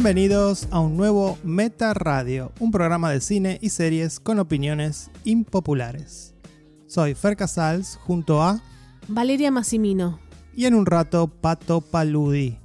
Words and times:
Bienvenidos 0.00 0.68
a 0.70 0.78
un 0.78 0.96
nuevo 0.96 1.36
Meta 1.42 1.92
Radio, 1.92 2.52
un 2.60 2.70
programa 2.70 3.10
de 3.10 3.20
cine 3.20 3.58
y 3.60 3.70
series 3.70 4.20
con 4.20 4.38
opiniones 4.38 5.10
impopulares. 5.24 6.36
Soy 6.86 7.16
Fer 7.16 7.36
Casals 7.36 7.98
junto 8.04 8.40
a 8.40 8.62
Valeria 9.08 9.50
Massimino. 9.50 10.20
y 10.54 10.66
en 10.66 10.76
un 10.76 10.86
rato 10.86 11.26
Pato 11.26 11.80
Paludi. 11.80 12.60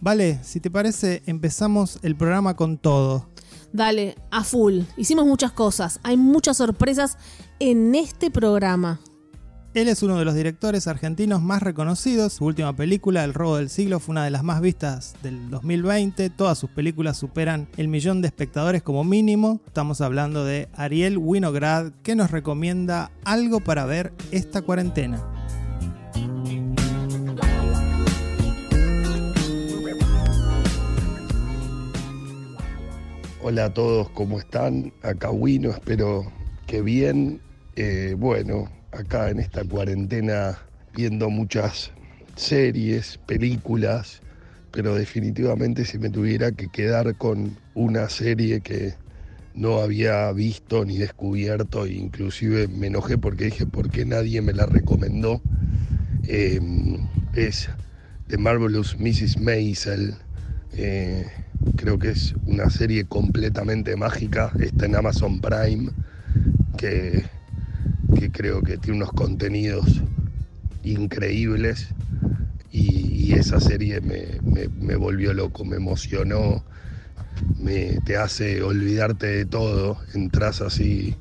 Vale, 0.00 0.42
si 0.42 0.60
te 0.60 0.70
parece, 0.70 1.22
empezamos 1.26 1.98
el 2.00 2.16
programa 2.16 2.56
con 2.56 2.78
todo. 2.78 3.28
Dale, 3.74 4.16
a 4.30 4.42
full. 4.42 4.80
Hicimos 4.96 5.26
muchas 5.26 5.52
cosas. 5.52 6.00
Hay 6.02 6.16
muchas 6.16 6.56
sorpresas 6.56 7.18
en 7.58 7.94
este 7.94 8.30
programa. 8.30 8.98
Él 9.74 9.88
es 9.88 10.02
uno 10.02 10.18
de 10.18 10.26
los 10.26 10.34
directores 10.34 10.86
argentinos 10.86 11.40
más 11.40 11.62
reconocidos. 11.62 12.34
Su 12.34 12.44
última 12.44 12.76
película, 12.76 13.24
El 13.24 13.32
robo 13.32 13.56
del 13.56 13.70
siglo, 13.70 14.00
fue 14.00 14.12
una 14.12 14.24
de 14.24 14.30
las 14.30 14.42
más 14.42 14.60
vistas 14.60 15.14
del 15.22 15.48
2020. 15.48 16.28
Todas 16.28 16.58
sus 16.58 16.68
películas 16.68 17.16
superan 17.16 17.66
el 17.78 17.88
millón 17.88 18.20
de 18.20 18.28
espectadores 18.28 18.82
como 18.82 19.02
mínimo. 19.02 19.62
Estamos 19.66 20.02
hablando 20.02 20.44
de 20.44 20.68
Ariel 20.74 21.16
Winograd, 21.16 21.92
que 22.02 22.14
nos 22.14 22.30
recomienda 22.30 23.12
algo 23.24 23.60
para 23.60 23.86
ver 23.86 24.12
esta 24.30 24.60
cuarentena. 24.60 25.26
Hola 33.40 33.64
a 33.64 33.72
todos, 33.72 34.10
¿cómo 34.10 34.38
están? 34.38 34.92
Acá 35.00 35.30
Wino, 35.30 35.70
espero 35.70 36.30
que 36.66 36.82
bien. 36.82 37.40
Eh, 37.74 38.14
bueno, 38.18 38.68
acá 38.92 39.30
en 39.30 39.40
esta 39.40 39.64
cuarentena 39.64 40.58
viendo 40.94 41.30
muchas 41.30 41.90
series, 42.36 43.18
películas, 43.26 44.20
pero 44.70 44.94
definitivamente 44.94 45.84
si 45.84 45.98
me 45.98 46.10
tuviera 46.10 46.52
que 46.52 46.68
quedar 46.68 47.14
con 47.16 47.56
una 47.74 48.08
serie 48.08 48.60
que 48.60 48.94
no 49.54 49.78
había 49.80 50.32
visto 50.32 50.84
ni 50.84 50.98
descubierto, 50.98 51.86
inclusive 51.86 52.68
me 52.68 52.86
enojé 52.86 53.18
porque 53.18 53.46
dije, 53.46 53.66
¿por 53.66 53.90
qué 53.90 54.04
nadie 54.04 54.40
me 54.40 54.52
la 54.52 54.66
recomendó? 54.66 55.42
Eh, 56.26 56.60
es 57.34 57.68
The 58.28 58.38
Marvelous 58.38 58.98
Mrs. 58.98 59.40
Maisel. 59.40 60.14
Eh, 60.74 61.26
creo 61.76 61.98
que 61.98 62.10
es 62.10 62.34
una 62.46 62.70
serie 62.70 63.04
completamente 63.04 63.94
mágica, 63.96 64.54
está 64.58 64.86
en 64.86 64.96
Amazon 64.96 65.40
Prime, 65.40 65.90
que, 66.78 67.26
que 68.14 68.30
creo 68.30 68.62
que 68.62 68.78
tiene 68.78 68.98
unos 68.98 69.12
contenidos 69.12 70.02
increíbles 70.82 71.94
y, 72.70 73.34
esa 73.34 73.60
serie 73.60 74.00
me, 74.00 74.40
me- 74.44 74.96
volvió 74.96 75.32
loco, 75.34 75.64
me 75.64 75.76
emocionó, 75.76 76.64
me, 77.58 77.98
te 78.00 78.16
hace 78.16 78.62
olvidarte 78.62 79.26
de 79.26 79.46
todo, 79.46 79.98
entras 80.14 80.60
así, 80.60 81.16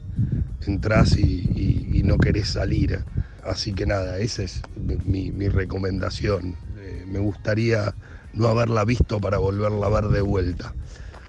entras 0.62 1.18
y 1.18 2.02
no 2.06 2.18
querés 2.20 2.50
salir. 2.50 3.06
Así 3.44 3.74
que 3.74 3.86
nada, 3.86 4.20
esa 4.20 4.44
es 4.44 4.62
mi, 4.76 5.32
mi 5.32 5.50
recomendación. 5.50 6.56
Eh, 6.78 7.06
me 7.08 7.20
gustaría 7.20 7.96
no 8.34 8.48
haberla 8.48 8.86
visto 8.86 9.20
para 9.20 9.38
volverla 9.40 9.88
a 9.88 9.90
ver 9.90 10.06
de 10.10 10.22
vuelta. 10.22 10.76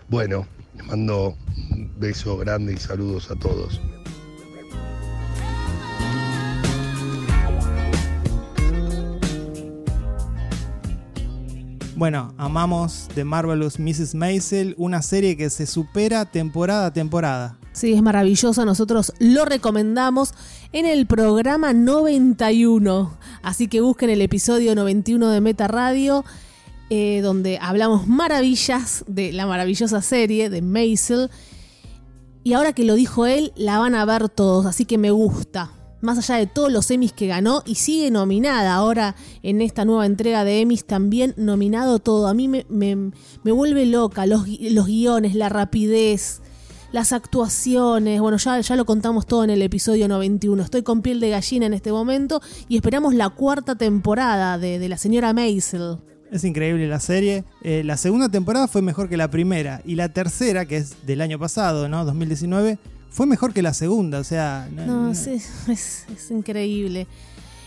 Bueno, 0.09 0.47
les 0.75 0.87
mando 0.87 1.37
un 1.57 1.93
beso 1.99 2.37
grande 2.37 2.75
y 2.75 2.77
saludos 2.77 3.31
a 3.31 3.37
todos. 3.37 3.81
Bueno, 11.95 12.33
amamos 12.39 13.09
The 13.15 13.23
Marvelous 13.23 13.79
Mrs. 13.79 14.15
Maisel, 14.15 14.75
una 14.79 15.03
serie 15.03 15.37
que 15.37 15.51
se 15.51 15.67
supera 15.67 16.25
temporada 16.25 16.87
a 16.87 16.93
temporada. 16.93 17.59
Sí, 17.73 17.93
es 17.93 18.03
maravillosa. 18.03 18.65
Nosotros 18.65 19.13
lo 19.19 19.45
recomendamos 19.45 20.33
en 20.73 20.87
el 20.87 21.07
programa 21.07 21.75
91. 21.75 23.19
Así 23.43 23.69
que 23.69 23.83
busquen 23.83 24.09
el 24.09 24.23
episodio 24.23 24.75
91 24.75 25.29
de 25.31 25.41
Meta 25.43 25.69
Radio, 25.69 26.25
eh, 26.89 27.21
donde 27.23 27.59
hablamos 27.61 28.09
maravillas 28.09 29.05
de 29.07 29.33
la 29.33 29.47
maravillosa 29.47 30.01
serie 30.01 30.49
de 30.49 30.63
Maisel. 30.63 31.31
Y 32.43 32.55
ahora 32.55 32.73
que 32.73 32.85
lo 32.85 32.95
dijo 32.95 33.27
él, 33.27 33.53
la 33.55 33.79
van 33.79 33.95
a 33.95 34.05
ver 34.07 34.31
todos, 34.31 34.65
así 34.65 34.87
que 34.87 34.97
me 34.97 35.11
gusta. 35.11 35.71
Más 36.03 36.19
allá 36.19 36.39
de 36.39 36.47
todos 36.47 36.71
los 36.71 36.91
Emmys 36.91 37.13
que 37.13 37.29
ganó 37.29 37.63
y 37.65 37.77
sigue 37.77 38.11
nominada 38.11 38.75
ahora 38.75 39.15
en 39.43 39.63
esta 39.63 39.85
nueva 39.85 40.05
entrega 40.05 40.45
de 40.45 40.61
Emmys 40.61 40.85
también 40.85 41.33
nominado 41.37 41.99
todo. 42.01 42.27
A 42.27 42.35
mí 42.35 42.49
me, 42.49 42.67
me- 42.69 43.13
me 43.45 43.53
vuelve 43.53 43.87
loca 43.87 44.27
los, 44.27 44.47
los 44.49 44.87
guiones, 44.87 45.35
la 45.35 45.49
rapidez, 45.49 46.43
las 46.93 47.13
actuaciones. 47.13 48.21
Bueno, 48.21 48.37
ya, 48.37 48.61
ya 48.61 48.77
lo 48.77 48.85
contamos 48.85 49.27
todo 49.27 49.45
en 49.45 49.51
el 49.51 49.63
episodio 49.63 50.09
91. 50.09 50.63
Estoy 50.63 50.83
con 50.83 51.03
piel 51.03 51.21
de 51.21 51.31
gallina 51.31 51.67
en 51.67 51.75
este 51.75 51.93
momento 51.93 52.41
y 52.69 52.77
esperamos 52.77 53.15
la 53.15 53.31
cuarta 53.31 53.77
temporada 53.77 54.59
de, 54.59 54.79
de 54.79 54.89
la 54.89 54.99
señora 54.99 55.33
Maisel. 55.33 55.99
Es 56.31 56.45
increíble 56.45 56.89
la 56.89 56.99
serie. 56.99 57.45
Eh, 57.63 57.83
la 57.85 57.97
segunda 57.99 58.29
temporada 58.29 58.67
fue 58.67 58.81
mejor 58.83 59.09
que 59.09 59.17
la 59.19 59.31
primera. 59.31 59.83
Y 59.85 59.97
la 59.97 60.09
tercera, 60.13 60.65
que 60.67 60.79
es 60.79 61.07
del 61.07 61.21
año 61.21 61.39
pasado, 61.39 61.89
¿no? 61.91 62.05
2019, 62.07 62.79
fue 63.13 63.27
mejor 63.27 63.53
que 63.53 63.63
la 63.63 63.75
segunda. 63.75 64.19
O 64.19 64.25
sea, 64.25 64.69
no- 64.73 64.87
No, 64.87 65.03
no- 65.09 65.15
sí, 65.15 65.31
es, 65.69 66.07
es 66.09 66.31
increíble. 66.31 67.07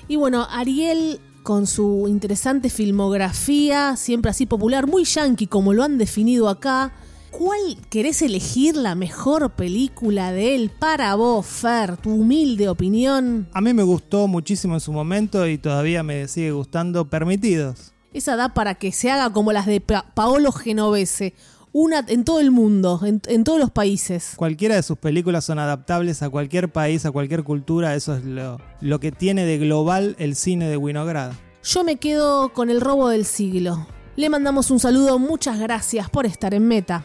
Y 0.08 0.16
bueno, 0.18 0.46
Ariel 0.50 1.20
con 1.44 1.68
su 1.68 2.08
interesante 2.08 2.70
filmografía, 2.70 3.96
siempre 3.96 4.32
así 4.32 4.46
popular, 4.46 4.88
muy 4.88 5.04
yankee 5.06 5.48
como 5.48 5.74
lo 5.74 5.84
han 5.84 5.98
definido 5.98 6.50
acá. 6.50 6.92
¿Cuál 7.32 7.78
querés 7.90 8.22
elegir 8.22 8.76
la 8.78 8.96
mejor 8.96 9.52
película 9.52 10.32
de 10.32 10.56
él 10.56 10.72
para 10.80 11.14
vos, 11.16 11.46
Fer? 11.46 11.98
Tu 11.98 12.10
humilde 12.10 12.70
opinión. 12.70 13.48
A 13.54 13.62
mí 13.62 13.74
me 13.74 13.84
gustó 13.84 14.28
muchísimo 14.28 14.74
en 14.76 14.80
su 14.80 14.92
momento 14.94 15.46
y 15.48 15.58
todavía 15.58 16.02
me 16.02 16.28
sigue 16.28 16.52
gustando 16.52 17.10
Permitidos. 17.10 17.92
Esa 18.14 18.38
da 18.38 18.54
para 18.54 18.76
que 18.76 18.94
se 18.94 19.12
haga 19.12 19.32
como 19.34 19.52
las 19.52 19.66
de 19.66 19.82
Pa- 19.82 20.06
Paolo 20.16 20.52
Genovese. 20.54 21.34
Una 21.78 22.06
en 22.08 22.24
todo 22.24 22.40
el 22.40 22.52
mundo, 22.52 23.02
en, 23.04 23.22
en 23.28 23.44
todos 23.44 23.60
los 23.60 23.70
países. 23.70 24.36
Cualquiera 24.38 24.76
de 24.76 24.82
sus 24.82 24.98
películas 24.98 25.44
son 25.44 25.60
adaptables 25.60 26.24
a 26.24 26.30
cualquier 26.30 26.72
país, 26.72 27.06
a 27.06 27.12
cualquier 27.12 27.44
cultura. 27.44 27.96
Eso 27.96 28.16
es 28.16 28.24
lo, 28.24 28.62
lo 28.80 29.02
que 29.02 29.12
tiene 29.12 29.44
de 29.44 29.58
global 29.58 30.16
el 30.18 30.38
cine 30.38 30.70
de 30.70 30.78
Winograd. 30.78 31.34
Yo 31.66 31.84
me 31.84 31.98
quedo 31.98 32.54
con 32.54 32.70
el 32.70 32.80
robo 32.80 33.10
del 33.10 33.26
siglo. 33.26 33.88
Le 34.16 34.30
mandamos 34.30 34.72
un 34.72 34.80
saludo, 34.80 35.20
muchas 35.20 35.60
gracias 35.60 36.10
por 36.10 36.26
estar 36.26 36.54
en 36.54 36.66
Meta. 36.66 37.04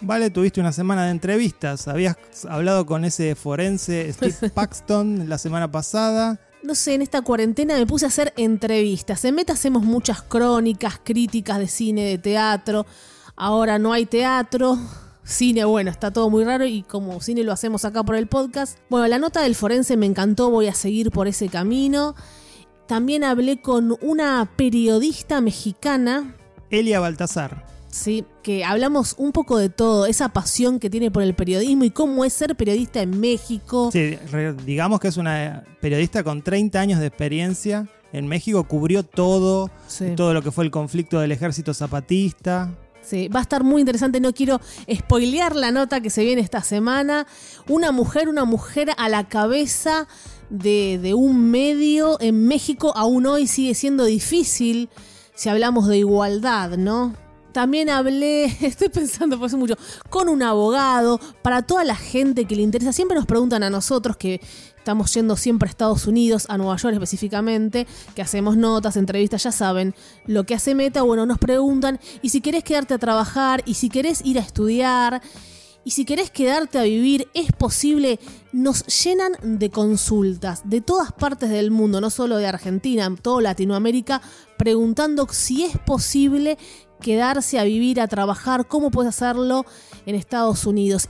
Vale, 0.00 0.30
tuviste 0.30 0.60
una 0.60 0.72
semana 0.72 1.04
de 1.04 1.12
entrevistas. 1.12 1.86
Habías 1.86 2.16
hablado 2.48 2.86
con 2.86 3.04
ese 3.04 3.36
forense 3.36 4.12
Steve 4.12 4.50
Paxton 4.54 5.28
la 5.28 5.38
semana 5.38 5.70
pasada. 5.70 6.40
En 6.86 7.00
esta 7.00 7.22
cuarentena 7.22 7.76
me 7.76 7.86
puse 7.86 8.06
a 8.06 8.08
hacer 8.08 8.32
entrevistas. 8.36 9.24
En 9.24 9.36
Meta 9.36 9.52
hacemos 9.52 9.84
muchas 9.84 10.20
crónicas, 10.22 10.98
críticas 11.02 11.60
de 11.60 11.68
cine, 11.68 12.04
de 12.04 12.18
teatro. 12.18 12.86
Ahora 13.36 13.78
no 13.78 13.92
hay 13.92 14.04
teatro. 14.04 14.76
Cine, 15.22 15.64
bueno, 15.64 15.92
está 15.92 16.12
todo 16.12 16.28
muy 16.28 16.42
raro 16.42 16.66
y 16.66 16.82
como 16.82 17.20
cine 17.20 17.44
lo 17.44 17.52
hacemos 17.52 17.84
acá 17.84 18.02
por 18.02 18.16
el 18.16 18.26
podcast. 18.26 18.78
Bueno, 18.90 19.06
la 19.06 19.20
nota 19.20 19.42
del 19.42 19.54
forense 19.54 19.96
me 19.96 20.06
encantó, 20.06 20.50
voy 20.50 20.66
a 20.66 20.74
seguir 20.74 21.12
por 21.12 21.28
ese 21.28 21.48
camino. 21.48 22.16
También 22.88 23.22
hablé 23.22 23.60
con 23.60 23.96
una 24.02 24.50
periodista 24.56 25.40
mexicana 25.40 26.34
Elia 26.70 26.98
Baltasar. 26.98 27.75
Sí, 27.90 28.24
que 28.42 28.64
hablamos 28.64 29.14
un 29.18 29.32
poco 29.32 29.56
de 29.58 29.68
todo, 29.68 30.06
esa 30.06 30.28
pasión 30.28 30.78
que 30.78 30.90
tiene 30.90 31.10
por 31.10 31.22
el 31.22 31.34
periodismo 31.34 31.84
y 31.84 31.90
cómo 31.90 32.24
es 32.24 32.32
ser 32.32 32.54
periodista 32.56 33.00
en 33.00 33.18
México. 33.20 33.90
Sí, 33.92 34.18
digamos 34.64 35.00
que 35.00 35.08
es 35.08 35.16
una 35.16 35.64
periodista 35.80 36.22
con 36.22 36.42
30 36.42 36.78
años 36.78 37.00
de 37.00 37.06
experiencia. 37.06 37.88
En 38.12 38.26
México 38.26 38.64
cubrió 38.64 39.02
todo, 39.02 39.70
Sí. 39.88 40.12
todo 40.16 40.34
lo 40.34 40.42
que 40.42 40.50
fue 40.50 40.64
el 40.64 40.70
conflicto 40.70 41.20
del 41.20 41.32
ejército 41.32 41.72
zapatista. 41.74 42.74
Sí, 43.02 43.28
va 43.28 43.38
a 43.38 43.42
estar 43.42 43.62
muy 43.62 43.80
interesante. 43.82 44.20
No 44.20 44.32
quiero 44.32 44.60
spoilear 44.92 45.54
la 45.54 45.70
nota 45.70 46.00
que 46.00 46.10
se 46.10 46.24
viene 46.24 46.40
esta 46.42 46.62
semana. 46.62 47.26
Una 47.68 47.92
mujer, 47.92 48.28
una 48.28 48.44
mujer 48.44 48.90
a 48.96 49.08
la 49.08 49.28
cabeza 49.28 50.08
de, 50.50 50.98
de 51.00 51.14
un 51.14 51.50
medio 51.50 52.20
en 52.20 52.46
México 52.46 52.92
aún 52.96 53.26
hoy 53.26 53.46
sigue 53.46 53.74
siendo 53.74 54.04
difícil 54.04 54.88
si 55.34 55.48
hablamos 55.48 55.86
de 55.88 55.98
igualdad, 55.98 56.76
¿no? 56.78 57.14
También 57.56 57.88
hablé, 57.88 58.44
estoy 58.60 58.90
pensando 58.90 59.38
por 59.38 59.46
eso 59.46 59.56
mucho, 59.56 59.78
con 60.10 60.28
un 60.28 60.42
abogado, 60.42 61.18
para 61.40 61.62
toda 61.62 61.84
la 61.84 61.96
gente 61.96 62.44
que 62.44 62.54
le 62.54 62.60
interesa. 62.60 62.92
Siempre 62.92 63.16
nos 63.16 63.24
preguntan 63.24 63.62
a 63.62 63.70
nosotros 63.70 64.18
que 64.18 64.42
estamos 64.76 65.14
yendo 65.14 65.38
siempre 65.38 65.66
a 65.66 65.70
Estados 65.70 66.06
Unidos, 66.06 66.44
a 66.50 66.58
Nueva 66.58 66.76
York 66.76 66.92
específicamente, 66.92 67.86
que 68.14 68.20
hacemos 68.20 68.58
notas, 68.58 68.98
entrevistas, 68.98 69.42
ya 69.42 69.52
saben 69.52 69.94
lo 70.26 70.44
que 70.44 70.54
hace 70.54 70.74
Meta. 70.74 71.00
Bueno, 71.00 71.24
nos 71.24 71.38
preguntan, 71.38 71.98
y 72.20 72.28
si 72.28 72.42
querés 72.42 72.62
quedarte 72.62 72.92
a 72.92 72.98
trabajar, 72.98 73.62
y 73.64 73.72
si 73.72 73.88
querés 73.88 74.22
ir 74.22 74.38
a 74.38 74.42
estudiar, 74.42 75.22
y 75.86 75.92
si 75.92 76.04
querés 76.04 76.32
quedarte 76.32 76.80
a 76.80 76.82
vivir, 76.82 77.28
es 77.32 77.52
posible. 77.52 78.18
Nos 78.52 78.84
llenan 79.04 79.32
de 79.40 79.70
consultas 79.70 80.68
de 80.68 80.80
todas 80.80 81.12
partes 81.12 81.48
del 81.48 81.70
mundo, 81.70 82.00
no 82.00 82.10
solo 82.10 82.38
de 82.38 82.46
Argentina, 82.48 83.08
toda 83.22 83.40
Latinoamérica, 83.40 84.20
preguntando 84.58 85.28
si 85.30 85.62
es 85.62 85.78
posible 85.78 86.58
quedarse 87.06 87.60
a 87.60 87.62
vivir, 87.62 88.00
a 88.00 88.08
trabajar, 88.08 88.66
cómo 88.66 88.90
puedes 88.90 89.10
hacerlo 89.10 89.64
en 90.06 90.16
Estados 90.16 90.66
Unidos. 90.66 91.08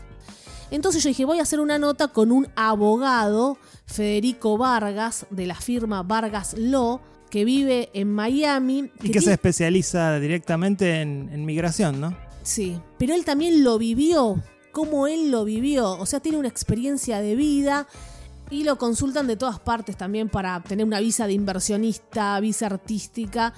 Entonces 0.71 1.03
yo 1.03 1.09
dije, 1.09 1.25
voy 1.25 1.39
a 1.39 1.43
hacer 1.43 1.59
una 1.59 1.79
nota 1.79 2.09
con 2.09 2.33
un 2.33 2.49
abogado, 2.55 3.57
Federico 3.87 4.59
Vargas, 4.59 5.25
de 5.31 5.47
la 5.47 5.55
firma 5.55 6.03
Vargas 6.03 6.55
Law, 6.59 7.01
que 7.31 7.47
vive 7.47 7.89
en 7.95 8.13
Miami. 8.13 8.91
Y 9.03 9.11
que, 9.11 9.23
se 9.23 9.33
especializa 9.33 10.21
directamente 10.21 11.01
en, 11.01 11.31
en 11.33 11.47
migración, 11.47 11.99
¿no? 11.99 12.15
Sí, 12.43 12.79
pero 12.99 13.15
él 13.15 13.25
también 13.25 13.65
lo 13.65 13.79
vivió, 13.79 14.37
como 14.73 15.07
él 15.07 15.31
lo 15.31 15.47
vivió, 15.47 15.93
o 15.93 16.05
sea, 16.05 16.21
tiene 16.21 16.37
una 16.37 16.49
experiencia 16.49 17.23
de 17.23 17.37
vida 17.37 17.87
y 18.51 18.65
lo 18.65 18.79
consultan 18.79 19.27
de 19.27 19.37
todas 19.37 19.59
partes 19.59 19.97
también 19.97 20.29
para 20.29 20.63
tener 20.63 20.87
una 20.87 21.01
visa 21.01 21.27
de 21.27 21.33
inversionista, 21.33 22.39
visa 22.41 22.67
artística. 22.67 23.53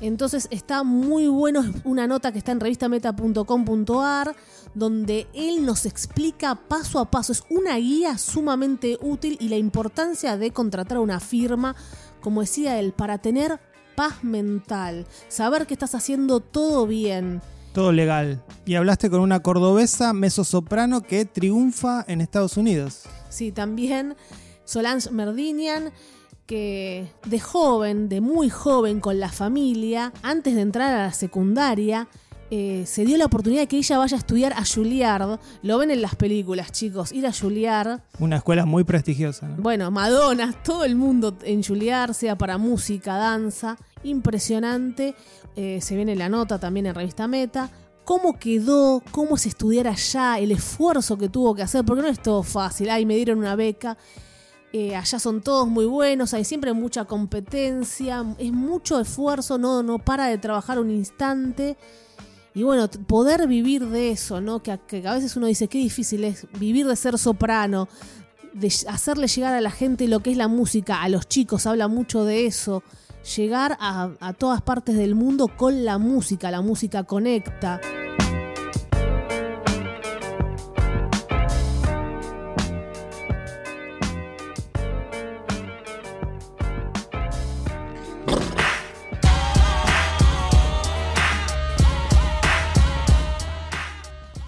Entonces 0.00 0.48
está 0.50 0.82
muy 0.82 1.28
bueno, 1.28 1.64
una 1.84 2.06
nota 2.06 2.32
que 2.32 2.38
está 2.38 2.52
en 2.52 2.60
revistameta.com.ar, 2.60 4.36
donde 4.74 5.28
él 5.32 5.64
nos 5.64 5.86
explica 5.86 6.56
paso 6.56 6.98
a 6.98 7.10
paso. 7.10 7.32
Es 7.32 7.44
una 7.48 7.76
guía 7.76 8.18
sumamente 8.18 8.98
útil 9.00 9.38
y 9.40 9.48
la 9.48 9.56
importancia 9.56 10.36
de 10.36 10.50
contratar 10.50 10.98
una 10.98 11.20
firma, 11.20 11.74
como 12.20 12.42
decía 12.42 12.78
él, 12.78 12.92
para 12.92 13.18
tener 13.18 13.60
paz 13.94 14.24
mental, 14.24 15.06
saber 15.28 15.66
que 15.66 15.74
estás 15.74 15.94
haciendo 15.94 16.40
todo 16.40 16.86
bien. 16.86 17.40
Todo 17.72 17.92
legal. 17.92 18.42
Y 18.66 18.74
hablaste 18.74 19.10
con 19.10 19.20
una 19.20 19.40
cordobesa 19.40 20.12
soprano 20.30 21.02
que 21.02 21.24
triunfa 21.24 22.04
en 22.06 22.20
Estados 22.20 22.56
Unidos. 22.56 23.04
Sí, 23.34 23.50
también 23.50 24.14
Solange 24.64 25.10
Merdinian 25.10 25.92
que 26.46 27.10
de 27.26 27.40
joven, 27.40 28.08
de 28.08 28.20
muy 28.20 28.48
joven 28.48 29.00
con 29.00 29.18
la 29.18 29.30
familia, 29.30 30.12
antes 30.22 30.54
de 30.54 30.60
entrar 30.60 30.92
a 30.94 31.06
la 31.06 31.12
secundaria, 31.12 32.06
eh, 32.50 32.84
se 32.86 33.04
dio 33.04 33.16
la 33.16 33.24
oportunidad 33.24 33.62
de 33.62 33.66
que 33.66 33.78
ella 33.78 33.98
vaya 33.98 34.16
a 34.16 34.20
estudiar 34.20 34.52
a 34.52 34.64
Juilliard. 34.64 35.40
Lo 35.62 35.78
ven 35.78 35.90
en 35.90 36.02
las 36.02 36.14
películas, 36.14 36.70
chicos, 36.70 37.10
ir 37.12 37.26
a 37.26 37.32
Juilliard. 37.32 38.02
Una 38.20 38.36
escuela 38.36 38.66
muy 38.66 38.84
prestigiosa. 38.84 39.48
Bueno, 39.58 39.90
Madonna, 39.90 40.52
todo 40.62 40.84
el 40.84 40.94
mundo 40.94 41.36
en 41.42 41.62
Juilliard, 41.64 42.12
sea 42.12 42.36
para 42.36 42.58
música, 42.58 43.16
danza. 43.16 43.76
Impresionante. 44.04 45.14
Eh, 45.56 45.80
se 45.80 45.96
viene 45.96 46.14
la 46.14 46.28
nota 46.28 46.60
también 46.60 46.86
en 46.86 46.94
Revista 46.94 47.26
Meta. 47.26 47.70
¿Cómo 48.04 48.38
quedó? 48.38 49.02
¿Cómo 49.10 49.36
es 49.36 49.46
estudiar 49.46 49.88
allá? 49.88 50.38
El 50.38 50.52
esfuerzo 50.52 51.16
que 51.16 51.28
tuvo 51.28 51.54
que 51.54 51.62
hacer, 51.62 51.84
porque 51.84 52.02
no 52.02 52.08
es 52.08 52.22
todo 52.22 52.42
fácil. 52.42 52.90
Ay, 52.90 53.06
me 53.06 53.16
dieron 53.16 53.38
una 53.38 53.56
beca. 53.56 53.96
Eh, 54.76 54.96
allá 54.96 55.20
son 55.20 55.40
todos 55.40 55.68
muy 55.68 55.86
buenos, 55.86 56.34
hay 56.34 56.44
siempre 56.44 56.72
mucha 56.72 57.04
competencia, 57.04 58.24
es 58.38 58.50
mucho 58.50 58.98
esfuerzo, 58.98 59.56
no, 59.56 59.84
no 59.84 60.00
para 60.00 60.26
de 60.26 60.36
trabajar 60.36 60.80
un 60.80 60.90
instante. 60.90 61.76
Y 62.56 62.64
bueno, 62.64 62.88
poder 62.88 63.46
vivir 63.46 63.86
de 63.86 64.10
eso, 64.10 64.40
¿no? 64.40 64.64
Que, 64.64 64.72
a 64.72 65.14
veces 65.14 65.36
uno 65.36 65.46
dice, 65.46 65.68
qué 65.68 65.78
difícil 65.78 66.24
es 66.24 66.48
vivir 66.58 66.88
de 66.88 66.96
ser 66.96 67.18
soprano, 67.18 67.88
de 68.52 68.66
hacerle 68.88 69.28
llegar 69.28 69.54
a 69.54 69.60
la 69.60 69.70
gente 69.70 70.08
lo 70.08 70.18
que 70.20 70.32
es 70.32 70.36
la 70.36 70.48
música, 70.48 71.02
a 71.02 71.08
los 71.08 71.28
chicos, 71.28 71.66
habla 71.66 71.86
mucho 71.86 72.24
de 72.24 72.46
eso. 72.46 72.82
Llegar 73.24 73.78
a, 73.80 74.34
todas 74.38 74.60
partes 74.60 74.96
del 74.96 75.14
mundo 75.14 75.48
con 75.48 75.84
la 75.84 75.96
música, 75.96 76.50
la 76.50 76.60
música 76.60 77.04
conecta. 77.04 77.80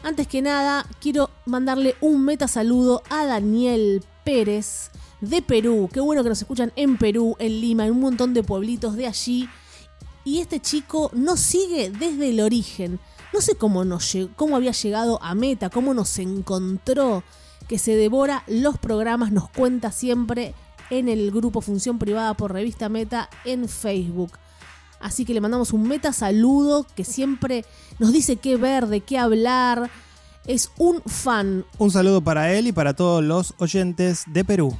Antes 0.02 0.28
que 0.28 0.42
nada, 0.42 0.86
quiero 1.00 1.30
mandarle 1.46 1.96
un 2.02 2.24
meta 2.24 2.46
saludo 2.46 3.02
a 3.08 3.24
Daniel 3.24 4.04
Pérez 4.22 4.90
de 5.20 5.42
Perú. 5.42 5.88
Qué 5.92 6.00
bueno 6.00 6.22
que 6.22 6.28
nos 6.28 6.40
escuchan 6.40 6.72
en 6.76 6.98
Perú, 6.98 7.36
en 7.38 7.60
Lima, 7.60 7.86
en 7.86 7.92
un 7.92 8.00
montón 8.00 8.34
de 8.34 8.42
pueblitos 8.42 8.96
de 8.96 9.06
allí. 9.06 9.48
Y 10.24 10.40
este 10.40 10.60
chico 10.60 11.10
nos 11.14 11.40
sigue 11.40 11.90
desde 11.90 12.30
el 12.30 12.40
origen. 12.40 12.98
No 13.32 13.40
sé 13.40 13.54
cómo, 13.54 13.84
nos, 13.84 14.16
cómo 14.34 14.56
había 14.56 14.72
llegado 14.72 15.22
a 15.22 15.34
meta, 15.34 15.70
cómo 15.70 15.94
nos 15.94 16.18
encontró, 16.18 17.22
que 17.68 17.78
se 17.78 17.94
devora 17.96 18.44
los 18.46 18.78
programas, 18.78 19.32
nos 19.32 19.48
cuenta 19.50 19.92
siempre 19.92 20.54
en 20.90 21.08
el 21.08 21.30
grupo 21.30 21.60
Función 21.60 21.98
Privada 21.98 22.34
por 22.34 22.52
Revista 22.52 22.88
Meta 22.88 23.28
en 23.44 23.68
Facebook. 23.68 24.32
Así 25.00 25.24
que 25.24 25.34
le 25.34 25.40
mandamos 25.40 25.72
un 25.72 25.82
meta 25.86 26.12
saludo 26.12 26.86
que 26.96 27.04
siempre 27.04 27.64
nos 27.98 28.12
dice 28.12 28.36
qué 28.36 28.56
ver, 28.56 28.86
de 28.86 29.02
qué 29.02 29.18
hablar, 29.18 29.90
es 30.46 30.70
un 30.78 31.02
fan. 31.02 31.64
Un 31.78 31.90
saludo 31.90 32.22
para 32.22 32.52
él 32.52 32.68
y 32.68 32.72
para 32.72 32.94
todos 32.94 33.22
los 33.22 33.54
oyentes 33.58 34.24
de 34.26 34.44
Perú. 34.44 34.76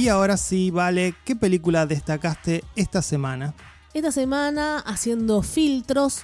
Y 0.00 0.08
ahora 0.08 0.38
sí, 0.38 0.70
Vale, 0.70 1.14
¿qué 1.26 1.36
película 1.36 1.84
destacaste 1.84 2.64
esta 2.74 3.02
semana? 3.02 3.52
Esta 3.92 4.10
semana, 4.10 4.78
haciendo 4.78 5.42
filtros, 5.42 6.22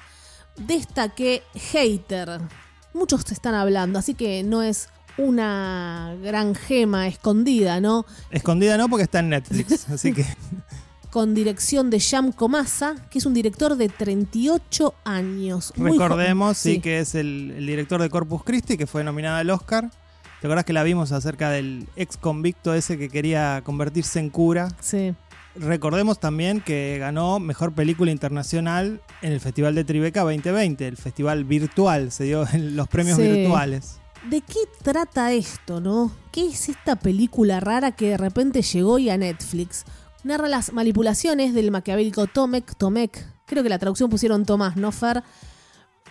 destaqué 0.56 1.42
Hater. 1.52 2.40
Muchos 2.94 3.30
están 3.30 3.54
hablando, 3.54 3.98
así 3.98 4.14
que 4.14 4.42
no 4.44 4.62
es 4.62 4.88
una 5.18 6.16
gran 6.22 6.54
gema 6.54 7.06
escondida, 7.06 7.78
¿no? 7.82 8.06
Escondida 8.30 8.78
no 8.78 8.88
porque 8.88 9.02
está 9.02 9.18
en 9.18 9.28
Netflix, 9.28 9.86
así 9.90 10.14
que... 10.14 10.24
Con 11.10 11.34
dirección 11.34 11.90
de 11.90 11.98
Sham 11.98 12.32
Komasa, 12.32 12.94
que 13.10 13.18
es 13.18 13.26
un 13.26 13.34
director 13.34 13.76
de 13.76 13.90
38 13.90 14.94
años. 15.04 15.74
Recordemos, 15.76 16.56
sí. 16.56 16.80
que 16.80 17.00
es 17.00 17.14
el, 17.14 17.54
director 17.58 18.00
de 18.00 18.08
Corpus 18.08 18.42
Christi, 18.42 18.78
que 18.78 18.86
fue 18.86 19.04
nominada 19.04 19.40
al 19.40 19.50
Oscar. 19.50 19.90
¿Te 20.40 20.46
acuerdas 20.46 20.64
que 20.64 20.72
la 20.72 20.82
vimos 20.82 21.12
acerca 21.12 21.50
del 21.50 21.88
ex 21.96 22.16
convicto 22.16 22.74
ese 22.74 22.98
que 22.98 23.08
quería 23.08 23.62
convertirse 23.64 24.18
en 24.18 24.30
cura? 24.30 24.68
Sí. 24.80 25.14
Recordemos 25.54 26.20
también 26.20 26.60
que 26.60 26.98
ganó 27.00 27.40
Mejor 27.40 27.72
Película 27.72 28.10
Internacional 28.10 29.00
en 29.22 29.32
el 29.32 29.40
Festival 29.40 29.74
de 29.74 29.84
Tribeca 29.84 30.20
2020, 30.20 30.86
el 30.86 30.96
festival 30.98 31.44
virtual, 31.44 32.12
se 32.12 32.24
dio 32.24 32.46
en 32.52 32.76
los 32.76 32.88
premios 32.88 33.18
virtuales. 33.18 33.98
¿de 34.30 34.40
qué 34.40 34.60
trata 34.82 35.32
esto, 35.32 35.80
no? 35.80 36.10
¿Qué 36.32 36.48
es 36.48 36.68
esta 36.68 36.96
película 36.96 37.60
rara 37.60 37.92
que 37.92 38.10
de 38.10 38.16
repente 38.16 38.62
llegó 38.62 38.98
y 38.98 39.10
a 39.10 39.16
Netflix? 39.16 39.84
Narra 40.24 40.48
las 40.48 40.72
manipulaciones 40.72 41.54
del 41.54 41.70
maquiavélico 41.70 42.26
Tomek, 42.26 42.74
Tomek, 42.76 43.24
creo 43.46 43.62
que 43.62 43.68
la 43.68 43.78
traducción 43.78 44.10
pusieron 44.10 44.44
Tomás, 44.44 44.76
¿no, 44.76 44.90
Fer? 44.90 45.22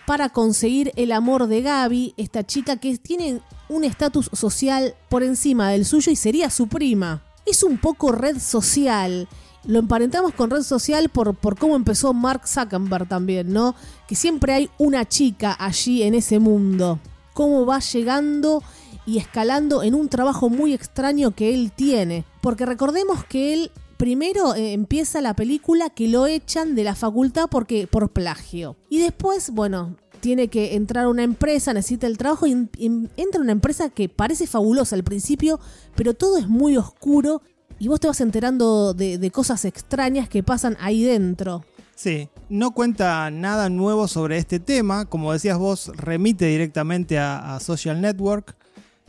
Para 0.06 0.28
conseguir 0.28 0.92
el 0.96 1.12
amor 1.12 1.48
de 1.48 1.62
Gaby, 1.62 2.14
esta 2.16 2.44
chica 2.46 2.76
que 2.76 2.96
tiene 2.98 3.40
un 3.68 3.84
estatus 3.84 4.30
social 4.32 4.94
por 5.08 5.22
encima 5.22 5.70
del 5.70 5.84
suyo 5.84 6.12
y 6.12 6.16
sería 6.16 6.48
su 6.50 6.68
prima. 6.68 7.24
Es 7.44 7.62
un 7.62 7.78
poco 7.78 8.12
red 8.12 8.38
social. 8.38 9.28
Lo 9.64 9.80
emparentamos 9.80 10.32
con 10.32 10.50
red 10.50 10.62
social 10.62 11.08
por, 11.08 11.34
por 11.34 11.58
cómo 11.58 11.74
empezó 11.74 12.14
Mark 12.14 12.46
Zuckerberg 12.46 13.08
también, 13.08 13.52
¿no? 13.52 13.74
Que 14.06 14.14
siempre 14.14 14.52
hay 14.52 14.70
una 14.78 15.04
chica 15.06 15.56
allí 15.58 16.04
en 16.04 16.14
ese 16.14 16.38
mundo 16.38 17.00
cómo 17.36 17.66
va 17.66 17.80
llegando 17.80 18.62
y 19.04 19.18
escalando 19.18 19.82
en 19.82 19.94
un 19.94 20.08
trabajo 20.08 20.48
muy 20.48 20.72
extraño 20.72 21.32
que 21.32 21.52
él 21.52 21.70
tiene. 21.70 22.24
Porque 22.40 22.64
recordemos 22.64 23.24
que 23.24 23.52
él 23.52 23.72
primero 23.96 24.54
eh, 24.54 24.72
empieza 24.72 25.20
la 25.20 25.34
película 25.34 25.90
que 25.90 26.08
lo 26.08 26.26
echan 26.26 26.74
de 26.74 26.84
la 26.84 26.94
facultad 26.94 27.46
porque 27.50 27.86
por 27.86 28.10
plagio. 28.10 28.76
Y 28.90 28.98
después, 28.98 29.50
bueno, 29.50 29.96
tiene 30.20 30.48
que 30.48 30.74
entrar 30.74 31.04
a 31.04 31.08
una 31.08 31.22
empresa, 31.22 31.72
necesita 31.72 32.06
el 32.06 32.18
trabajo 32.18 32.46
y, 32.46 32.68
y 32.78 32.86
entra 33.16 33.38
a 33.38 33.42
una 33.42 33.52
empresa 33.52 33.90
que 33.90 34.08
parece 34.08 34.46
fabulosa 34.46 34.96
al 34.96 35.04
principio, 35.04 35.60
pero 35.94 36.14
todo 36.14 36.38
es 36.38 36.48
muy 36.48 36.76
oscuro 36.76 37.42
y 37.78 37.88
vos 37.88 38.00
te 38.00 38.08
vas 38.08 38.20
enterando 38.20 38.94
de, 38.94 39.18
de 39.18 39.30
cosas 39.30 39.64
extrañas 39.64 40.28
que 40.28 40.42
pasan 40.42 40.76
ahí 40.80 41.04
dentro. 41.04 41.64
Sí, 41.94 42.28
no 42.50 42.72
cuenta 42.72 43.30
nada 43.30 43.68
nuevo 43.70 44.06
sobre 44.08 44.36
este 44.36 44.58
tema, 44.60 45.06
como 45.06 45.32
decías 45.32 45.56
vos, 45.58 45.90
remite 45.96 46.46
directamente 46.46 47.18
a, 47.18 47.54
a 47.56 47.60
Social 47.60 48.00
Network 48.00 48.54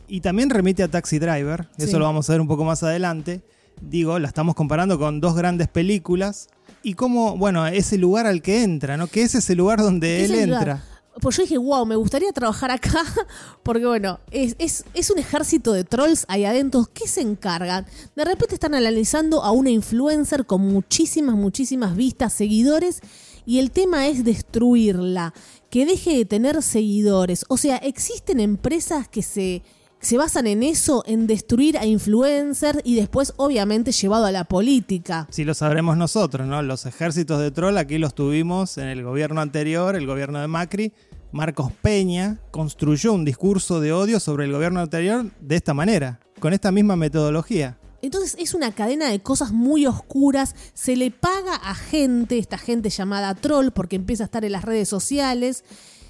y 0.06 0.20
también 0.22 0.48
remite 0.50 0.82
a 0.82 0.88
Taxi 0.88 1.18
Driver, 1.18 1.68
Sí. 1.76 1.84
eso 1.84 1.98
lo 1.98 2.06
vamos 2.06 2.28
a 2.28 2.32
ver 2.32 2.40
un 2.40 2.48
poco 2.48 2.64
más 2.64 2.82
adelante. 2.82 3.42
Digo, 3.80 4.18
la 4.18 4.28
estamos 4.28 4.54
comparando 4.54 4.98
con 4.98 5.20
dos 5.20 5.34
grandes 5.36 5.68
películas 5.68 6.48
y 6.82 6.94
cómo, 6.94 7.36
bueno, 7.36 7.66
ese 7.66 7.98
lugar 7.98 8.26
al 8.26 8.42
que 8.42 8.62
entra, 8.62 8.96
¿no? 8.96 9.06
Que 9.06 9.22
es 9.22 9.34
ese 9.34 9.54
lugar 9.54 9.78
donde 9.80 10.08
¿Qué 10.08 10.24
es 10.24 10.30
él 10.30 10.46
lugar? 10.48 10.60
entra. 10.68 10.84
Pues 11.20 11.36
yo 11.36 11.42
dije, 11.42 11.58
wow, 11.58 11.84
me 11.84 11.96
gustaría 11.96 12.30
trabajar 12.32 12.70
acá, 12.70 13.02
porque 13.64 13.84
bueno, 13.86 14.20
es, 14.30 14.54
es- 14.60 14.84
es 14.94 15.10
un 15.10 15.18
ejército 15.18 15.72
de 15.72 15.82
trolls 15.82 16.24
ahí 16.28 16.44
adentro. 16.44 16.88
¿Qué 16.92 17.08
se 17.08 17.22
encargan? 17.22 17.86
De 18.14 18.24
repente 18.24 18.54
están 18.54 18.74
analizando 18.76 19.42
a 19.42 19.50
una 19.50 19.70
influencer 19.70 20.46
con 20.46 20.60
muchísimas, 20.60 21.34
muchísimas 21.34 21.96
vistas, 21.96 22.32
seguidores, 22.32 23.00
y 23.44 23.58
el 23.58 23.70
tema 23.72 24.06
es 24.06 24.22
destruirla, 24.24 25.34
que 25.70 25.86
deje 25.86 26.16
de 26.18 26.24
tener 26.24 26.62
seguidores. 26.62 27.44
O 27.48 27.56
sea, 27.56 27.76
existen 27.78 28.38
empresas 28.40 29.08
que 29.08 29.22
se, 29.22 29.62
se 30.00 30.16
basan 30.16 30.46
en 30.46 30.62
eso, 30.62 31.02
en 31.06 31.26
destruir 31.26 31.78
a 31.78 31.86
influencers 31.86 32.80
y 32.84 32.94
después, 32.94 33.34
obviamente, 33.36 33.92
llevado 33.92 34.26
a 34.26 34.32
la 34.32 34.44
política. 34.44 35.26
Si 35.30 35.44
lo 35.44 35.54
sabremos 35.54 35.96
nosotros, 35.96 36.46
¿no? 36.46 36.62
Los 36.62 36.86
ejércitos 36.86 37.40
de 37.40 37.50
troll 37.50 37.76
aquí 37.78 37.98
los 37.98 38.14
tuvimos 38.14 38.78
en 38.78 38.88
el 38.88 39.02
gobierno 39.02 39.40
anterior, 39.40 39.96
el 39.96 40.06
gobierno 40.06 40.40
de 40.40 40.48
Macri. 40.48 40.92
Marcos 41.30 41.72
Peña 41.82 42.38
construyó 42.50 43.12
un 43.12 43.24
discurso 43.24 43.80
de 43.80 43.92
odio 43.92 44.18
sobre 44.18 44.46
el 44.46 44.52
gobierno 44.52 44.80
anterior 44.80 45.26
de 45.40 45.56
esta 45.56 45.74
manera, 45.74 46.20
con 46.40 46.54
esta 46.54 46.72
misma 46.72 46.96
metodología. 46.96 47.76
Entonces 48.00 48.36
es 48.38 48.54
una 48.54 48.72
cadena 48.72 49.10
de 49.10 49.20
cosas 49.20 49.52
muy 49.52 49.84
oscuras. 49.84 50.54
Se 50.72 50.96
le 50.96 51.10
paga 51.10 51.56
a 51.56 51.74
gente, 51.74 52.38
esta 52.38 52.56
gente 52.56 52.90
llamada 52.90 53.34
troll, 53.34 53.70
porque 53.70 53.96
empieza 53.96 54.24
a 54.24 54.26
estar 54.26 54.44
en 54.44 54.52
las 54.52 54.64
redes 54.64 54.88
sociales, 54.88 55.64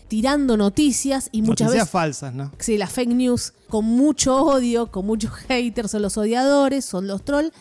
tirando 0.09 0.57
noticias 0.57 1.29
y 1.33 1.43
muchas 1.43 1.67
Noticias 1.67 1.85
veces. 1.85 1.91
falsas, 1.91 2.35
¿no? 2.35 2.51
Sí, 2.59 2.79
las 2.79 2.91
fake 2.93 3.11
news 3.11 3.53
con 3.69 3.85
mucho 3.85 4.37
odio, 4.37 4.91
con 4.91 5.07
muchos 5.07 5.31
haters, 5.49 5.91
son 5.91 6.03
los 6.03 6.17
odiadores, 6.17 6.85
son 6.85 7.07
los 7.07 7.25
trolls. 7.25 7.53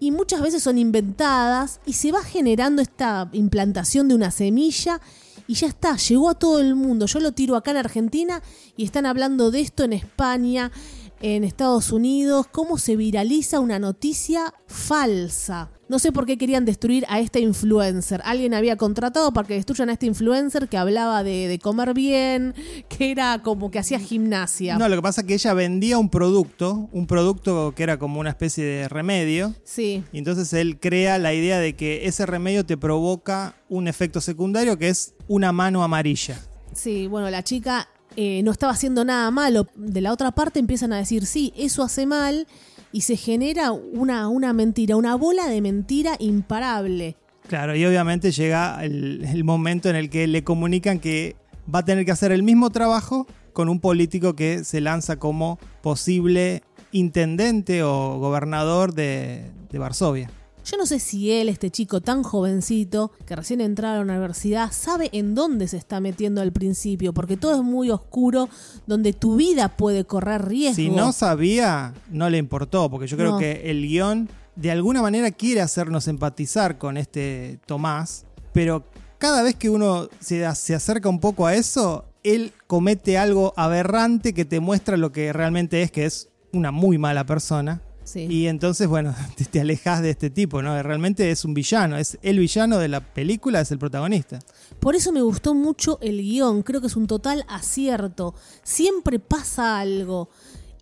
Y 0.00 0.10
muchas 0.10 0.42
veces 0.42 0.62
son 0.62 0.76
inventadas 0.76 1.80
y 1.86 1.94
se 1.94 2.12
va 2.12 2.22
generando 2.22 2.82
esta 2.82 3.28
implantación 3.32 4.08
de 4.08 4.14
una 4.14 4.30
semilla 4.30 5.00
y 5.46 5.54
ya 5.54 5.66
está, 5.66 5.96
llegó 5.96 6.30
a 6.30 6.34
todo 6.34 6.58
el 6.58 6.74
mundo. 6.74 7.06
Yo 7.06 7.20
lo 7.20 7.32
tiro 7.32 7.56
acá 7.56 7.70
en 7.70 7.76
Argentina 7.78 8.42
y 8.76 8.84
están 8.84 9.06
hablando 9.06 9.50
de 9.50 9.60
esto 9.60 9.84
en 9.84 9.92
España, 9.92 10.72
en 11.20 11.44
Estados 11.44 11.92
Unidos, 11.92 12.46
cómo 12.50 12.78
se 12.78 12.96
viraliza 12.96 13.60
una 13.60 13.78
noticia 13.78 14.52
falsa. 14.66 15.70
No 15.94 16.00
sé 16.00 16.10
por 16.10 16.26
qué 16.26 16.36
querían 16.36 16.64
destruir 16.64 17.06
a 17.08 17.20
este 17.20 17.38
influencer. 17.38 18.20
Alguien 18.24 18.52
había 18.52 18.74
contratado 18.74 19.32
para 19.32 19.46
que 19.46 19.54
destruyan 19.54 19.90
a 19.90 19.92
este 19.92 20.06
influencer 20.06 20.68
que 20.68 20.76
hablaba 20.76 21.22
de, 21.22 21.46
de 21.46 21.60
comer 21.60 21.94
bien, 21.94 22.52
que 22.88 23.12
era 23.12 23.42
como 23.44 23.70
que 23.70 23.78
hacía 23.78 24.00
gimnasia. 24.00 24.76
No, 24.76 24.88
lo 24.88 24.96
que 24.96 25.02
pasa 25.02 25.20
es 25.20 25.28
que 25.28 25.34
ella 25.34 25.54
vendía 25.54 25.98
un 25.98 26.10
producto, 26.10 26.88
un 26.90 27.06
producto 27.06 27.74
que 27.76 27.84
era 27.84 27.96
como 27.96 28.18
una 28.18 28.30
especie 28.30 28.64
de 28.64 28.88
remedio, 28.88 29.54
Sí, 29.62 30.02
y 30.12 30.18
entonces 30.18 30.52
él 30.54 30.80
crea 30.80 31.16
la 31.18 31.32
idea 31.32 31.60
de 31.60 31.76
que 31.76 32.08
ese 32.08 32.26
remedio 32.26 32.66
te 32.66 32.76
provoca 32.76 33.54
un 33.68 33.86
efecto 33.86 34.20
secundario 34.20 34.76
que 34.76 34.88
es 34.88 35.14
una 35.28 35.52
mano 35.52 35.84
amarilla. 35.84 36.40
sí, 36.72 37.06
bueno, 37.06 37.30
la 37.30 37.44
chica 37.44 37.88
eh, 38.16 38.42
no 38.42 38.50
estaba 38.50 38.72
haciendo 38.72 39.04
nada 39.04 39.30
malo. 39.30 39.68
De 39.76 40.00
la 40.00 40.12
otra 40.12 40.32
parte 40.32 40.58
empiezan 40.58 40.92
a 40.92 40.96
decir, 40.96 41.24
sí, 41.24 41.52
eso 41.56 41.84
hace 41.84 42.04
mal 42.04 42.48
y 42.94 43.00
se 43.00 43.16
genera 43.16 43.72
una, 43.72 44.28
una 44.28 44.52
mentira, 44.52 44.94
una 44.94 45.16
bola 45.16 45.48
de 45.48 45.60
mentira 45.60 46.14
imparable. 46.20 47.16
Claro, 47.48 47.74
y 47.74 47.84
obviamente 47.84 48.30
llega 48.30 48.84
el, 48.84 49.42
momento 49.42 49.90
en 49.90 49.96
el 49.96 50.08
que 50.08 50.28
le 50.28 50.44
comunican 50.44 51.00
que 51.00 51.34
va 51.72 51.80
a 51.80 51.84
tener 51.84 52.04
que 52.04 52.12
hacer 52.12 52.30
el 52.30 52.44
mismo 52.44 52.70
trabajo 52.70 53.26
con 53.52 53.68
un 53.68 53.80
político 53.80 54.36
que 54.36 54.62
se 54.62 54.80
lanza 54.80 55.16
como 55.16 55.58
posible 55.82 56.62
intendente 56.92 57.82
o 57.82 58.20
gobernador 58.20 58.94
de, 58.94 59.50
de 59.70 59.78
Varsovia. 59.80 60.30
Yo 60.64 60.76
no 60.78 60.86
sé 60.86 60.98
si 60.98 61.30
él, 61.30 61.48
este 61.50 61.70
chico 61.70 62.00
tan 62.00 62.22
jovencito, 62.22 63.12
que 63.26 63.36
recién 63.36 63.60
entrado 63.60 64.00
a 64.00 64.04
la 64.04 64.12
universidad, 64.12 64.72
sabe 64.72 65.10
en 65.12 65.34
dónde 65.34 65.68
se 65.68 65.76
está 65.76 66.00
metiendo 66.00 66.40
al 66.40 66.52
principio, 66.52 67.12
porque 67.12 67.36
todo 67.36 67.56
es 67.56 67.62
muy 67.62 67.90
oscuro, 67.90 68.48
donde 68.86 69.12
tu 69.12 69.36
vida 69.36 69.68
puede 69.76 70.04
correr 70.04 70.46
riesgo. 70.48 70.76
Si 70.76 70.88
no 70.88 71.12
sabía, 71.12 71.92
no 72.10 72.30
le 72.30 72.38
importó, 72.38 72.90
porque 72.90 73.06
yo 73.06 73.16
creo 73.16 73.32
No. 73.32 73.38
que 73.38 73.70
el 73.70 73.82
guion 73.86 74.28
de 74.56 74.70
alguna 74.70 75.02
manera 75.02 75.30
quiere 75.32 75.60
hacernos 75.60 76.08
empatizar 76.08 76.78
con 76.78 76.96
este 76.96 77.58
Tomás, 77.66 78.24
pero 78.52 78.84
cada 79.18 79.42
vez 79.42 79.56
que 79.56 79.68
uno 79.68 80.08
se, 80.20 80.54
se 80.54 80.74
acerca 80.74 81.08
un 81.08 81.20
poco 81.20 81.46
a 81.46 81.54
eso, 81.54 82.06
él 82.22 82.52
comete 82.66 83.18
algo 83.18 83.52
aberrante 83.56 84.32
que 84.32 84.44
te 84.46 84.60
muestra 84.60 84.96
lo 84.96 85.12
que 85.12 85.32
realmente 85.32 85.82
es, 85.82 85.90
que 85.90 86.06
es 86.06 86.28
una 86.52 86.70
muy 86.70 86.96
mala 86.98 87.26
persona. 87.26 87.82
Sí. 88.04 88.26
Y 88.28 88.46
entonces, 88.46 88.86
bueno, 88.86 89.14
te, 89.36 89.44
te 89.44 89.60
alejas 89.60 90.02
de 90.02 90.10
este 90.10 90.30
tipo, 90.30 90.62
¿no? 90.62 90.80
Realmente 90.82 91.30
es 91.30 91.44
un 91.44 91.54
villano, 91.54 91.96
es 91.96 92.18
el 92.22 92.38
villano 92.38 92.78
de 92.78 92.88
la 92.88 93.00
película, 93.00 93.60
es 93.60 93.70
el 93.70 93.78
protagonista. 93.78 94.38
Por 94.80 94.94
eso 94.94 95.12
me 95.12 95.22
gustó 95.22 95.54
mucho 95.54 95.98
el 96.02 96.20
guion, 96.20 96.62
creo 96.62 96.80
que 96.80 96.88
es 96.88 96.96
un 96.96 97.06
total 97.06 97.44
acierto. 97.48 98.34
Siempre 98.62 99.18
pasa 99.18 99.78
algo. 99.80 100.28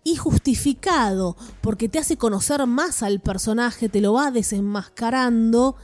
Y 0.05 0.17
justificado, 0.17 1.37
porque 1.61 1.87
te 1.87 1.97
hace 1.97 2.17
conocer 2.17 2.65
más 2.67 3.03
al 3.03 3.21
personaje, 3.21 3.87
te 3.87 4.01
lo 4.01 4.11
va 4.13 4.31
desenmascarando. 4.31 5.77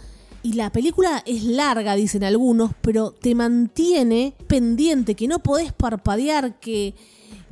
Y 0.43 0.53
la 0.53 0.72
película 0.72 1.24
es 1.25 1.43
larga, 1.43 1.96
dicen 1.96 2.25
algunos, 2.25 2.72
pero 2.81 3.12
te 3.12 3.34
mantiene 3.36 4.36
pendiente, 4.48 5.15
que 5.15 5.29
no 5.29 5.39
podés 5.39 5.72
parpadear, 5.72 6.60
que 6.60 6.96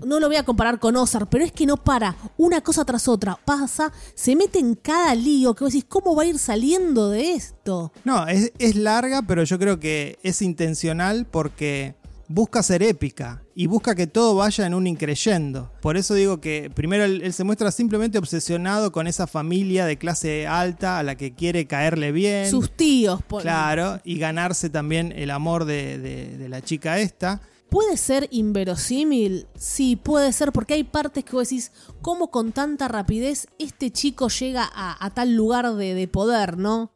no 0.06 0.20
lo 0.20 0.27
voy 0.27 0.36
a 0.38 0.44
comparar 0.44 0.80
con 0.80 0.96
Ozark, 0.96 1.27
pero 1.30 1.44
es 1.44 1.51
que 1.51 1.66
no 1.66 1.77
para, 1.77 2.16
una 2.38 2.62
cosa 2.62 2.86
tras 2.86 3.08
otra, 3.08 3.38
pasa, 3.46 3.92
se 4.16 4.36
mete 4.36 4.60
en 4.60 4.75
cada 4.75 5.16
lío, 5.16 5.54
que 5.56 5.63
vos 5.63 5.74
decís, 5.74 5.86
¿cómo 5.89 6.16
va 6.16 6.24
a 6.24 6.27
ir 6.27 6.39
saliendo 6.39 7.10
de 7.10 7.34
esto? 7.34 7.92
No, 8.04 8.27
es, 8.27 8.51
es 8.60 8.75
larga, 8.75 9.22
pero 9.24 9.44
yo 9.44 9.58
creo 9.60 9.80
que 9.80 10.18
es 10.24 10.42
intencional 10.42 11.25
porque 11.30 11.96
busca 12.30 12.62
ser 12.62 12.84
épica 12.84 13.42
y 13.56 13.68
busca 13.68 13.96
que 13.96 14.06
todo 14.06 14.36
vaya 14.36 14.66
en 14.68 14.74
un 14.74 14.86
increyendo. 14.86 15.72
Por 15.82 15.96
eso 15.96 16.13
digo 16.13 16.42
que 16.42 16.70
primero 16.74 17.06
él, 17.06 17.22
él 17.24 17.32
se 17.32 17.46
muestra 17.46 17.72
simplemente 17.72 18.18
obsesionado 18.18 18.92
con 18.92 19.08
esa 19.08 19.27
familia 19.27 19.86
de 19.86 19.98
clase 19.98 20.46
alta 20.46 21.00
a 21.00 21.04
la 21.04 21.16
que 21.16 21.34
quiere 21.34 21.68
caerle 21.68 22.12
bien. 22.12 22.50
Sus 22.51 22.70
tíos, 22.70 23.22
por 23.24 23.44
Claro, 23.44 24.01
y 24.04 24.20
ganarse 24.20 24.70
también 24.70 25.13
el 25.16 25.32
amor 25.32 25.63
de, 25.63 25.98
de- 26.00 26.38
de 26.38 26.50
la 26.50 26.62
chica 26.62 27.00
esta. 27.00 27.39
¿Puede 27.69 27.97
ser 27.97 28.27
inverosímil? 28.31 29.47
Sí, 29.57 29.95
puede 29.97 30.31
ser, 30.31 30.51
porque 30.51 30.74
hay 30.75 30.83
partes 30.83 31.24
que 31.25 31.33
vos 31.33 31.50
decís, 31.50 31.71
¿cómo 32.01 32.31
con 32.31 32.51
tanta 32.53 32.88
rapidez 32.88 33.47
este 33.59 33.91
chico 33.91 34.29
llega 34.29 34.69
a, 34.74 35.03
a 35.05 35.09
tal 35.13 35.36
lugar 35.36 35.74
de, 35.75 35.93
de 35.93 36.07
poder, 36.07 36.57
no? 36.57 36.91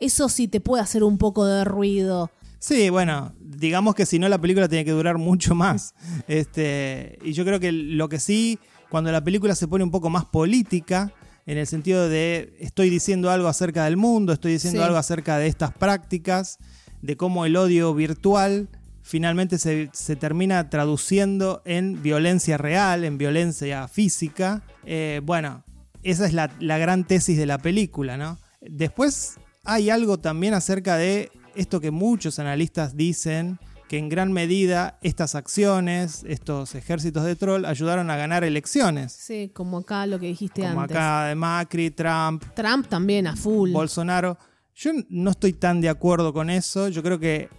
Eso 0.00 0.28
sí 0.28 0.48
te 0.48 0.60
puede 0.60 0.82
hacer 0.82 1.04
un 1.04 1.16
poco 1.18 1.46
de 1.46 1.64
ruido. 1.64 2.30
Sí, 2.58 2.90
bueno, 2.90 3.34
digamos 3.40 3.94
que 3.94 4.06
si 4.06 4.18
no 4.18 4.28
la 4.28 4.38
película 4.40 4.68
tiene 4.68 4.84
que 4.84 4.90
durar 4.90 5.18
mucho 5.18 5.54
más. 5.54 5.94
Este, 6.28 7.18
y 7.22 7.32
yo 7.32 7.44
creo 7.44 7.60
que 7.60 7.72
lo 7.72 8.08
que 8.08 8.18
sí, 8.18 8.58
cuando 8.90 9.10
la 9.12 9.22
película 9.24 9.54
se 9.54 9.68
pone 9.68 9.84
un 9.84 9.90
poco 9.90 10.10
más 10.10 10.24
política, 10.26 11.12
en 11.46 11.58
el 11.58 11.66
sentido 11.66 12.08
de 12.08 12.56
estoy 12.58 12.88
diciendo 12.90 13.30
algo 13.30 13.48
acerca 13.48 13.84
del 13.84 13.96
mundo, 13.96 14.32
estoy 14.32 14.52
diciendo 14.52 14.80
Sí. 14.80 14.84
algo 14.84 14.96
acerca 14.98 15.38
de 15.38 15.46
estas 15.46 15.72
prácticas, 15.72 16.58
de 17.02 17.16
cómo 17.18 17.44
el 17.44 17.56
odio 17.56 17.92
virtual 17.94 18.68
finalmente 19.04 19.58
se, 19.58 19.90
se 19.92 20.16
termina 20.16 20.70
traduciendo 20.70 21.62
en 21.66 22.02
violencia 22.02 22.56
real, 22.56 23.04
en 23.04 23.18
violencia 23.18 23.86
física. 23.86 24.62
Eh, 24.84 25.20
bueno, 25.22 25.62
esa 26.02 26.26
es 26.26 26.32
la, 26.32 26.50
la 26.58 26.78
gran 26.78 27.04
tesis 27.04 27.36
de 27.36 27.46
la 27.46 27.58
película, 27.58 28.16
¿no? 28.16 28.38
Después 28.62 29.34
hay 29.62 29.90
algo 29.90 30.18
también 30.18 30.54
acerca 30.54 30.96
de 30.96 31.30
esto 31.54 31.80
que 31.80 31.90
muchos 31.90 32.38
analistas 32.38 32.96
dicen, 32.96 33.58
que 33.88 33.98
en 33.98 34.08
gran 34.08 34.32
medida 34.32 34.98
estas 35.02 35.34
acciones, 35.34 36.24
estos 36.26 36.74
ejércitos 36.74 37.24
de 37.24 37.36
troll 37.36 37.66
ayudaron 37.66 38.10
a 38.10 38.16
ganar 38.16 38.42
elecciones. 38.42 39.12
Sí, 39.12 39.50
como 39.54 39.78
acá 39.78 40.06
lo 40.06 40.18
que 40.18 40.28
dijiste 40.28 40.62
Como 40.62 40.80
antes. 40.80 40.96
acá 40.96 41.26
de 41.26 41.34
Macri, 41.34 41.90
Trump, 41.90 42.42
Trump 42.54 42.86
también 42.88 43.26
a 43.26 43.36
full. 43.36 43.70
Bolsonaro. 43.70 44.38
Yo 44.74 44.92
no 45.10 45.30
estoy 45.30 45.52
tan 45.52 45.82
de 45.82 45.90
acuerdo 45.90 46.32
con 46.32 46.48
eso. 46.48 46.88
Yo 46.88 47.02
creo 47.02 47.20
que 47.20 47.50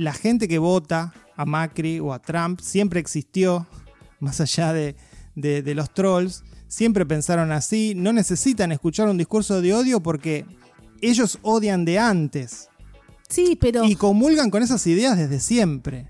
la 0.00 0.12
gente 0.12 0.48
que 0.48 0.58
vota 0.58 1.12
a 1.36 1.44
Macri 1.44 2.00
o 2.00 2.12
a 2.12 2.18
Trump 2.20 2.60
siempre 2.60 3.00
existió, 3.00 3.66
más 4.20 4.40
allá 4.40 4.72
de, 4.72 4.96
de- 5.34 5.62
de 5.62 5.74
los 5.74 5.92
trolls. 5.94 6.42
Siempre 6.68 7.04
pensaron 7.06 7.50
así. 7.52 7.94
No 7.96 8.12
necesitan 8.12 8.70
escuchar 8.72 9.08
un 9.08 9.18
discurso 9.18 9.60
de 9.60 9.74
odio 9.74 10.00
porque 10.00 10.44
ellos 11.00 11.38
odian 11.42 11.84
de 11.84 11.98
antes 11.98 12.68
sí, 13.28 13.56
pero 13.60 13.84
y 13.84 13.94
comulgan 13.96 14.50
con 14.50 14.62
esas 14.62 14.86
ideas 14.86 15.16
desde 15.16 15.38
siempre. 15.40 16.06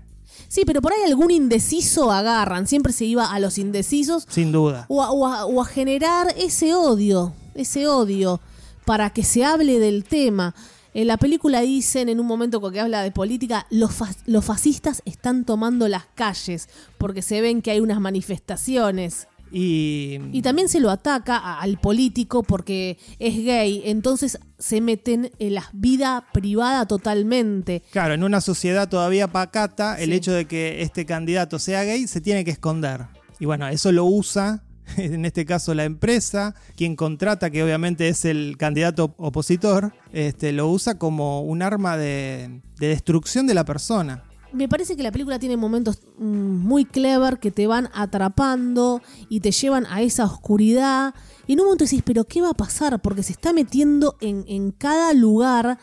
Sí, 0.47 0.63
pero 0.65 0.81
por 0.81 0.91
ahí 0.91 0.99
algún 1.05 1.31
indeciso 1.31 2.11
agarran. 2.11 2.67
Siempre 2.67 2.91
se 2.93 3.05
iba 3.05 3.31
a 3.31 3.39
los 3.39 3.57
indecisos 3.57 4.27
Sin 4.29 4.51
duda. 4.51 4.85
o 4.89 5.01
a, 5.01 5.11
o 5.11 5.25
a- 5.25 5.45
o 5.45 5.61
a 5.61 5.65
generar 5.65 6.27
ese 6.37 6.73
odio, 6.73 7.33
ese 7.55 7.87
odio, 7.87 8.41
para 8.85 9.11
que 9.11 9.23
se 9.23 9.45
hable 9.45 9.79
del 9.79 10.03
tema. 10.03 10.53
En 10.93 11.07
la 11.07 11.17
película 11.17 11.61
dicen, 11.61 12.09
en 12.09 12.19
un 12.19 12.27
momento 12.27 12.59
que 12.71 12.79
habla 12.79 13.01
de 13.03 13.11
política, 13.11 13.65
los, 13.69 13.93
fa- 13.93 14.13
los 14.25 14.43
fascistas 14.43 15.01
están 15.05 15.45
tomando 15.45 15.87
las 15.87 16.05
calles 16.15 16.67
porque 16.97 17.21
se 17.21 17.39
ven 17.41 17.61
que 17.61 17.71
hay 17.71 17.79
unas 17.79 18.01
manifestaciones. 18.01 19.27
Y, 19.53 20.17
Y 20.31 20.41
también 20.41 20.69
se 20.69 20.79
lo 20.79 20.89
ataca 20.89 21.37
a- 21.37 21.59
al 21.61 21.77
político 21.79 22.41
porque 22.43 22.97
es 23.19 23.35
gay, 23.43 23.81
entonces 23.85 24.39
se 24.59 24.79
meten 24.79 25.31
en 25.39 25.55
la 25.55 25.69
vida 25.73 26.25
privada 26.33 26.85
totalmente. 26.85 27.83
claro, 27.91 28.13
en 28.13 28.23
una 28.23 28.39
sociedad 28.41 28.87
todavía 28.87 29.27
pacata, 29.27 29.99
el 29.99 30.13
hecho 30.13 30.31
de 30.31 30.45
que 30.45 30.81
este 30.81 31.05
candidato 31.05 31.59
sea 31.59 31.83
gay 31.83 32.07
se 32.07 32.21
tiene 32.21 32.45
que 32.45 32.51
esconder. 32.51 33.07
Y 33.39 33.45
bueno, 33.45 33.67
eso 33.67 33.91
lo 33.91 34.05
usa, 34.05 34.63
en 34.97 35.25
este 35.25 35.45
caso 35.45 35.73
la 35.73 35.83
empresa, 35.83 36.55
quien 36.75 36.95
contrata, 36.95 37.49
que 37.49 37.63
obviamente 37.63 38.07
es 38.07 38.25
el 38.25 38.57
candidato 38.57 39.13
opositor, 39.17 39.93
este, 40.11 40.51
lo 40.51 40.69
usa 40.69 40.97
como 40.97 41.41
un 41.41 41.61
arma 41.61 41.97
de, 41.97 42.61
de 42.79 42.87
destrucción 42.87 43.47
de 43.47 43.53
la 43.53 43.65
persona. 43.65 44.23
Me 44.53 44.67
parece 44.67 44.97
que 44.97 45.03
la 45.03 45.11
película 45.11 45.39
tiene 45.39 45.55
momentos 45.55 46.01
mm, 46.17 46.25
muy 46.25 46.83
clever 46.83 47.39
que 47.39 47.51
te 47.51 47.67
van 47.67 47.89
atrapando 47.93 49.01
y 49.29 49.39
te 49.39 49.51
llevan 49.51 49.85
a 49.85 50.01
esa 50.01 50.25
oscuridad. 50.25 51.13
Y 51.47 51.53
en 51.53 51.61
un 51.61 51.67
momento 51.67 51.85
decís, 51.85 52.03
pero 52.05 52.25
¿qué 52.25 52.41
va 52.41 52.49
a 52.49 52.53
pasar? 52.53 53.01
Porque 53.01 53.23
se 53.23 53.31
está 53.31 53.53
metiendo 53.53 54.17
en, 54.19 54.43
en 54.47 54.71
cada 54.71 55.13
lugar. 55.13 55.79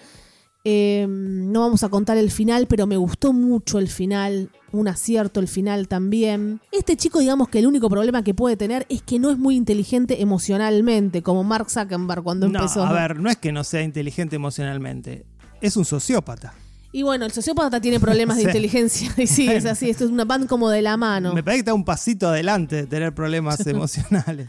Eh, 0.71 1.07
no 1.09 1.61
vamos 1.61 1.83
a 1.83 1.89
contar 1.89 2.19
el 2.19 2.31
final, 2.31 2.67
pero 2.67 2.87
me 2.87 2.99
gustó 2.99 3.33
mucho 3.33 3.79
el 3.79 3.89
final. 3.89 4.51
Un 4.71 4.87
acierto 4.87 5.41
el 5.41 5.49
final 5.49 5.89
también. 5.89 6.61
Este 6.73 6.95
chico, 6.97 7.21
digamos 7.21 7.49
que 7.49 7.59
el 7.61 7.67
único 7.67 7.89
problema 7.89 8.23
que 8.23 8.35
puede 8.35 8.57
tener 8.59 8.85
es 8.91 9.01
que 9.01 9.19
no 9.19 9.31
es 9.31 9.39
muy 9.39 9.57
inteligente 9.57 10.21
emocionalmente, 10.21 11.23
como 11.23 11.43
Mark 11.43 11.71
Zuckerberg 11.71 12.23
cuando 12.23 12.49
No, 12.51 12.59
empezó. 12.59 12.85
a 12.85 12.93
ver, 12.93 13.19
no 13.19 13.31
es 13.31 13.39
que 13.39 13.51
no 13.51 13.65
sea 13.65 13.81
inteligente 13.83 14.37
emocionalmente, 14.37 15.25
es 15.63 15.75
un 15.79 15.87
sociópata. 15.87 16.53
Y 16.93 17.03
bueno, 17.03 17.25
el 17.25 17.33
sociópata 17.33 17.81
tiene 17.81 17.99
problemas 17.99 18.37
de 18.37 18.43
Sí. 18.45 18.49
inteligencia. 18.49 19.11
Y 19.17 19.27
sí, 19.27 19.49
es 19.49 19.65
así. 19.65 19.89
Esto 19.89 20.05
es 20.05 20.11
una 20.11 20.27
van 20.27 20.47
como 20.47 20.69
de 20.69 20.83
la 20.83 20.99
mano. 20.99 21.33
Me 21.33 21.43
parece 21.43 21.59
que 21.59 21.61
está 21.61 21.75
un 21.75 21.85
pasito 21.85 22.29
adelante 22.29 22.77
de 22.77 22.87
tener 22.87 23.15
problemas 23.15 23.67
emocionales. 23.67 24.49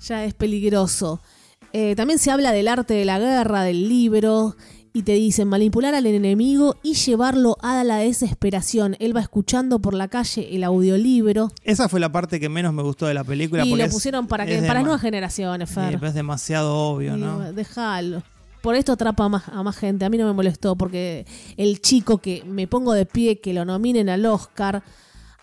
ya 0.00 0.24
es 0.24 0.34
peligroso. 0.34 1.20
Eh, 1.72 1.94
también 1.96 2.18
se 2.20 2.30
habla 2.30 2.52
del 2.52 2.68
arte 2.68 2.94
de 2.94 3.04
la 3.04 3.18
guerra, 3.20 3.62
del 3.62 3.88
libro, 3.88 4.56
y 4.92 5.02
te 5.02 5.12
dicen 5.12 5.46
manipular 5.48 5.94
al 5.94 6.06
enemigo 6.06 6.76
y 6.82 6.94
llevarlo 6.94 7.56
a 7.62 7.84
la 7.84 7.96
desesperación. 7.98 8.96
Él 8.98 9.16
va 9.16 9.20
escuchando 9.20 9.78
por 9.78 9.94
la 9.94 10.08
calle 10.08 10.54
el 10.54 10.64
audiolibro 10.64 11.52
Esa 11.64 11.88
fue 11.88 12.00
la 12.00 12.10
parte 12.10 12.40
que 12.40 12.48
menos 12.48 12.72
me 12.74 12.82
gustó 12.82 13.06
de 13.06 13.14
la 13.14 13.22
película. 13.24 13.64
y 13.64 13.70
porque 13.70 13.84
lo 13.86 13.90
pusieron 13.90 14.26
para 14.26 14.46
que 14.46 14.56
es 14.58 14.64
para 14.66 14.82
nuevas 14.82 15.00
generaciones, 15.00 15.68
Sí, 15.68 15.74
Fer. 15.76 16.00
es 16.04 16.14
demasiado 16.14 16.74
obvio, 16.76 17.16
¿no? 17.16 17.52
Déjalo. 17.52 18.22
Por 18.62 18.74
esto 18.74 18.92
atrapa 18.92 19.24
a 19.24 19.28
más, 19.30 19.48
a 19.48 19.62
más 19.62 19.76
gente. 19.76 20.04
A 20.04 20.10
mí 20.10 20.18
no 20.18 20.26
me 20.26 20.34
molestó 20.34 20.76
porque 20.76 21.24
el 21.56 21.80
chico 21.80 22.18
que 22.18 22.42
me 22.46 22.66
pongo 22.66 22.92
de 22.92 23.06
pie, 23.06 23.40
que 23.40 23.54
lo 23.54 23.64
nominen 23.64 24.08
al 24.10 24.26
Oscar, 24.26 24.82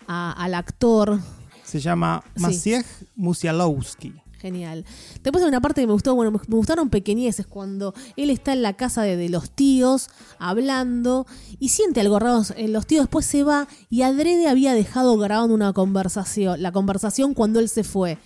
a- 0.06 0.32
al 0.32 0.54
actor, 0.54 1.18
Se 1.64 1.80
llama 1.80 2.22
Sí. 2.36 2.42
Maciej 2.42 2.84
Musialowski. 3.16 4.14
Genial. 4.38 4.84
Después 5.22 5.42
hay 5.42 5.48
una 5.48 5.60
parte 5.60 5.80
que 5.80 5.86
me 5.88 5.92
gustó, 5.92 6.14
bueno, 6.14 6.30
me 6.30 6.56
gustaron 6.56 6.90
pequeñeces 6.90 7.46
cuando 7.46 7.92
él 8.16 8.30
está 8.30 8.52
en 8.52 8.62
la 8.62 8.74
casa 8.74 9.02
de, 9.02 9.16
de 9.16 9.28
los 9.28 9.50
tíos 9.50 10.10
hablando 10.38 11.26
y 11.58 11.70
siente 11.70 12.00
algo 12.00 12.20
raro 12.20 12.42
en 12.56 12.72
los 12.72 12.86
tíos, 12.86 13.02
después 13.02 13.26
se 13.26 13.42
va 13.42 13.66
y 13.90 14.02
adrede 14.02 14.46
había 14.46 14.74
dejado 14.74 15.16
grabando 15.18 15.54
una 15.54 15.72
conversación, 15.72 16.62
la 16.62 16.70
conversación 16.70 17.34
cuando 17.34 17.58
él 17.58 17.68
se 17.68 17.82
fue. 17.82 18.18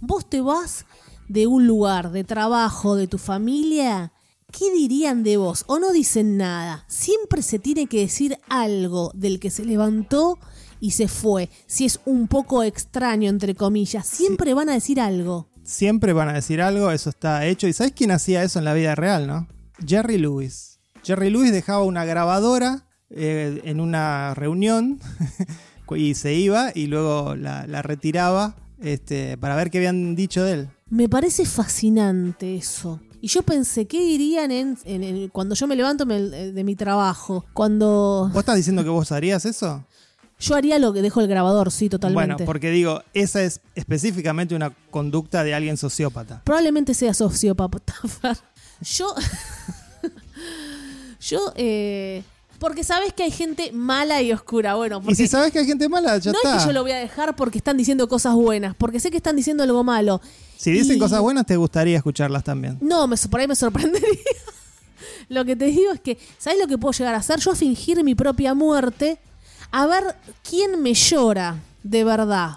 Vos 0.00 0.28
te 0.28 0.40
vas 0.40 0.84
de 1.28 1.46
un 1.46 1.66
lugar 1.66 2.10
de 2.10 2.24
trabajo, 2.24 2.96
de 2.96 3.06
tu 3.06 3.18
familia, 3.18 4.12
¿qué 4.50 4.72
dirían 4.72 5.22
de 5.22 5.36
vos? 5.36 5.64
O 5.66 5.78
no 5.78 5.92
dicen 5.92 6.36
nada. 6.36 6.84
Siempre 6.88 7.42
se 7.42 7.58
tiene 7.58 7.86
que 7.86 8.00
decir 8.00 8.38
algo 8.48 9.12
del 9.14 9.40
que 9.40 9.50
se 9.50 9.64
levantó 9.64 10.38
y 10.80 10.90
se 10.90 11.08
fue. 11.08 11.48
Si 11.66 11.84
es 11.84 12.00
un 12.04 12.28
poco 12.28 12.62
extraño, 12.62 13.30
entre 13.30 13.54
comillas, 13.54 14.06
siempre 14.06 14.54
van 14.54 14.68
a 14.68 14.74
decir 14.74 15.00
algo. 15.00 15.51
Siempre 15.64 16.12
van 16.12 16.28
a 16.28 16.32
decir 16.34 16.60
algo, 16.60 16.90
eso 16.90 17.10
está 17.10 17.46
hecho. 17.46 17.66
¿Y 17.68 17.72
sabes 17.72 17.92
quién 17.94 18.10
hacía 18.10 18.42
eso 18.42 18.58
en 18.58 18.64
la 18.64 18.74
vida 18.74 18.94
real, 18.94 19.26
no? 19.26 19.48
Jerry 19.86 20.18
Lewis. 20.18 20.78
Jerry 21.04 21.30
Lewis 21.30 21.52
dejaba 21.52 21.82
una 21.84 22.04
grabadora 22.04 22.86
eh, 23.10 23.60
en 23.64 23.80
una 23.80 24.34
reunión 24.34 25.00
y 25.96 26.14
se 26.14 26.34
iba 26.34 26.70
y 26.74 26.86
luego 26.86 27.34
la, 27.36 27.66
la 27.66 27.82
retiraba 27.82 28.56
este, 28.80 29.36
para 29.36 29.56
ver 29.56 29.70
qué 29.70 29.78
habían 29.78 30.14
dicho 30.16 30.42
de 30.42 30.52
él. 30.52 30.68
Me 30.88 31.08
parece 31.08 31.44
fascinante 31.44 32.56
eso. 32.56 33.00
Y 33.20 33.28
yo 33.28 33.42
pensé, 33.42 33.86
¿qué 33.86 34.00
dirían 34.00 34.50
en, 34.50 34.76
en- 34.84 35.02
en- 35.04 35.28
cuando 35.28 35.54
yo 35.54 35.66
me 35.66 35.76
levanto 35.76 36.06
me- 36.06 36.20
de 36.20 36.64
mi 36.64 36.74
trabajo? 36.76 37.44
Cuando 37.52 38.28
¿Vos 38.32 38.40
estás 38.40 38.56
diciendo 38.56 38.82
que 38.82 38.90
vos 38.90 39.12
harías 39.12 39.44
eso? 39.44 39.84
Yo 40.42 40.54
haría 40.56 40.78
lo 40.78 40.92
que 40.92 41.02
dejo 41.02 41.20
el 41.20 41.28
grabador, 41.28 41.70
sí, 41.70 41.88
totalmente. 41.88 42.34
Bueno, 42.34 42.46
porque 42.46 42.70
digo, 42.70 43.02
esa 43.14 43.42
es 43.42 43.60
específicamente 43.74 44.54
una 44.54 44.70
conducta 44.90 45.44
de 45.44 45.54
alguien 45.54 45.76
sociópata. 45.76 46.42
Probablemente 46.44 46.94
sea 46.94 47.14
sociópata. 47.14 47.94
Yo. 48.82 49.14
yo, 51.20 51.52
eh, 51.56 52.22
Porque 52.58 52.84
sabes 52.84 53.12
que 53.12 53.22
hay 53.24 53.30
gente 53.30 53.70
mala 53.72 54.22
y 54.22 54.32
oscura. 54.32 54.74
Bueno, 54.74 55.00
porque 55.00 55.12
Y 55.12 55.16
si 55.16 55.28
sabes 55.28 55.52
que 55.52 55.58
hay 55.60 55.66
gente 55.66 55.88
mala, 55.88 56.18
ya 56.18 56.32
no 56.32 56.38
está. 56.38 56.56
es 56.56 56.62
que 56.62 56.68
yo 56.68 56.72
lo 56.72 56.82
voy 56.82 56.92
a 56.92 56.96
dejar 56.96 57.34
porque 57.36 57.58
están 57.58 57.76
diciendo 57.76 58.08
cosas 58.08 58.34
buenas, 58.34 58.74
porque 58.74 59.00
sé 59.00 59.10
que 59.10 59.16
están 59.18 59.36
diciendo 59.36 59.62
algo 59.62 59.84
malo. 59.84 60.20
Si 60.56 60.70
dicen 60.70 60.96
Y- 60.96 60.98
cosas 60.98 61.20
buenas, 61.20 61.46
te 61.46 61.56
gustaría 61.56 61.96
escucharlas 61.96 62.44
también. 62.44 62.78
No, 62.80 63.06
me, 63.06 63.16
por 63.16 63.40
ahí 63.40 63.48
me 63.48 63.56
sorprendería. 63.56 64.08
lo 65.28 65.44
que 65.44 65.56
te 65.56 65.66
digo 65.66 65.92
es 65.92 66.00
que, 66.00 66.18
¿sabes 66.38 66.60
lo 66.60 66.66
que 66.66 66.78
puedo 66.78 66.92
llegar 66.92 67.14
a 67.14 67.18
hacer? 67.18 67.38
Yo 67.40 67.52
a 67.52 67.56
fingir 67.56 68.02
mi 68.04 68.14
propia 68.14 68.54
muerte, 68.54 69.18
a 69.72 69.86
ver 69.86 70.04
quién 70.48 70.82
me 70.82 70.94
llora 70.94 71.56
de 71.82 72.04
verdad. 72.04 72.52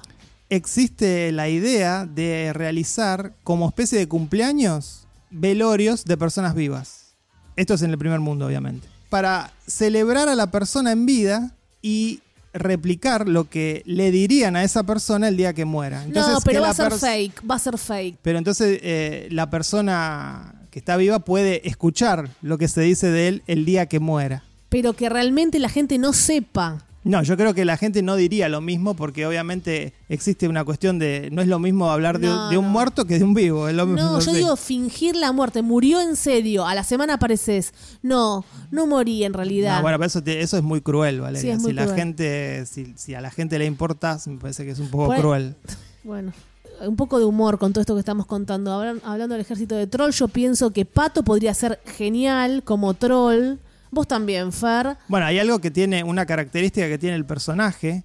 Existe 0.49 1.31
la 1.31 1.49
idea 1.49 2.05
de 2.05 2.53
realizar 2.53 3.33
como 3.43 3.67
especie 3.67 3.97
de 3.97 4.07
cumpleaños 4.07 5.07
velorios 5.31 6.05
de 6.05 6.17
personas 6.17 6.53
vivas. 6.53 7.15
Esto 7.55 7.73
es 7.73 7.81
en 7.81 7.91
el 7.91 7.97
primer 7.97 8.19
mundo, 8.19 8.45
obviamente. 8.45 8.87
Para 9.09 9.51
celebrar 9.65 10.29
a 10.29 10.35
la 10.35 10.51
persona 10.51 10.91
en 10.91 11.05
vida 11.05 11.55
y 11.81 12.21
replicar 12.53 13.27
lo 13.27 13.49
que 13.49 13.81
le 13.85 14.11
dirían 14.11 14.55
a 14.55 14.63
esa 14.63 14.83
persona 14.83 15.27
el 15.27 15.37
día 15.37 15.53
que 15.53 15.65
muera. 15.65 16.03
Entonces, 16.03 16.33
no, 16.33 16.41
pero 16.41 16.59
que 16.59 16.61
va 16.61 16.69
a 16.69 16.73
ser 16.73 16.91
fake, 16.93 17.43
va 17.49 17.55
a 17.55 17.59
ser 17.59 17.77
fake. 17.77 18.17
Pero 18.21 18.37
entonces 18.37 18.79
eh, 18.81 19.27
la 19.31 19.49
persona 19.49 20.55
que 20.69 20.79
está 20.79 20.97
viva 20.97 21.19
puede 21.19 21.67
escuchar 21.67 22.29
lo 22.41 22.57
que 22.57 22.67
se 22.67 22.81
dice 22.81 23.09
de 23.09 23.27
él 23.29 23.43
el 23.47 23.65
día 23.65 23.87
que 23.87 23.99
muera. 23.99 24.43
Pero 24.69 24.93
que 24.93 25.09
realmente 25.09 25.59
la 25.59 25.69
gente 25.69 25.97
no 25.97 26.13
sepa. 26.13 26.85
No, 27.05 27.21
yo 27.23 27.37
creo 27.37 27.53
que 27.53 27.63
la 27.65 27.77
gente 27.77 28.01
no 28.01 28.15
diría 28.15 28.49
lo 28.49 28.59
mismo 28.61 28.95
porque 28.95 29.25
obviamente 29.27 29.93
existe 30.09 30.47
una 30.47 30.65
cuestión 30.65 30.97
de... 30.99 31.29
No 31.31 31.41
es 31.43 31.47
lo 31.47 31.59
mismo 31.59 31.89
hablar 31.91 32.19
de, 32.19 32.25
No, 32.27 32.49
de 32.49 32.57
un 32.57 32.65
no. 32.65 32.71
muerto 32.71 33.05
que 33.05 33.19
de 33.19 33.23
un 33.23 33.33
vivo. 33.35 33.69
es 33.69 33.75
lo 33.75 33.85
mismo, 33.85 34.01
No, 34.09 34.19
yo 34.19 34.31
sé. 34.31 34.37
digo 34.37 34.55
fingir 34.55 35.15
la 35.15 35.31
muerte. 35.31 35.61
Murió 35.61 36.01
en 36.01 36.15
serio. 36.15 36.65
A 36.65 36.73
la 36.75 36.83
semana 36.83 37.13
apareces. 37.13 37.73
No, 38.01 38.43
no 38.71 38.87
morí 38.87 39.23
en 39.23 39.33
realidad. 39.33 39.75
No, 39.77 39.81
bueno, 39.83 39.97
pero 39.99 40.07
eso, 40.07 40.23
te- 40.23 40.41
eso 40.41 40.57
es 40.57 40.63
muy 40.63 40.81
cruel, 40.81 41.21
Valeria. 41.21 41.41
Sí, 41.41 41.49
es 41.55 41.61
muy 41.61 41.71
si 41.71 41.75
la 41.75 41.87
gente, 41.93 42.65
si, 42.65 42.93
si 42.97 43.13
a 43.13 43.21
la 43.21 43.29
gente 43.29 43.59
le 43.59 43.65
importas, 43.65 44.27
me 44.27 44.37
parece 44.39 44.65
que 44.65 44.71
es 44.71 44.79
un 44.79 44.89
poco 44.89 45.13
cruel. 45.15 45.55
Bueno, 46.03 46.33
un 46.85 46.95
poco 46.95 47.19
de 47.19 47.25
humor 47.25 47.57
con 47.59 47.71
todo 47.71 47.81
esto 47.81 47.93
que 47.93 47.99
estamos 47.99 48.25
contando. 48.25 48.71
Hablan- 48.71 49.01
hablando 49.03 49.33
del 49.33 49.41
ejército 49.41 49.75
de 49.75 49.87
troll, 49.87 50.11
yo 50.11 50.27
pienso 50.27 50.71
que 50.71 50.85
Pato 50.85 51.23
podría 51.23 51.53
ser 51.53 51.79
genial 51.85 52.63
como 52.63 52.93
troll. 52.95 53.57
Vos 53.95 54.09
también, 54.09 54.51
Fer. 54.51 54.97
Bueno, 55.07 55.25
hay 55.25 55.39
algo 55.39 55.59
que 55.59 55.71
tiene, 55.71 56.03
una 56.03 56.25
característica 56.25 56.85
que 56.89 56.97
tiene 56.97 57.15
el 57.15 57.23
personaje, 57.25 58.03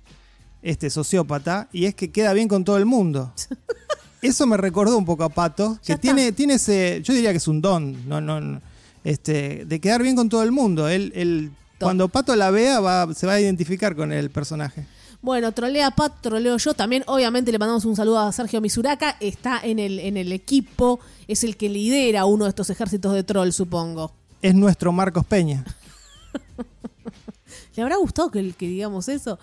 este 0.63 0.89
sociópata, 0.89 1.69
y 1.73 1.87
es 1.87 1.97
que 1.97 2.13
queda 2.13 2.33
bien 2.33 2.47
con 2.47 2.63
todo 2.65 2.77
el 2.79 2.87
mundo. 2.87 3.33
Eso 4.23 4.47
me 4.47 4.57
recordó 4.57 4.97
un 4.97 5.05
poco 5.05 5.25
a 5.25 5.31
Pato, 5.31 5.81
que 5.85 5.97
tiene, 5.97 6.31
tiene 6.31 6.55
ese, 6.55 7.01
yo 7.03 7.13
diría 7.13 7.33
que 7.33 7.39
es 7.39 7.49
un 7.49 7.61
don, 7.61 8.09
no, 8.09 8.21
no, 8.21 8.41
no, 8.41 8.61
este, 9.03 9.65
de 9.65 9.81
quedar 9.81 10.01
bien 10.03 10.15
con 10.15 10.29
todo 10.29 10.45
el 10.45 10.53
mundo. 10.53 10.89
Él, 10.89 11.11
él- 11.17 11.51
cuando 11.81 12.07
Pato 12.09 12.37
la 12.37 12.51
vea, 12.53 12.79
va, 12.79 13.13
se 13.13 13.27
va 13.27 13.33
a 13.33 13.41
identificar 13.41 13.97
con 13.97 14.13
el 14.13 14.31
personaje. 14.31 14.87
Bueno, 15.23 15.51
trolea 15.51 15.91
Pat, 15.91 16.21
troleo 16.21 16.57
yo. 16.59 16.73
También, 16.75 17.03
obviamente, 17.09 17.51
le 17.51 17.59
mandamos 17.59 17.85
un 17.85 17.97
saludo 17.97 18.21
a 18.21 18.31
Sergio 18.33 18.61
Misuraka. 18.61 19.17
Está 19.19 19.59
en 19.63 19.81
el, 19.81 19.99
en 19.99 20.17
el 20.17 20.31
equipo. 20.33 21.01
Es 21.27 21.43
el 21.43 21.57
que 21.57 21.69
lidera 21.69 22.27
uno 22.27 22.45
de 22.45 22.51
estos 22.51 22.71
ejércitos 22.71 23.13
de 23.15 23.25
troll, 23.25 23.51
supongo. 23.51 24.13
Es 24.43 24.55
nuestro 24.55 24.93
Marcos 24.93 25.25
Peña. 25.27 25.65
¿Le 27.75 27.83
habrá 27.83 27.97
gustado 27.97 28.31
que, 28.31 28.53
que 28.53 28.67
digamos 28.69 29.09
eso? 29.09 29.39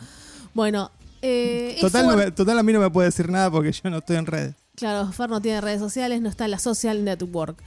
Bueno, 0.54 0.92
eh, 1.22 1.78
Total, 1.82 2.06
no 2.08 2.34
total, 2.34 2.60
a 2.60 2.64
mí 2.64 2.74
no 2.74 2.80
me 2.80 2.90
puede 2.90 3.08
decir 3.08 3.30
nada 3.30 3.50
porque 3.50 3.72
yo 3.72 3.90
no 3.90 3.98
estoy 3.98 4.18
en 4.18 4.26
redes. 4.26 4.56
Claro, 4.76 5.12
Fer 5.12 5.30
no 5.30 5.42
tiene 5.42 5.62
redes 5.62 5.80
sociales, 5.80 6.22
no 6.22 6.30
está 6.30 6.46
en 6.46 6.52
la 6.52 6.60
social 6.60 7.04
network. 7.04 7.62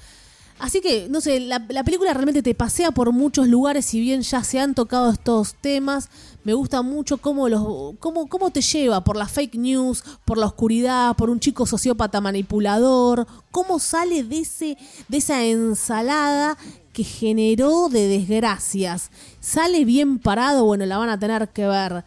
Así 0.61 0.81
que, 0.83 1.09
no 1.09 1.23
sé, 1.23 1.41
la, 1.41 1.65
la 1.71 1.85
película 1.85 2.13
realmente 2.13 2.43
te 2.43 2.55
pasea 2.55 2.91
por 2.91 3.13
muchos 3.13 3.49
lugares, 3.49 3.87
si 3.87 3.99
bien 3.99 4.21
ya 4.21 4.45
se 4.45 4.61
han 4.61 4.75
tocado 4.75 5.11
estos 5.11 5.55
temas, 5.55 6.11
me 6.45 6.53
gusta 6.53 6.83
mucho 6.83 7.17
cómo, 7.17 7.49
los, 7.49 7.97
cómo, 7.99 8.29
cómo 8.29 8.51
te 8.51 8.61
lleva 8.61 9.03
por 9.03 9.17
la 9.17 9.27
fake 9.27 9.57
news, 9.57 10.05
por 10.25 10.37
la 10.37 10.47
oscuridad, 10.47 11.17
por 11.17 11.31
un 11.31 11.41
chico 11.41 11.65
sociópata 11.65 12.21
manipulador, 12.21 13.27
cómo 13.51 13.79
sale 13.79 14.23
de, 14.23 14.41
ese, 14.41 14.77
de 15.09 15.17
esa 15.17 15.43
ensalada 15.45 16.59
que 16.93 17.05
generó 17.05 17.89
de 17.89 18.07
desgracias. 18.09 19.11
Sale 19.41 19.85
bien 19.85 20.19
parado, 20.19 20.65
bueno, 20.65 20.87
la 20.87 20.99
van 20.99 21.09
a 21.09 21.19
tener 21.19 21.49
que 21.49 21.67
ver. 21.67 22.05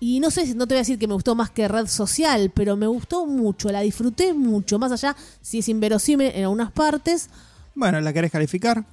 Y 0.00 0.18
no 0.18 0.30
sé, 0.30 0.54
no 0.54 0.66
te 0.66 0.74
voy 0.74 0.78
a 0.78 0.80
decir 0.80 0.98
que 0.98 1.06
me 1.06 1.14
gustó 1.14 1.34
más 1.34 1.50
que 1.50 1.68
red 1.68 1.86
social, 1.86 2.50
pero 2.52 2.76
me 2.76 2.86
gustó 2.86 3.26
mucho, 3.26 3.70
la 3.70 3.82
disfruté 3.82 4.32
mucho, 4.32 4.78
más 4.78 4.90
allá 4.90 5.14
si 5.40 5.60
es 5.60 5.68
inverosímil 5.68 6.32
en 6.34 6.42
algunas 6.42 6.72
partes. 6.72 7.28
Bueno, 7.74 8.00
¿la 8.00 8.12
querés 8.12 8.32
calificar? 8.32 8.84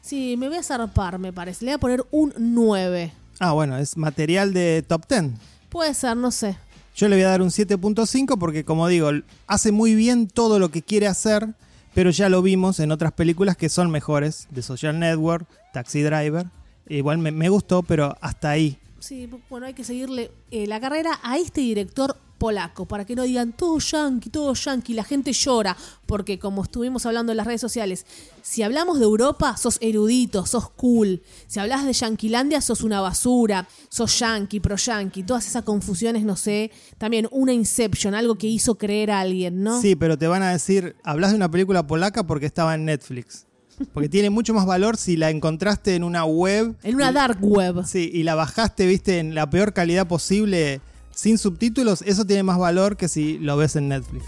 Sí, 0.00 0.36
me 0.38 0.48
voy 0.48 0.58
a 0.58 0.62
zarpar, 0.62 1.18
me 1.18 1.32
parece. 1.32 1.64
Le 1.64 1.72
voy 1.72 1.74
a 1.74 1.78
poner 1.78 2.06
un 2.10 2.32
9. 2.36 3.12
Ah, 3.40 3.52
bueno, 3.52 3.76
es 3.76 3.96
material 3.96 4.52
de 4.52 4.84
top 4.86 5.06
10. 5.08 5.32
Puede 5.68 5.92
ser, 5.94 6.16
no 6.16 6.30
sé. 6.30 6.56
Yo 6.94 7.08
le 7.08 7.16
voy 7.16 7.24
a 7.24 7.28
dar 7.28 7.42
un 7.42 7.50
7.5 7.50 8.38
porque, 8.38 8.64
como 8.64 8.86
digo, 8.86 9.10
hace 9.46 9.72
muy 9.72 9.94
bien 9.94 10.28
todo 10.28 10.58
lo 10.58 10.70
que 10.70 10.82
quiere 10.82 11.08
hacer, 11.08 11.48
pero 11.92 12.10
ya 12.10 12.28
lo 12.28 12.40
vimos 12.42 12.80
en 12.80 12.92
otras 12.92 13.12
películas 13.12 13.56
que 13.56 13.68
son 13.68 13.90
mejores, 13.90 14.46
de 14.50 14.62
Social 14.62 14.98
Network, 14.98 15.46
Taxi 15.72 16.02
Driver. 16.02 16.46
Igual 16.88 17.18
me, 17.18 17.30
me 17.30 17.48
gustó, 17.48 17.82
pero 17.82 18.16
hasta 18.20 18.50
ahí. 18.50 18.78
Sí, 18.98 19.28
bueno, 19.50 19.66
hay 19.66 19.74
que 19.74 19.84
seguirle 19.84 20.30
eh, 20.50 20.66
la 20.66 20.80
carrera 20.80 21.20
a 21.22 21.36
este 21.36 21.60
director 21.60 22.16
polaco, 22.38 22.86
para 22.86 23.04
que 23.04 23.16
no 23.16 23.22
digan 23.22 23.52
todo 23.52 23.78
yankee, 23.78 24.30
todo 24.30 24.54
yankee, 24.54 24.94
la 24.94 25.04
gente 25.04 25.32
llora, 25.32 25.76
porque 26.06 26.38
como 26.38 26.62
estuvimos 26.62 27.06
hablando 27.06 27.32
en 27.32 27.36
las 27.36 27.46
redes 27.46 27.60
sociales, 27.60 28.06
si 28.42 28.62
hablamos 28.62 28.98
de 28.98 29.04
Europa, 29.04 29.56
sos 29.56 29.78
erudito, 29.80 30.44
sos 30.46 30.70
cool, 30.70 31.22
si 31.46 31.60
hablas 31.60 31.84
de 31.86 31.92
Yanquilandia, 31.92 32.60
sos 32.60 32.82
una 32.82 33.00
basura, 33.00 33.68
sos 33.88 34.18
yankee, 34.18 34.60
pro 34.60 34.76
yankee, 34.76 35.22
todas 35.22 35.46
esas 35.46 35.64
confusiones, 35.64 36.24
no 36.24 36.36
sé, 36.36 36.70
también 36.98 37.28
una 37.30 37.52
Inception, 37.52 38.14
algo 38.14 38.34
que 38.36 38.46
hizo 38.46 38.76
creer 38.76 39.10
a 39.10 39.20
alguien, 39.20 39.62
¿no? 39.62 39.80
Sí, 39.80 39.96
pero 39.96 40.18
te 40.18 40.26
van 40.26 40.42
a 40.42 40.52
decir, 40.52 40.96
hablas 41.04 41.30
de 41.30 41.36
una 41.36 41.50
película 41.50 41.86
polaca 41.86 42.26
porque 42.26 42.46
estaba 42.46 42.74
en 42.74 42.84
Netflix. 42.84 43.46
Porque 43.92 44.08
tiene 44.08 44.30
mucho 44.30 44.54
más 44.54 44.66
valor 44.66 44.96
si 44.96 45.16
la 45.16 45.30
encontraste 45.30 45.94
en 45.94 46.04
una 46.04 46.24
web. 46.24 46.74
En 46.82 46.94
una 46.94 47.12
dark 47.12 47.38
web. 47.40 47.84
Sí, 47.86 48.10
y 48.12 48.22
la 48.22 48.34
bajaste, 48.34 48.86
viste, 48.86 49.18
en 49.18 49.34
la 49.34 49.48
peor 49.50 49.72
calidad 49.72 50.06
posible, 50.06 50.80
sin 51.14 51.38
subtítulos. 51.38 52.02
Eso 52.02 52.24
tiene 52.24 52.42
más 52.42 52.58
valor 52.58 52.96
que 52.96 53.08
si 53.08 53.38
lo 53.38 53.56
ves 53.56 53.76
en 53.76 53.88
Netflix. 53.88 54.24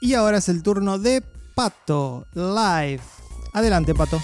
Y 0.00 0.14
ahora 0.14 0.38
es 0.38 0.48
el 0.48 0.62
turno 0.62 0.98
de 0.98 1.22
Pato 1.54 2.26
Live. 2.34 3.02
Adelante, 3.52 3.94
Pato. 3.94 4.20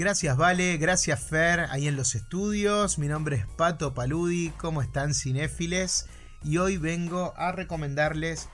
Gracias 0.00 0.38
Vale, 0.38 0.78
gracias 0.78 1.20
Fer, 1.20 1.66
ahí 1.68 1.86
en 1.86 1.94
los 1.94 2.14
estudios. 2.14 2.96
Mi 2.96 3.06
nombre 3.06 3.36
es 3.36 3.46
Pato 3.46 3.92
Paludi, 3.92 4.48
¿cómo 4.56 4.80
están 4.80 5.12
cinéfiles? 5.12 6.06
Y 6.42 6.56
hoy 6.56 6.78
vengo 6.78 7.34
a 7.36 7.52
recomendarles 7.52 8.48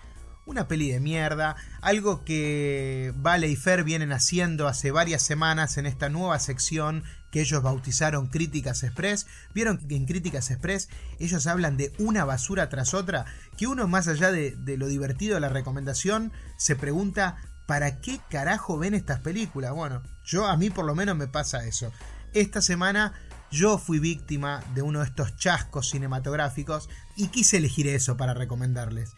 una 0.44 0.66
peli 0.66 0.90
de 0.90 0.98
mierda, 0.98 1.54
algo 1.82 2.24
que 2.24 3.12
Vale 3.14 3.46
y 3.46 3.54
Fer 3.54 3.84
vienen 3.84 4.10
haciendo 4.10 4.66
hace 4.66 4.90
varias 4.90 5.22
semanas 5.22 5.78
en 5.78 5.86
esta 5.86 6.08
nueva 6.08 6.40
sección 6.40 7.04
que 7.30 7.42
ellos 7.42 7.62
bautizaron 7.62 8.26
Críticas 8.26 8.82
Express. 8.82 9.28
Vieron 9.54 9.78
que 9.78 9.94
en 9.94 10.06
Críticas 10.06 10.50
Express 10.50 10.88
ellos 11.20 11.46
hablan 11.46 11.76
de 11.76 11.92
una 11.98 12.24
basura 12.24 12.68
tras 12.68 12.92
otra, 12.92 13.24
que 13.56 13.68
uno 13.68 13.86
más 13.86 14.08
allá 14.08 14.32
de, 14.32 14.56
de 14.56 14.76
lo 14.76 14.88
divertido 14.88 15.36
de 15.36 15.42
la 15.42 15.48
recomendación 15.48 16.32
se 16.56 16.74
pregunta 16.74 17.36
¿para 17.66 18.00
qué 18.00 18.20
carajo 18.30 18.78
ven 18.78 18.94
estas 18.94 19.20
películas? 19.20 19.72
Bueno, 19.72 20.02
yo 20.24 20.46
a 20.46 20.56
mí 20.56 20.70
por 20.70 20.84
lo 20.84 20.94
menos 20.94 21.16
me 21.16 21.28
pasa 21.28 21.66
eso. 21.66 21.92
Esta 22.32 22.62
semana 22.62 23.12
yo 23.50 23.78
fui 23.78 23.98
víctima 23.98 24.62
de 24.74 24.82
uno 24.82 25.00
de 25.00 25.06
estos 25.06 25.36
chascos 25.36 25.90
cinematográficos 25.90 26.88
y 27.16 27.28
quise 27.28 27.58
elegir 27.58 27.86
eso 27.88 28.16
para 28.16 28.34
recomendarles. 28.34 29.14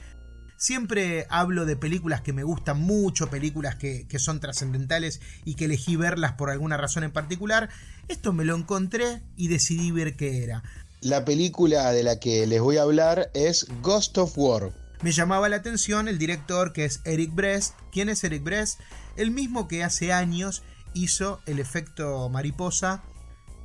Siempre 0.56 1.26
hablo 1.30 1.66
de 1.66 1.76
películas 1.76 2.20
que 2.20 2.32
me 2.32 2.42
gustan 2.42 2.80
mucho, 2.80 3.30
películas 3.30 3.76
que, 3.76 4.08
que 4.08 4.18
son 4.18 4.40
trascendentales 4.40 5.20
y 5.44 5.54
que 5.54 5.66
elegí 5.66 5.94
verlas 5.94 6.32
por 6.32 6.50
alguna 6.50 6.76
razón 6.76 7.04
en 7.04 7.12
particular. 7.12 7.68
Esto 8.08 8.32
me 8.32 8.44
lo 8.44 8.56
encontré 8.56 9.22
y 9.36 9.48
decidí 9.48 9.92
ver 9.92 10.16
qué 10.16 10.42
era. 10.42 10.64
La 11.00 11.24
película 11.24 11.92
de 11.92 12.02
la 12.02 12.18
que 12.18 12.44
les 12.48 12.60
voy 12.60 12.76
a 12.76 12.82
hablar 12.82 13.30
es 13.34 13.68
Ghost 13.82 14.18
of 14.18 14.36
War. 14.36 14.72
Me 15.00 15.12
llamaba 15.12 15.48
la 15.48 15.56
atención 15.56 16.08
el 16.08 16.18
director 16.18 16.72
que 16.72 16.84
es 16.84 17.00
Eric 17.04 17.32
Brest. 17.32 17.74
¿Quién 17.92 18.08
es 18.08 18.24
Eric 18.24 18.42
Brest? 18.42 18.80
El 19.16 19.30
mismo 19.30 19.68
que 19.68 19.84
hace 19.84 20.12
años 20.12 20.64
hizo 20.92 21.40
el 21.46 21.60
efecto 21.60 22.28
mariposa. 22.28 23.04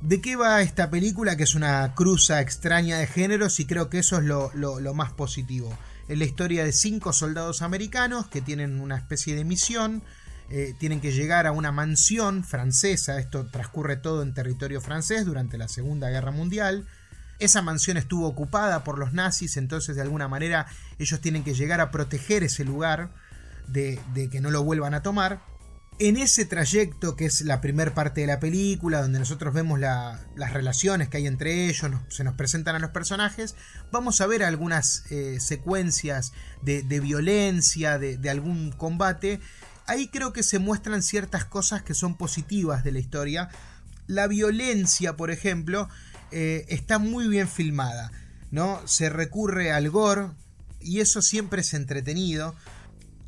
¿De 0.00 0.20
qué 0.20 0.36
va 0.36 0.62
esta 0.62 0.90
película? 0.90 1.36
Que 1.36 1.42
es 1.42 1.56
una 1.56 1.94
cruza 1.94 2.40
extraña 2.40 2.98
de 2.98 3.08
géneros 3.08 3.58
y 3.58 3.66
creo 3.66 3.90
que 3.90 3.98
eso 3.98 4.18
es 4.18 4.24
lo, 4.24 4.94
más 4.94 5.12
positivo. 5.12 5.76
Es 6.06 6.18
la 6.18 6.24
historia 6.24 6.62
de 6.64 6.72
cinco 6.72 7.12
soldados 7.12 7.62
americanos 7.62 8.28
que 8.28 8.40
tienen 8.40 8.80
una 8.80 8.96
especie 8.96 9.34
de 9.34 9.44
misión. 9.44 10.02
Eh, 10.50 10.74
tienen 10.78 11.00
que 11.00 11.10
llegar 11.10 11.48
a 11.48 11.52
una 11.52 11.72
mansión 11.72 12.44
francesa. 12.44 13.18
Esto 13.18 13.46
transcurre 13.46 13.96
todo 13.96 14.22
en 14.22 14.34
territorio 14.34 14.80
francés 14.80 15.24
durante 15.24 15.58
la 15.58 15.66
Segunda 15.66 16.10
Guerra 16.10 16.30
Mundial. 16.30 16.86
Esa 17.38 17.62
mansión 17.62 17.96
estuvo 17.96 18.26
ocupada 18.26 18.84
por 18.84 18.98
los 18.98 19.12
nazis, 19.12 19.56
entonces 19.56 19.96
de 19.96 20.02
alguna 20.02 20.28
manera 20.28 20.66
ellos 20.98 21.20
tienen 21.20 21.44
que 21.44 21.54
llegar 21.54 21.80
a 21.80 21.90
proteger 21.90 22.44
ese 22.44 22.64
lugar 22.64 23.10
de, 23.68 24.00
que 24.30 24.40
no 24.40 24.50
lo 24.50 24.62
vuelvan 24.62 24.94
a 24.94 25.02
tomar. 25.02 25.40
En 26.00 26.16
ese 26.16 26.44
trayecto, 26.44 27.14
que 27.14 27.26
es 27.26 27.42
la 27.42 27.60
primera 27.60 27.94
parte 27.94 28.22
de 28.22 28.26
la 28.26 28.40
película, 28.40 29.00
donde 29.00 29.20
nosotros 29.20 29.54
vemos 29.54 29.78
la, 29.78 30.20
las 30.34 30.52
relaciones 30.52 31.08
que 31.08 31.18
hay 31.18 31.28
entre 31.28 31.68
ellos, 31.68 31.92
se 32.08 32.24
nos 32.24 32.34
presentan 32.34 32.74
a 32.74 32.80
los 32.80 32.90
personajes, 32.90 33.54
vamos 33.92 34.20
a 34.20 34.26
ver 34.26 34.42
algunas 34.42 35.04
eh, 35.10 35.38
secuencias 35.38 36.32
de, 36.62 36.82
violencia, 37.00 37.98
de, 37.98 38.30
algún 38.30 38.72
combate. 38.72 39.40
Ahí 39.86 40.08
creo 40.08 40.32
que 40.32 40.42
se 40.42 40.58
muestran 40.58 41.02
ciertas 41.02 41.44
cosas 41.44 41.82
que 41.82 41.94
son 41.94 42.16
positivas 42.16 42.82
de 42.82 42.90
la 42.90 42.98
historia. 42.98 43.48
La 44.08 44.26
violencia, 44.26 45.16
por 45.16 45.30
ejemplo, 45.30 45.88
eh, 46.36 46.66
está 46.68 46.98
muy 46.98 47.28
bien 47.28 47.46
filmada, 47.46 48.10
¿no? 48.50 48.80
Se 48.86 49.08
recurre 49.08 49.70
al 49.70 49.88
gore 49.88 50.30
y 50.80 50.98
eso 50.98 51.22
siempre 51.22 51.60
es 51.60 51.74
entretenido 51.74 52.56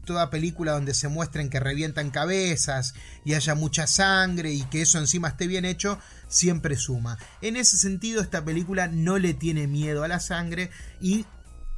toda 0.05 0.29
película 0.29 0.73
donde 0.73 0.93
se 0.93 1.07
muestren 1.07 1.49
que 1.49 1.61
revientan 1.61 2.11
cabezas 2.11 2.95
y 3.25 3.35
haya 3.35 3.55
mucha 3.55 3.87
sangre 3.87 4.53
y 4.53 4.63
que 4.63 4.83
eso 4.83 4.99
encima 4.99 5.29
esté 5.29 5.47
bien 5.47 5.65
hecho, 5.65 6.01
siempre 6.27 6.77
suma. 6.77 7.17
En 7.43 7.57
ese 7.57 7.77
sentido, 7.77 8.23
esta 8.23 8.45
película 8.45 8.89
no 8.89 9.19
le 9.19 9.35
tiene 9.35 9.67
miedo 9.67 10.03
a 10.03 10.09
la 10.09 10.19
sangre 10.19 10.71
y 11.01 11.27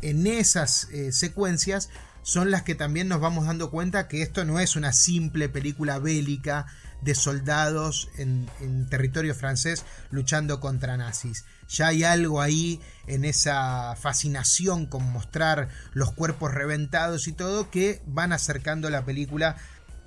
en 0.00 0.26
esas 0.26 0.88
eh, 0.92 1.12
secuencias 1.12 1.90
son 2.22 2.50
las 2.50 2.62
que 2.62 2.74
también 2.74 3.08
nos 3.08 3.20
vamos 3.20 3.46
dando 3.46 3.70
cuenta 3.70 4.08
que 4.08 4.22
esto 4.22 4.44
no 4.44 4.60
es 4.60 4.76
una 4.76 4.92
simple 4.94 5.48
película 5.48 5.98
bélica 5.98 6.66
de 7.00 7.14
soldados 7.14 8.08
en, 8.16 8.48
territorio 8.88 9.34
francés 9.34 9.84
luchando 10.11 10.61
contra 10.61 10.96
nazis. 10.96 11.44
Ya 11.68 11.88
hay 11.88 12.04
algo 12.04 12.40
ahí 12.40 12.80
en 13.06 13.24
esa 13.24 13.94
fascinación 13.96 14.87
con 14.87 15.04
mostrar 15.12 15.68
los 15.92 16.12
cuerpos 16.12 16.52
reventados 16.52 17.28
y 17.28 17.32
todo 17.32 17.70
que 17.70 18.02
van 18.06 18.32
acercando 18.32 18.90
la 18.90 19.04
película 19.04 19.56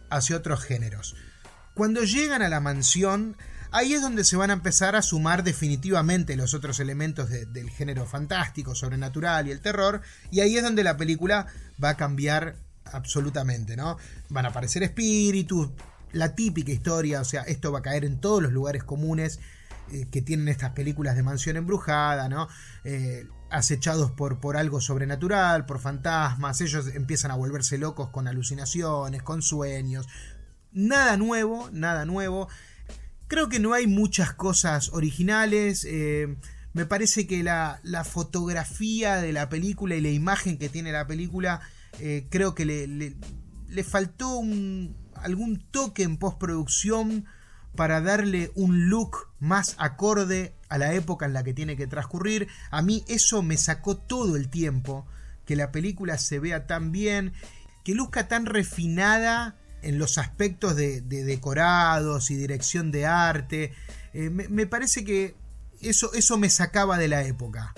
hacia 0.10 0.38
otros 0.38 0.64
géneros. 0.64 1.16
Cuando 1.74 2.04
llegan 2.04 2.42
a 2.42 2.50
la 2.50 2.60
mansión, 2.60 3.38
ahí 3.72 3.94
es 3.94 4.02
donde 4.02 4.24
se 4.24 4.36
van 4.36 4.50
a 4.50 4.54
empezar 4.54 4.96
a 4.96 5.02
sumar 5.02 5.44
definitivamente 5.44 6.36
los 6.36 6.54
otros 6.54 6.80
elementos 6.80 7.30
de, 7.30 7.46
del 7.46 7.70
género 7.70 8.06
fantástico, 8.06 8.76
sobrenatural 8.76 9.48
y 9.48 9.52
el 9.52 9.62
terror, 9.62 10.02
y 10.32 10.42
ahí 10.42 10.58
es 10.58 10.64
donde 10.64 10.84
la 10.84 10.98
película 10.98 11.48
va 11.82 11.90
a 11.90 11.98
cambiar 11.98 12.56
absolutamente, 12.86 13.78
¿no? 13.78 13.98
Van 14.30 14.46
a 14.46 14.50
aparecer 14.50 14.84
espíritus, 14.84 15.70
la 16.14 16.36
típica 16.36 16.72
historia, 16.72 17.22
o 17.22 17.26
sea, 17.26 17.42
esto 17.44 17.72
va 17.72 17.80
a 17.80 17.82
caer 17.82 18.06
en 18.06 18.20
todos 18.20 18.42
los 18.42 18.52
lugares 18.52 18.84
comunes 18.84 19.40
eh, 19.92 20.08
que 20.10 20.22
tienen 20.22 20.48
estas 20.48 20.72
películas 20.72 21.16
de 21.16 21.24
mansión 21.24 21.58
embrujada, 21.58 22.30
¿no? 22.30 22.48
Eh, 22.84 23.28
acechados 23.50 24.12
por, 24.12 24.40
por 24.40 24.56
algo 24.56 24.80
sobrenatural, 24.80 25.66
por 25.66 25.80
fantasmas, 25.80 26.62
ellos 26.62 26.88
empiezan 26.94 27.32
a 27.32 27.36
volverse 27.36 27.78
locos 27.78 28.10
con 28.10 28.28
alucinaciones, 28.28 29.22
con 29.22 29.42
sueños. 29.42 30.08
Nada 30.72 31.18
nuevo, 31.18 31.70
nada 31.74 32.06
nuevo. 32.06 32.48
Creo 33.28 33.50
que 33.50 33.60
no 33.60 33.74
hay 33.74 33.88
muchas 33.88 34.34
cosas 34.34 34.90
originales. 34.94 35.86
Eh, 35.86 36.38
me 36.72 36.86
parece 36.86 37.28
que 37.28 37.44
la, 37.44 37.82
la, 37.84 38.06
fotografía 38.06 39.18
de 39.18 39.34
la 39.34 39.50
película 39.50 39.96
y 39.96 40.02
la 40.02 40.10
imagen 40.10 40.58
que 40.58 40.70
tiene 40.70 40.94
la 40.94 41.06
película, 41.06 41.60
creo 42.30 42.56
que 42.56 42.64
le, 42.64 42.88
le, 42.88 43.18
le 43.68 43.84
faltó 43.84 44.38
un, 44.38 44.96
algún 45.24 45.60
toque 45.72 46.04
en 46.04 46.18
postproducción 46.18 47.26
para 47.76 48.02
darle 48.02 48.52
un 48.56 48.90
look 48.90 49.30
más 49.40 49.76
acorde 49.78 50.54
a 50.70 50.78
la 50.78 50.94
época 50.94 51.26
en 51.26 51.34
la 51.34 51.44
que 51.44 51.54
tiene 51.54 51.78
que 51.78 51.88
transcurrir. 51.88 52.48
A 52.70 52.82
mí 52.82 53.04
eso 53.08 53.42
me 53.44 53.58
sacó 53.58 53.98
todo 53.98 54.36
el 54.36 54.50
tiempo, 54.50 55.06
que 55.46 55.56
la 55.56 55.72
película 55.72 56.18
se 56.18 56.40
vea 56.40 56.68
tan 56.68 56.92
bien, 56.92 57.34
que 57.84 57.96
luzca 57.96 58.28
tan 58.28 58.46
refinada 58.46 59.56
en 59.82 59.98
los 59.98 60.18
aspectos 60.18 60.76
de, 60.76 61.02
decorados 61.02 62.30
y 62.30 62.36
dirección 62.36 62.92
de 62.92 63.06
arte. 63.06 63.74
Eh, 64.14 64.30
me, 64.30 64.68
parece 64.68 65.04
que 65.04 65.36
eso, 65.82 66.14
eso 66.14 66.38
me 66.38 66.50
sacaba 66.50 66.98
de 66.98 67.08
la 67.08 67.24
época. 67.24 67.74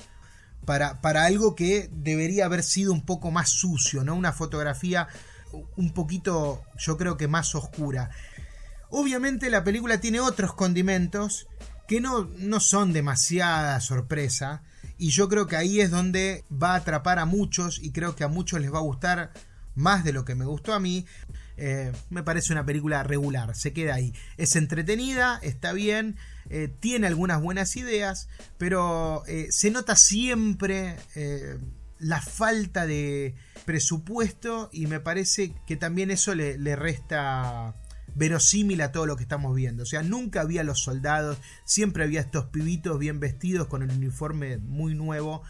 Para, 0.66 1.02
para, 1.02 1.26
algo 1.26 1.56
que 1.56 1.90
debería 1.92 2.46
haber 2.46 2.64
sido 2.64 2.94
un 2.94 3.06
poco 3.06 3.32
más 3.32 3.50
sucio, 3.50 4.04
¿no? 4.04 4.16
Una 4.16 4.32
fotografía 4.32 5.10
un 5.76 5.94
poquito, 5.94 6.64
yo 6.78 6.98
creo 6.98 7.18
que 7.18 7.28
más 7.28 7.56
oscura. 7.56 8.10
Obviamente 8.90 9.50
la 9.50 9.64
película 9.64 10.00
tiene 10.00 10.20
otros 10.20 10.54
condimentos 10.54 11.48
que 11.88 12.02
no, 12.02 12.30
no 12.38 12.60
son 12.60 12.94
demasiada 12.94 13.80
sorpresa. 13.82 14.64
Y 14.98 15.10
yo 15.10 15.28
creo 15.28 15.48
que 15.48 15.56
ahí 15.56 15.82
es 15.82 15.92
donde 15.92 16.46
va 16.52 16.74
a 16.74 16.78
atrapar 16.78 17.20
a 17.20 17.26
muchos 17.26 17.80
y 17.82 17.92
creo 17.92 18.16
que 18.16 18.24
a 18.24 18.28
muchos 18.28 18.62
les 18.62 18.74
va 18.74 18.78
a 18.78 18.84
gustar 18.84 19.32
más 19.76 20.04
de 20.04 20.14
lo 20.14 20.24
que 20.26 20.36
me 20.36 20.46
gustó 20.46 20.74
a 20.74 20.80
mí. 20.80 21.06
Eh, 21.58 21.92
me 22.10 22.24
parece 22.24 22.54
una 22.54 22.66
película 22.66 23.04
regular, 23.04 23.56
se 23.56 23.74
queda 23.74 23.96
ahí. 23.96 24.14
Es 24.38 24.56
entretenida, 24.56 25.40
está 25.42 25.74
bien, 25.74 26.16
eh, 26.50 26.72
tiene 26.80 27.08
algunas 27.08 27.42
buenas 27.42 27.76
ideas, 27.76 28.28
pero 28.58 29.24
eh, 29.28 29.48
se 29.50 29.72
nota 29.72 29.96
siempre 29.96 30.96
la 32.04 32.22
falta 32.22 32.86
de 32.86 33.36
presupuesto 33.66 34.70
y 34.72 34.88
me 34.88 35.00
parece 35.00 35.56
que 35.66 35.78
también 35.78 36.12
eso 36.12 36.36
le, 36.36 36.58
le 36.58 36.76
resta 36.76 37.76
verosímil 38.16 38.82
a 38.82 38.92
todo 38.92 39.06
lo 39.06 39.16
que 39.16 39.24
estamos 39.24 39.56
viendo. 39.56 39.84
O 39.84 39.86
sea, 39.86 40.04
nunca 40.04 40.42
había 40.42 40.64
los 40.64 40.84
soldados, 40.84 41.38
siempre 41.66 42.04
había 42.04 42.22
estos 42.22 42.46
pibitos 42.46 43.00
bien 43.00 43.20
vestidos 43.20 43.68
con 43.68 43.82
el 43.82 43.92
uniforme 43.92 44.58
muy 44.58 44.96
nuevo, 44.96 45.44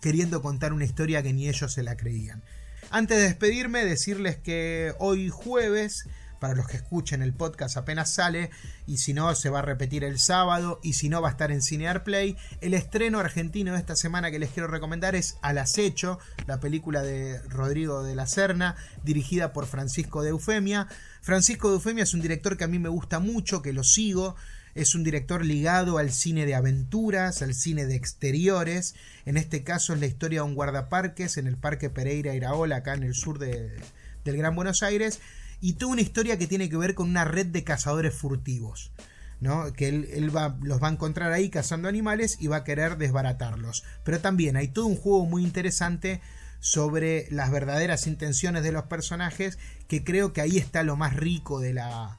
queriendo 0.00 0.42
contar 0.42 0.72
una 0.72 0.84
historia 0.84 1.22
que 1.22 1.32
ni 1.32 1.48
ellos 1.48 1.72
se 1.72 1.82
la 1.82 1.96
creían. 1.96 2.42
Antes 2.90 3.18
de 3.18 3.24
despedirme, 3.24 3.84
decirles 3.84 4.36
que 4.36 4.94
hoy 4.98 5.30
jueves 5.30 6.08
para 6.40 6.54
los 6.54 6.66
que 6.66 6.78
escuchen 6.78 7.22
el 7.22 7.34
podcast 7.34 7.76
apenas 7.76 8.10
sale, 8.10 8.50
y 8.86 8.96
si 8.96 9.12
no 9.12 9.32
se 9.34 9.50
va 9.50 9.60
a 9.60 9.62
repetir 9.62 10.02
el 10.02 10.18
sábado, 10.18 10.80
y 10.82 10.94
si 10.94 11.08
no 11.08 11.22
va 11.22 11.28
a 11.28 11.32
estar 11.32 11.52
en 11.52 11.62
Cinear 11.62 12.02
Play. 12.02 12.36
El 12.62 12.74
estreno 12.74 13.20
argentino 13.20 13.74
de 13.74 13.78
esta 13.78 13.94
semana 13.94 14.30
que 14.30 14.38
les 14.38 14.50
quiero 14.50 14.66
recomendar 14.66 15.14
es 15.14 15.36
Al 15.42 15.58
Acecho, 15.58 16.18
la 16.46 16.58
película 16.58 17.02
de 17.02 17.38
Rodrigo 17.42 18.02
de 18.02 18.14
la 18.14 18.26
Serna, 18.26 18.74
dirigida 19.04 19.52
por 19.52 19.66
Francisco 19.66 20.22
de 20.22 20.30
Eufemia. 20.30 20.88
Francisco 21.20 21.68
de 21.68 21.74
Eufemia 21.74 22.04
es 22.04 22.14
un 22.14 22.22
director 22.22 22.56
que 22.56 22.64
a 22.64 22.68
mí 22.68 22.78
me 22.78 22.88
gusta 22.88 23.20
mucho, 23.20 23.60
que 23.60 23.74
lo 23.74 23.84
sigo. 23.84 24.34
Es 24.74 24.94
un 24.94 25.04
director 25.04 25.44
ligado 25.44 25.98
al 25.98 26.10
cine 26.10 26.46
de 26.46 26.54
aventuras, 26.54 27.42
al 27.42 27.54
cine 27.54 27.84
de 27.84 27.96
exteriores. 27.96 28.94
En 29.26 29.36
este 29.36 29.62
caso 29.62 29.92
es 29.92 30.00
la 30.00 30.06
historia 30.06 30.40
de 30.40 30.46
un 30.46 30.54
guardaparques 30.54 31.36
en 31.36 31.46
el 31.46 31.58
Parque 31.58 31.90
Pereira 31.90 32.34
Iraola, 32.34 32.76
acá 32.76 32.94
en 32.94 33.02
el 33.02 33.14
sur 33.14 33.38
de, 33.38 33.76
del 34.24 34.36
Gran 34.38 34.54
Buenos 34.54 34.82
Aires 34.82 35.20
y 35.60 35.74
toda 35.74 35.92
una 35.92 36.00
historia 36.00 36.38
que 36.38 36.46
tiene 36.46 36.68
que 36.68 36.76
ver 36.76 36.94
con 36.94 37.08
una 37.08 37.24
red 37.24 37.46
de 37.46 37.64
cazadores 37.64 38.14
furtivos. 38.14 38.92
¿no? 39.40 39.72
que 39.72 39.88
él, 39.88 40.36
va, 40.36 40.58
los 40.60 40.82
va 40.82 40.88
a 40.88 40.92
encontrar 40.92 41.32
ahí 41.32 41.48
cazando 41.48 41.88
animales 41.88 42.36
y 42.40 42.46
va 42.46 42.58
a 42.58 42.64
querer 42.64 42.98
desbaratarlos. 42.98 43.84
Pero 44.04 44.20
también 44.20 44.56
hay 44.56 44.68
todo 44.68 44.84
un 44.86 44.96
juego 44.96 45.24
muy 45.24 45.42
interesante 45.42 46.20
sobre 46.60 47.26
las 47.30 47.50
verdaderas 47.50 48.06
intenciones 48.06 48.62
de 48.62 48.72
los 48.72 48.84
personajes, 48.84 49.58
que 49.88 50.04
creo 50.04 50.34
que 50.34 50.42
ahí 50.42 50.58
está 50.58 50.82
lo 50.82 50.96
más 50.96 51.16
rico 51.16 51.58
de 51.58 51.72
la, 51.72 52.18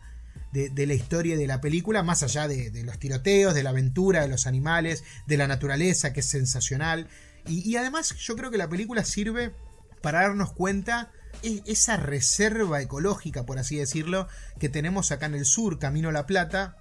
de, 0.51 0.87
la 0.87 0.93
historia 0.95 1.37
de 1.37 1.45
la 1.45 1.61
película, 1.61 2.01
más 2.01 2.23
allá 2.23 2.47
de, 2.47 2.83
los 2.83 2.97
tiroteos, 2.97 3.53
de 3.53 3.61
la 3.61 3.69
aventura, 3.69 4.21
de 4.21 4.27
los 4.27 4.47
animales, 4.47 5.03
de 5.27 5.37
la 5.37 5.47
naturaleza, 5.47 6.13
que 6.13 6.21
es 6.21 6.25
sensacional. 6.25 7.07
Y 7.47 7.75
además 7.75 8.15
yo 8.17 8.35
creo 8.35 8.51
que 8.51 8.57
la 8.57 8.69
película 8.69 9.03
sirve 9.03 9.53
para 10.01 10.21
darnos 10.21 10.51
cuenta 10.53 11.11
esa 11.43 11.97
reserva 11.97 12.81
ecológica, 12.81 13.45
por 13.45 13.59
así 13.59 13.77
decirlo, 13.77 14.27
que 14.59 14.69
tenemos 14.69 15.11
acá 15.11 15.25
en 15.25 15.35
el 15.35 15.45
sur, 15.45 15.79
Camino 15.79 16.09
a 16.09 16.11
La 16.11 16.25
Plata, 16.25 16.77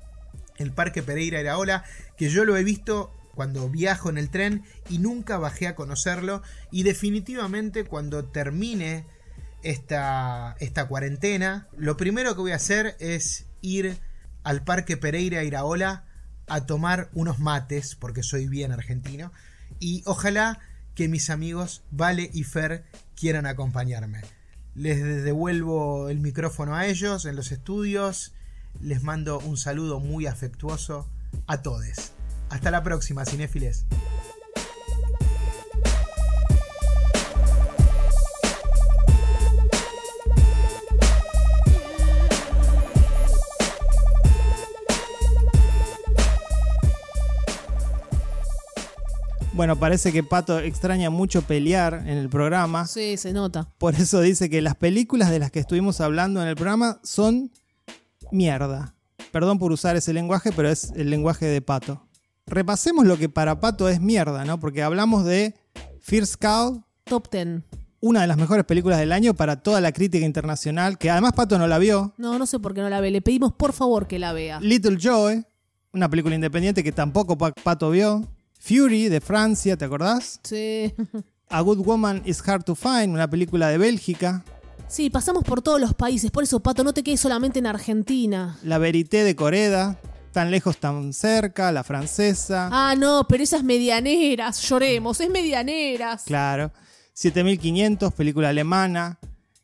el 0.59 0.73
Parque 0.73 1.03
Pereira 1.03 1.41
Eraola, 1.41 1.85
que 2.17 2.29
yo 2.29 2.45
lo 2.45 2.57
he 2.57 2.65
visto 2.65 3.13
cuando 3.35 3.69
viajo 3.71 4.11
en 4.11 4.19
el 4.19 4.29
tren 4.29 4.65
y 4.89 4.99
nunca 4.99 5.39
bajé 5.39 5.67
a 5.67 5.75
conocerlo 5.75 6.43
y 6.71 6.83
definitivamente 6.83 7.85
cuando 7.85 8.25
termine 8.25 9.07
esta, 9.63 10.57
esta 10.61 10.89
cuarentena, 10.89 11.69
lo 11.77 11.97
primero 11.97 12.35
que 12.35 12.41
voy 12.41 12.53
a 12.53 12.57
hacer 12.57 12.97
es 12.99 13.47
ir 13.63 13.99
al 14.43 14.63
Parque 14.65 14.97
Pereira 14.97 15.45
Iraola 15.45 16.05
a 16.47 16.67
tomar 16.67 17.09
unos 17.13 17.39
mates, 17.39 17.95
porque 17.95 18.23
soy 18.23 18.49
bien 18.49 18.73
argentino, 18.73 19.33
y 19.79 20.03
ojalá 20.07 20.59
que 20.95 21.09
mis 21.09 21.31
amigos 21.31 21.83
Vale 21.91 22.29
y 22.33 22.45
Fer 22.45 22.85
quieran 23.15 23.47
acompañarme. 23.47 24.23
Les 24.75 25.25
devuelvo 25.25 26.09
el 26.09 26.21
micrófono 26.21 26.75
a 26.75 26.87
ellos 26.87 27.25
en 27.25 27.37
los 27.37 27.53
estudios. 27.53 28.33
Les 28.81 29.03
mando 29.03 29.39
un 29.41 29.57
saludo 29.57 30.01
muy 30.01 30.27
afectuoso 30.27 31.09
a 31.47 31.63
todos. 31.63 32.13
Hasta 32.51 32.71
la 32.71 32.83
próxima, 32.83 33.25
cinéfiles. 33.25 33.87
Bueno, 49.61 49.77
parece 49.77 50.11
que 50.11 50.23
Pato 50.23 50.59
extraña 50.59 51.11
mucho 51.11 51.43
pelear 51.43 52.05
en 52.07 52.17
el 52.17 52.31
programa. 52.31 52.87
Sí, 52.87 53.19
se 53.19 53.35
nota. 53.35 53.69
Por 53.77 53.95
eso 53.95 54.23
dice 54.23 54.49
que 54.49 54.63
las 54.63 54.75
películas 54.75 55.29
de 55.31 55.39
las 55.39 55.51
que 55.51 55.59
estuvimos 55.59 56.01
hablando 56.01 56.41
en 56.41 56.49
el 56.49 56.57
programa 56.57 56.99
son 57.03 57.53
mierda. 58.33 58.95
Perdón 59.33 59.59
por 59.59 59.71
usar 59.71 59.97
ese 59.97 60.15
lenguaje, 60.15 60.51
pero 60.57 60.71
es 60.71 60.93
el 60.97 61.11
lenguaje 61.11 61.45
de 61.45 61.61
Pato. 61.61 62.09
Repasemos 62.47 63.05
lo 63.05 63.19
que 63.19 63.29
para 63.29 63.61
Pato 63.61 63.91
es 63.91 64.01
mierda, 64.01 64.47
¿no? 64.47 64.59
Porque 64.59 64.83
hablamos 64.83 65.27
de 65.27 65.55
First 66.01 66.37
Cow. 66.41 66.83
Top 67.05 67.29
Ten. 67.29 67.63
Una 68.01 68.23
de 68.23 68.29
las 68.29 68.39
mejores 68.39 68.65
películas 68.65 68.99
del 68.99 69.13
año 69.13 69.35
para 69.35 69.57
toda 69.63 69.83
la 69.83 69.93
crítica 69.93 70.25
internacional, 70.25 70.97
que 70.97 71.11
además 71.11 71.35
Pato 71.35 71.59
no 71.59 71.67
la 71.67 71.77
vio. 71.77 72.15
No, 72.17 72.39
no 72.39 72.47
sé 72.47 72.61
por 72.61 72.73
qué 72.73 72.81
no 72.81 72.89
la 72.89 73.03
ve. 73.03 73.11
Le 73.11 73.21
pedimos 73.21 73.53
por 73.53 73.75
favor 73.75 74.07
que 74.07 74.19
la 74.19 74.33
vea. 74.33 74.59
Little 74.59 74.97
Joy, 74.99 75.45
una 75.93 76.09
película 76.09 76.35
independiente 76.35 76.83
que 76.83 76.93
tampoco 76.93 77.37
Pato 77.37 77.91
vio. 77.91 78.27
Fury 78.61 79.09
de 79.09 79.21
Francia, 79.21 79.77
¿te 79.77 79.85
acordás? 79.87 80.39
Sí. 80.45 80.95
A 81.49 81.61
Good 81.63 81.79
Woman 81.79 82.23
is 82.27 82.47
Hard 82.47 82.63
to 82.65 82.75
Find, 82.77 83.09
una 83.09 83.29
película 83.29 83.69
de 83.69 83.79
Bélgica. 83.79 84.45
Sí, 84.87 85.09
pasamos 85.09 85.45
por 85.45 85.63
todos 85.63 85.81
los 85.81 85.95
países, 85.95 86.31
por 86.31 86.45
eso, 86.45 86.61
Pato, 86.61 86.85
no 86.85 86.93
te 86.93 87.03
quedes 87.03 87.21
solamente 87.21 87.59
en 87.59 87.67
Argentina. 87.67 88.59
La 88.63 88.79
Verité 88.79 89.25
de 89.25 89.35
Coreda, 89.35 89.99
tan 90.33 90.51
lejos, 90.51 90.77
tan 90.77 91.13
cerca, 91.13 91.73
la 91.73 91.83
francesa. 91.85 92.69
Ah, 92.71 92.95
no, 92.97 93.27
pero 93.29 93.43
esas 93.43 93.65
medianeras, 93.65 94.61
lloremos, 94.63 95.21
es 95.21 95.31
medianeras. 95.31 96.25
Claro. 96.25 96.71
7500, 97.15 98.13
película 98.13 98.51
alemana. 98.51 99.19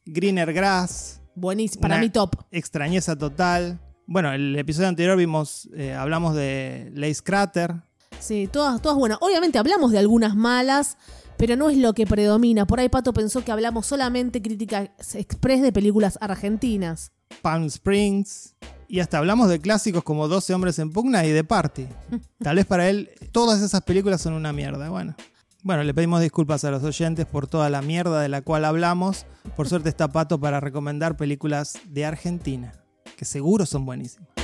Greener 0.04 0.52
Grass. 0.52 1.20
Buenísimo, 1.34 1.82
para 1.82 1.98
mi 1.98 2.08
top. 2.08 2.36
Extrañeza 2.50 3.16
total. 3.16 3.78
Bueno, 4.06 4.32
el 4.32 4.56
episodio 4.56 4.88
anterior 4.88 5.16
vimos, 5.18 5.68
eh, 5.76 5.92
hablamos 5.92 6.34
de 6.34 6.90
Lace 6.94 7.22
Crater, 7.22 7.74
Sí, 8.20 8.48
todas, 8.50 8.80
todas 8.82 8.98
buenas. 8.98 9.18
Obviamente 9.20 9.58
hablamos 9.58 9.92
de 9.92 9.98
algunas 9.98 10.34
malas, 10.34 10.96
pero 11.36 11.56
no 11.56 11.70
es 11.70 11.76
lo 11.76 11.92
que 11.92 12.06
predomina. 12.06 12.66
Por 12.66 12.80
ahí 12.80 12.88
Pato 12.88 13.12
pensó 13.12 13.44
que 13.44 13.52
hablamos 13.52 13.86
solamente 13.86 14.42
crítica 14.42 14.94
express 15.14 15.62
de 15.62 15.72
películas 15.72 16.18
argentinas. 16.20 17.12
Palm 17.42 17.64
Springs. 17.66 18.54
Y 18.88 19.00
hasta 19.00 19.18
hablamos 19.18 19.48
de 19.48 19.60
clásicos 19.60 20.04
como 20.04 20.28
12 20.28 20.54
hombres 20.54 20.78
en 20.78 20.92
pugna 20.92 21.24
y 21.24 21.32
The 21.32 21.44
Party. 21.44 21.86
Tal 22.38 22.56
vez 22.56 22.66
para 22.66 22.88
él 22.88 23.10
todas 23.32 23.60
esas 23.60 23.82
películas 23.82 24.20
son 24.20 24.34
una 24.34 24.52
mierda. 24.52 24.88
Bueno. 24.88 25.14
Bueno, 25.62 25.82
le 25.82 25.92
pedimos 25.94 26.20
disculpas 26.20 26.64
a 26.64 26.70
los 26.70 26.84
oyentes 26.84 27.26
por 27.26 27.48
toda 27.48 27.68
la 27.70 27.82
mierda 27.82 28.20
de 28.20 28.28
la 28.28 28.40
cual 28.40 28.64
hablamos. 28.64 29.26
Por 29.56 29.68
suerte 29.68 29.88
está 29.88 30.06
Pato 30.12 30.38
para 30.38 30.60
recomendar 30.60 31.16
películas 31.16 31.74
de 31.88 32.04
Argentina, 32.04 32.72
que 33.16 33.24
seguro 33.24 33.66
son 33.66 33.84
buenísimas. 33.84 34.35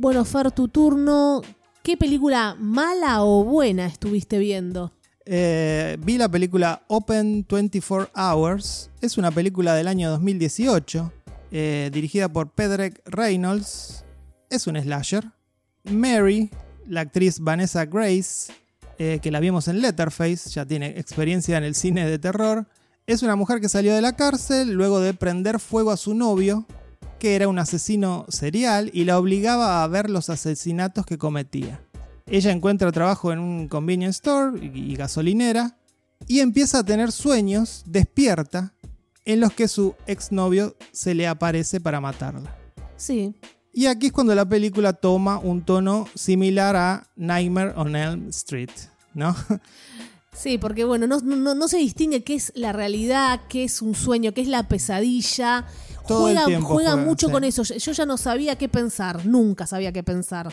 Bueno, 0.00 0.24
Fer, 0.24 0.50
tu 0.50 0.66
turno. 0.68 1.42
¿Qué 1.82 1.94
película 1.98 2.56
mala 2.58 3.22
o 3.22 3.44
buena 3.44 3.84
estuviste 3.84 4.38
viendo? 4.38 4.94
Eh, 5.26 5.98
vi 6.00 6.16
la 6.16 6.30
película 6.30 6.82
Open 6.88 7.46
24 7.46 8.08
Hours. 8.16 8.88
Es 9.02 9.18
una 9.18 9.30
película 9.30 9.74
del 9.74 9.88
año 9.88 10.08
2018, 10.08 11.12
eh, 11.50 11.90
dirigida 11.92 12.30
por 12.30 12.50
Pedrek 12.50 13.02
Reynolds. 13.04 14.06
Es 14.48 14.66
un 14.66 14.80
slasher. 14.80 15.32
Mary, 15.84 16.48
la 16.86 17.02
actriz 17.02 17.38
Vanessa 17.38 17.84
Grace, 17.84 18.54
eh, 18.98 19.18
que 19.22 19.30
la 19.30 19.38
vimos 19.38 19.68
en 19.68 19.82
Letterface, 19.82 20.48
ya 20.48 20.64
tiene 20.64 20.98
experiencia 20.98 21.58
en 21.58 21.64
el 21.64 21.74
cine 21.74 22.08
de 22.08 22.18
terror. 22.18 22.66
Es 23.06 23.22
una 23.22 23.36
mujer 23.36 23.60
que 23.60 23.68
salió 23.68 23.94
de 23.94 24.00
la 24.00 24.16
cárcel 24.16 24.72
luego 24.72 24.98
de 25.00 25.12
prender 25.12 25.60
fuego 25.60 25.90
a 25.90 25.98
su 25.98 26.14
novio, 26.14 26.64
que 27.20 27.36
era 27.36 27.46
un 27.46 27.60
asesino 27.60 28.26
serial, 28.28 28.90
y 28.92 29.04
la 29.04 29.18
obligaba 29.18 29.84
a 29.84 29.86
ver 29.86 30.10
los 30.10 30.28
asesinatos 30.30 31.06
que 31.06 31.18
cometía. 31.18 31.80
Ella 32.26 32.50
encuentra 32.50 32.90
trabajo 32.90 33.32
en 33.32 33.38
un 33.38 33.68
convenience 33.68 34.16
store 34.16 34.58
y 34.64 34.96
gasolinera 34.96 35.76
y 36.26 36.40
empieza 36.40 36.80
a 36.80 36.84
tener 36.84 37.12
sueños, 37.12 37.84
despierta, 37.86 38.74
en 39.24 39.40
los 39.40 39.52
que 39.52 39.68
su 39.68 39.94
exnovio 40.06 40.76
se 40.92 41.14
le 41.14 41.28
aparece 41.28 41.80
para 41.80 42.00
matarla. 42.00 42.56
Sí. 42.96 43.34
Y 43.72 43.86
aquí 43.86 44.06
es 44.06 44.12
cuando 44.12 44.34
la 44.34 44.48
película 44.48 44.92
toma 44.92 45.38
un 45.38 45.62
tono 45.62 46.08
similar 46.14 46.74
a 46.74 47.06
Nightmare 47.16 47.74
on 47.76 47.94
Elm 47.94 48.28
Street, 48.30 48.70
¿no? 49.14 49.36
Sí, 50.32 50.58
porque 50.58 50.84
bueno, 50.84 51.06
no, 51.06 51.20
no, 51.20 51.54
no 51.54 51.68
se 51.68 51.76
distingue 51.76 52.22
qué 52.22 52.34
es 52.34 52.52
la 52.54 52.72
realidad, 52.72 53.40
qué 53.48 53.64
es 53.64 53.82
un 53.82 53.94
sueño, 53.94 54.32
qué 54.32 54.40
es 54.40 54.48
la 54.48 54.68
pesadilla. 54.68 55.66
Todo 56.06 56.28
el 56.28 56.34
juega 56.34 56.46
tiempo 56.46 56.68
juega 56.68 56.90
juega, 56.92 57.06
mucho 57.06 57.26
sí. 57.26 57.32
con 57.32 57.44
eso. 57.44 57.62
Yo 57.62 57.92
ya 57.92 58.06
no 58.06 58.16
sabía 58.16 58.56
qué 58.56 58.68
pensar, 58.68 59.24
nunca 59.26 59.66
sabía 59.66 59.92
qué 59.92 60.02
pensar. 60.02 60.52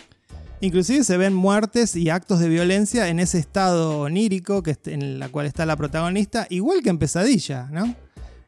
Inclusive 0.60 1.04
se 1.04 1.18
ven 1.18 1.34
muertes 1.34 1.96
y 1.96 2.10
actos 2.10 2.40
de 2.40 2.50
violencia 2.50 3.10
en 3.10 3.20
ese 3.20 3.38
estado 3.38 4.00
onírico 4.00 4.64
que 4.64 4.76
en 4.86 5.20
la 5.20 5.30
cual 5.30 5.46
está 5.46 5.66
la 5.66 5.76
protagonista, 5.76 6.48
igual 6.50 6.82
que 6.82 6.90
en 6.90 6.98
Pesadilla, 6.98 7.68
¿no? 7.72 7.96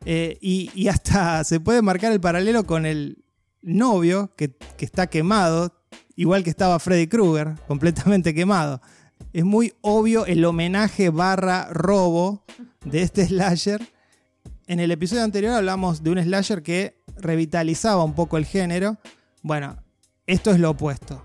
Eh, 0.06 0.38
y, 0.42 0.72
y 0.74 0.88
hasta 0.88 1.44
se 1.44 1.60
puede 1.60 1.82
marcar 1.82 2.12
el 2.12 2.20
paralelo 2.20 2.66
con 2.66 2.86
el 2.86 3.24
novio 3.62 4.34
que, 4.36 4.56
que 4.78 4.86
está 4.86 5.08
quemado, 5.08 5.74
igual 6.16 6.44
que 6.44 6.50
estaba 6.50 6.80
Freddy 6.80 7.08
Krueger, 7.08 7.56
completamente 7.68 8.34
quemado. 8.34 8.82
Es 9.34 9.46
muy 9.46 9.74
obvio 9.82 10.26
el 10.26 10.44
homenaje 10.46 11.10
barra 11.10 11.70
robo 11.72 12.44
de 12.86 13.04
este 13.04 13.26
slasher. 13.28 13.82
En 14.70 14.80
el 14.80 14.92
episodio 14.92 15.24
anterior 15.24 15.54
hablamos 15.56 16.04
de 16.04 16.12
un 16.12 16.22
slasher 16.22 16.62
que 16.62 17.02
revitalizaba 17.18 18.04
un 18.04 18.14
poco 18.14 18.38
el 18.38 18.46
género. 18.46 18.98
Bueno, 19.42 19.78
esto 20.28 20.52
es 20.52 20.60
lo 20.60 20.70
opuesto. 20.70 21.24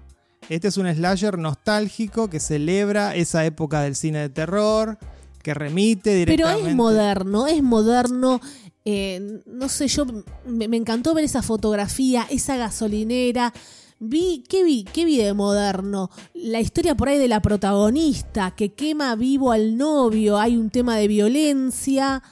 Este 0.49 0.69
es 0.69 0.79
un 0.79 0.87
slasher 0.91 1.37
nostálgico 1.37 2.31
que 2.31 2.41
celebra 2.41 3.15
esa 3.15 3.45
época 3.45 3.83
del 3.83 3.97
cine 3.97 4.21
de 4.21 4.29
terror, 4.31 4.97
que 5.43 5.53
remite 5.53 6.25
Pero 6.25 6.37
directamente. 6.37 6.71
es 6.71 6.75
moderno, 6.75 7.47
es 7.47 7.63
moderno. 7.63 8.41
eh, 8.87 9.43
no 9.45 9.69
sé, 9.69 9.89
yo 9.89 10.07
me, 10.47 10.67
me 10.67 10.79
encantó 10.79 11.13
ver 11.13 11.25
esa 11.27 11.43
fotografía, 11.43 12.27
esa 12.31 12.57
gasolinera. 12.57 13.53
Vi, 13.99 14.43
¿qué 14.49 14.65
vi? 14.65 14.85
¿Qué 14.85 15.05
vi 15.05 15.19
de 15.19 15.35
moderno? 15.35 16.09
La 16.33 16.61
historia 16.61 16.95
por 16.95 17.11
ahí 17.11 17.19
de 17.19 17.29
la 17.29 17.43
protagonista 17.43 18.55
que 18.57 18.73
quema 18.73 19.15
vivo 19.17 19.53
al 19.53 19.77
novio, 19.77 20.39
hay 20.39 20.57
un 20.57 20.71
tema 20.71 20.97
de 20.97 21.09
violencia 21.09 22.23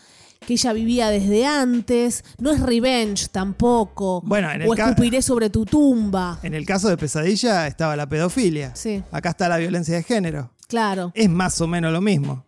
que 0.43 0.55
ella 0.55 0.73
vivía 0.73 1.09
desde 1.11 1.47
antes, 1.47 2.25
no 2.39 2.51
es 2.51 2.61
revenge 2.61 3.29
tampoco, 3.29 4.21
Bueno, 4.25 4.51
en 4.51 4.63
el 4.63 4.69
o 4.69 4.75
escupiré 4.75 5.23
sobre 5.23 5.51
tu 5.51 5.65
tumba. 5.65 6.39
En 6.43 6.55
el 6.55 6.67
caso 6.67 6.89
de 6.89 6.97
Pesadilla 6.97 7.67
estaba 7.67 7.97
la 7.97 8.09
pedofilia. 8.09 8.75
Sí, 8.75 9.03
Acá 9.11 9.31
está 9.31 9.49
la 9.49 9.57
violencia 9.59 9.95
de 9.95 10.03
género. 10.03 10.51
claro. 10.69 11.13
Es 11.15 11.29
más 11.31 11.61
o 11.61 11.67
menos 11.67 11.93
lo 11.93 12.01
mismo. 12.01 12.45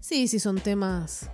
Sí, 0.00 0.28
sí, 0.28 0.38
son 0.38 0.58
temas. 0.60 1.28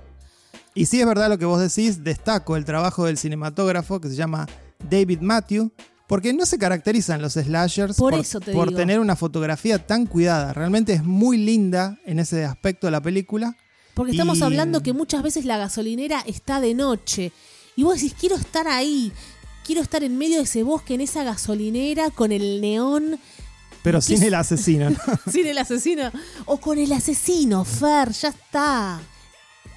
Y 0.74 0.86
sí 0.86 1.00
es 1.00 1.06
verdad 1.06 1.28
lo 1.28 1.38
que 1.38 1.44
vos 1.44 1.60
decís, 1.60 2.04
destaco 2.04 2.56
el 2.56 2.64
trabajo 2.64 3.06
del 3.06 3.18
cinematógrafo 3.18 4.00
que 4.00 4.08
se 4.08 4.14
llama 4.14 4.46
David 4.88 5.20
Matthew, 5.20 5.72
porque 6.06 6.32
no 6.32 6.46
se 6.46 6.58
caracterizan 6.58 7.20
los 7.22 7.34
slashers 7.34 7.96
Por 7.96 8.14
eso 8.14 8.40
te 8.40 8.52
por 8.52 8.68
digo. 8.68 8.78
tener 8.78 8.98
una 9.00 9.14
fotografía 9.16 9.84
tan 9.84 10.06
cuidada. 10.06 10.52
Realmente 10.52 10.92
es 10.92 11.04
muy 11.04 11.36
linda 11.38 11.98
en 12.04 12.18
ese 12.20 12.44
aspecto 12.44 12.86
de 12.86 12.90
la 12.92 13.00
película. 13.00 13.56
Porque 13.94 14.12
estamos 14.12 14.38
Y- 14.38 14.42
hablando 14.42 14.82
que 14.82 14.92
muchas 14.92 15.22
veces 15.22 15.44
la 15.44 15.58
gasolinera 15.58 16.20
está 16.26 16.60
de 16.60 16.74
noche. 16.74 17.32
Y 17.76 17.82
vos 17.82 17.94
decís, 17.96 18.14
quiero 18.18 18.36
estar 18.36 18.68
ahí. 18.68 19.12
Quiero 19.64 19.82
estar 19.82 20.02
en 20.02 20.16
medio 20.18 20.38
de 20.38 20.44
ese 20.44 20.62
bosque, 20.62 20.94
en 20.94 21.00
esa 21.02 21.22
gasolinera, 21.22 22.10
con 22.10 22.32
el 22.32 22.60
neón, 22.60 23.18
Pero 23.82 23.98
¿Qué 23.98 24.04
sin 24.06 24.16
es? 24.16 24.22
el 24.22 24.34
asesino. 24.34 24.90
¿no? 24.90 24.96
sin 25.32 25.46
el 25.46 25.58
asesino. 25.58 26.10
O 26.46 26.58
con 26.58 26.78
el 26.78 26.92
asesino, 26.92 27.64
Fer, 27.64 28.10
ya 28.12 28.28
está. 28.28 29.00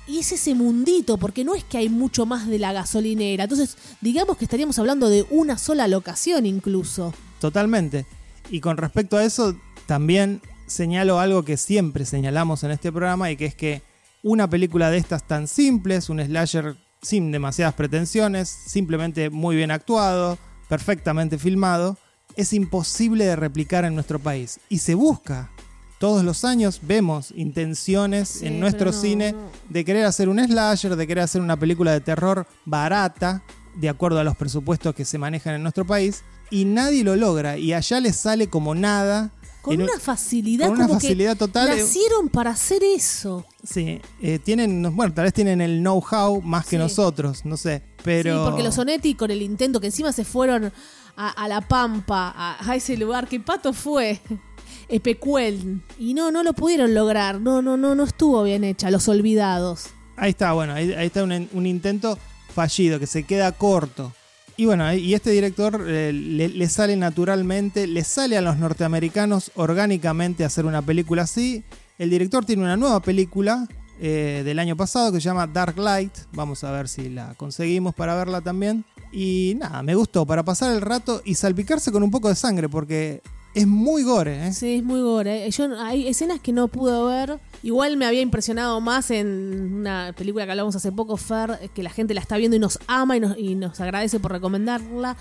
Y 0.07 0.19
es 0.19 0.31
ese 0.33 0.53
mundito, 0.55 1.17
porque 1.17 1.43
no 1.45 1.55
es 1.55 1.63
que 1.63 1.77
hay 1.77 1.87
mucho 1.89 2.25
más 2.25 2.47
de 2.47 2.59
la 2.59 2.73
gasolinera. 2.73 3.43
Entonces, 3.45 3.77
digamos 4.01 4.37
que 4.37 4.43
estaríamos 4.45 4.77
hablando 4.79 5.07
de 5.09 5.25
una 5.29 5.57
sola 5.57 5.87
locación 5.87 6.45
incluso. 6.45 7.13
Totalmente. 7.39 8.05
Y 8.49 8.59
con 8.59 8.75
respecto 8.77 9.15
a 9.17 9.23
eso, 9.23 9.55
también 9.85 10.41
señalo 10.67 11.19
algo 11.19 11.43
que 11.43 11.55
siempre 11.55 12.05
señalamos 12.05 12.63
en 12.63 12.71
este 12.71 12.91
programa 12.91 13.31
y 13.31 13.37
que 13.37 13.45
es 13.45 13.55
que 13.55 13.81
una 14.23 14.49
película 14.49 14.89
de 14.89 14.97
estas 14.97 15.27
tan 15.27 15.47
simples, 15.47 16.09
un 16.09 16.19
slasher 16.19 16.75
sin 17.01 17.31
demasiadas 17.31 17.75
pretensiones, 17.75 18.49
simplemente 18.49 19.29
muy 19.29 19.55
bien 19.55 19.69
actuado, 19.69 20.39
perfectamente 20.69 21.37
filmado, 21.37 21.97
es 22.35 22.53
imposible 22.53 23.25
de 23.25 23.35
replicar 23.35 23.85
en 23.85 23.93
nuestro 23.93 24.19
país. 24.19 24.59
Y 24.69 24.79
se 24.79 24.95
busca. 24.95 25.51
Todos 25.99 26.23
los 26.23 26.43
años 26.43 26.79
vemos 26.83 27.31
intenciones 27.35 28.27
Sí, 28.29 28.47
en 28.47 28.59
nuestro 28.59 28.87
no, 28.87 28.93
cine 28.93 29.33
no. 29.33 29.49
de 29.69 29.85
querer 29.85 30.05
hacer 30.05 30.29
un 30.29 30.39
slasher, 30.43 30.95
de 30.95 31.07
querer 31.07 31.23
hacer 31.23 31.41
una 31.41 31.57
película 31.57 31.91
de 31.91 32.01
terror 32.01 32.47
barata, 32.65 33.43
de 33.75 33.89
acuerdo 33.89 34.19
a 34.19 34.23
los 34.23 34.35
presupuestos 34.35 34.95
que 34.95 35.05
se 35.05 35.17
manejan 35.17 35.55
en 35.55 35.63
nuestro 35.63 35.85
país, 35.85 36.23
y 36.49 36.65
nadie 36.65 37.03
lo 37.03 37.15
logra, 37.15 37.57
y 37.57 37.73
allá 37.73 37.99
les 37.99 38.15
sale 38.17 38.47
como 38.47 38.75
nada. 38.75 39.31
Con 39.63 39.81
una 39.81 39.97
facilidad, 39.97 40.67
con 40.67 40.75
una 40.75 40.87
como 40.87 40.99
facilidad 40.99 41.33
que 41.33 41.39
total, 41.39 41.69
eh. 41.69 41.81
nacieron 41.81 42.29
para 42.29 42.51
hacer 42.51 42.83
eso. 42.83 43.45
Sí, 43.63 43.99
eh, 44.21 44.37
tienen, 44.43 44.95
bueno, 44.95 45.13
tal 45.13 45.23
vez 45.23 45.33
tienen 45.33 45.61
el 45.61 45.79
know-how 45.79 46.41
más 46.41 46.65
que 46.65 46.71
Sí. 46.71 46.77
nosotros, 46.77 47.45
no 47.45 47.55
sé, 47.57 47.81
pero... 48.03 48.43
Sí, 48.43 48.49
porque 48.49 48.63
los 48.63 48.75
Sonetti 48.75 49.15
con 49.15 49.31
el 49.31 49.41
intento 49.41 49.79
que 49.79 49.87
encima 49.87 50.11
se 50.11 50.25
fueron 50.25 50.71
a, 51.15 51.29
a 51.29 51.47
La 51.47 51.61
Pampa, 51.61 52.33
a, 52.35 52.69
a 52.69 52.75
ese 52.75 52.97
lugar 52.97 53.27
que 53.29 53.39
Pato 53.39 53.71
fue, 53.71 54.19
Epecuel, 54.89 55.81
y 55.97 56.13
no, 56.13 56.29
no 56.31 56.43
lo 56.43 56.53
pudieron 56.53 56.93
lograr, 56.93 57.39
no, 57.39 57.61
no, 57.61 57.77
no, 57.77 57.95
no 57.95 58.03
estuvo 58.03 58.43
bien 58.43 58.63
hecha, 58.65 58.91
Los 58.91 59.07
Olvidados. 59.07 59.85
Ahí 60.17 60.31
está, 60.31 60.51
bueno, 60.53 60.73
ahí, 60.73 60.91
ahí 60.93 61.07
está 61.07 61.23
un, 61.23 61.49
un 61.53 61.65
intento 61.65 62.19
fallido, 62.53 62.99
que 62.99 63.07
se 63.07 63.23
queda 63.23 63.51
corto. 63.53 64.13
Y 64.55 64.65
bueno, 64.65 64.93
y 64.93 65.13
este 65.13 65.31
director 65.31 65.83
eh, 65.87 66.13
le, 66.13 66.47
le 66.49 66.69
sale 66.69 66.95
naturalmente, 66.95 67.87
le 67.87 68.03
sale 68.03 68.37
a 68.37 68.41
los 68.41 68.57
norteamericanos 68.57 69.51
orgánicamente 69.55 70.45
hacer 70.45 70.65
una 70.65 70.81
película 70.81 71.23
así. 71.23 71.63
El 71.97 72.09
director 72.09 72.45
tiene 72.45 72.63
una 72.63 72.77
nueva 72.77 72.99
película 73.01 73.67
eh, 73.99 74.41
del 74.43 74.59
año 74.59 74.75
pasado 74.75 75.11
que 75.11 75.21
se 75.21 75.25
llama 75.25 75.47
Dark 75.47 75.77
Light. 75.77 76.11
Vamos 76.33 76.63
a 76.63 76.71
ver 76.71 76.89
si 76.89 77.09
la 77.09 77.35
conseguimos 77.35 77.95
para 77.95 78.15
verla 78.15 78.41
también. 78.41 78.83
Y 79.11 79.55
nada, 79.57 79.81
me 79.83 79.95
gustó 79.95 80.25
para 80.25 80.43
pasar 80.43 80.73
el 80.73 80.81
rato 80.81 81.21
y 81.23 81.35
salpicarse 81.35 81.91
con 81.91 82.03
un 82.03 82.11
poco 82.11 82.27
de 82.29 82.35
sangre 82.35 82.67
porque 82.67 83.21
es 83.55 83.67
muy 83.67 84.03
gore. 84.03 84.47
¿eh? 84.47 84.53
Sí, 84.53 84.75
es 84.77 84.83
muy 84.83 85.01
gore. 85.01 85.49
Yo, 85.51 85.79
hay 85.79 86.07
escenas 86.07 86.39
que 86.39 86.51
no 86.51 86.67
pude 86.67 87.03
ver. 87.05 87.39
Igual 87.61 87.97
me 87.97 88.05
había 88.05 88.21
impresionado 88.21 88.81
más 88.81 89.11
en 89.11 89.73
una 89.75 90.13
película 90.17 90.45
que 90.45 90.51
hablamos 90.51 90.75
hace 90.75 90.91
poco, 90.91 91.17
Fer, 91.17 91.69
que 91.73 91.83
la 91.83 91.89
gente 91.91 92.13
la 92.13 92.21
está 92.21 92.37
viendo 92.37 92.57
y 92.57 92.59
nos 92.59 92.79
ama 92.87 93.15
y 93.17 93.19
nos, 93.19 93.37
y 93.37 93.55
nos 93.55 93.79
agradece 93.79 94.19
por 94.19 94.31
recomendarla. 94.31 95.15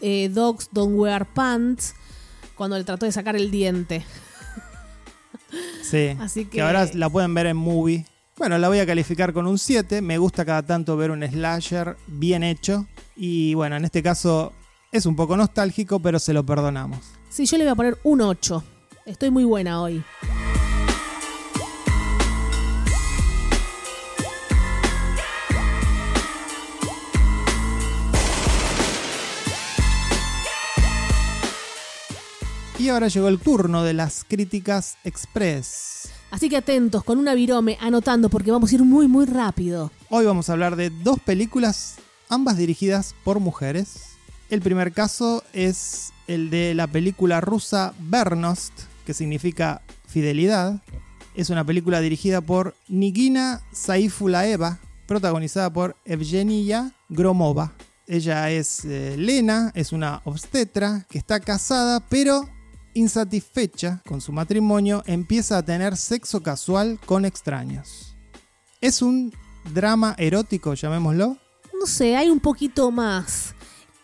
eh, 0.00 0.28
Dogs 0.32 0.68
Don't 0.72 0.98
Wear 0.98 1.26
Pants, 1.26 1.94
cuando 2.56 2.76
le 2.78 2.84
trató 2.84 3.06
de 3.06 3.12
sacar 3.12 3.36
el 3.36 3.50
diente. 3.50 4.04
Sí, 5.82 6.08
Así 6.20 6.44
que- 6.44 6.60
ahora 6.60 6.88
la 6.94 7.08
pueden 7.10 7.32
ver 7.34 7.46
en 7.46 7.56
movie. 7.56 8.04
Bueno, 8.36 8.56
la 8.58 8.68
voy 8.68 8.78
a 8.78 8.86
calificar 8.86 9.32
con 9.32 9.46
un 9.48 9.58
7. 9.58 10.00
Me 10.00 10.16
gusta 10.18 10.44
cada 10.44 10.62
tanto 10.62 10.96
ver 10.96 11.10
un 11.10 11.26
slasher 11.26 11.96
bien 12.06 12.44
hecho. 12.44 12.86
Y 13.16 13.54
bueno, 13.54 13.74
en 13.74 13.84
este 13.84 14.00
caso 14.00 14.52
es 14.92 15.06
un 15.06 15.16
poco 15.16 15.36
nostálgico, 15.36 15.98
pero 15.98 16.20
se 16.20 16.32
lo 16.32 16.46
perdonamos. 16.46 17.00
Sí, 17.30 17.44
yo 17.46 17.58
le 17.58 17.64
voy 17.64 17.72
a 17.72 17.74
poner 17.74 17.98
un 18.04 18.20
8. 18.20 18.64
Estoy 19.06 19.30
muy 19.30 19.44
buena 19.44 19.82
hoy. 19.82 20.02
Y 32.78 32.88
ahora 32.90 33.08
llegó 33.08 33.28
el 33.28 33.38
turno 33.40 33.82
de 33.82 33.92
las 33.92 34.24
críticas 34.24 34.96
express. 35.04 36.10
Así 36.30 36.48
que 36.48 36.56
atentos, 36.56 37.04
con 37.04 37.18
una 37.18 37.34
virome, 37.34 37.76
anotando, 37.80 38.28
porque 38.28 38.50
vamos 38.50 38.70
a 38.70 38.74
ir 38.76 38.84
muy, 38.84 39.08
muy 39.08 39.26
rápido. 39.26 39.90
Hoy 40.10 40.24
vamos 40.24 40.48
a 40.48 40.52
hablar 40.52 40.76
de 40.76 40.90
dos 40.90 41.18
películas, 41.18 41.96
ambas 42.28 42.56
dirigidas 42.56 43.14
por 43.24 43.40
mujeres. 43.40 44.17
El 44.50 44.62
primer 44.62 44.92
caso 44.92 45.44
es 45.52 46.12
el 46.26 46.48
de 46.48 46.74
la 46.74 46.86
película 46.86 47.40
rusa 47.40 47.92
Vernost, 47.98 48.72
que 49.04 49.12
significa 49.12 49.82
fidelidad. 50.06 50.82
Es 51.34 51.50
una 51.50 51.64
película 51.64 52.00
dirigida 52.00 52.40
por 52.40 52.74
Nigina 52.88 53.60
Saifulaeva, 53.72 54.78
protagonizada 55.06 55.70
por 55.70 55.96
Evgenia 56.06 56.92
Gromova. 57.10 57.74
Ella 58.06 58.50
es 58.50 58.86
eh, 58.86 59.16
Lena, 59.18 59.70
es 59.74 59.92
una 59.92 60.22
obstetra 60.24 61.06
que 61.10 61.18
está 61.18 61.40
casada, 61.40 62.00
pero 62.08 62.48
insatisfecha 62.94 64.02
con 64.06 64.22
su 64.22 64.32
matrimonio, 64.32 65.02
empieza 65.06 65.58
a 65.58 65.62
tener 65.62 65.96
sexo 65.96 66.42
casual 66.42 66.98
con 67.04 67.26
extraños. 67.26 68.16
Es 68.80 69.02
un 69.02 69.32
drama 69.74 70.14
erótico, 70.18 70.72
llamémoslo. 70.72 71.36
No 71.78 71.86
sé, 71.86 72.16
hay 72.16 72.30
un 72.30 72.40
poquito 72.40 72.90
más. 72.90 73.54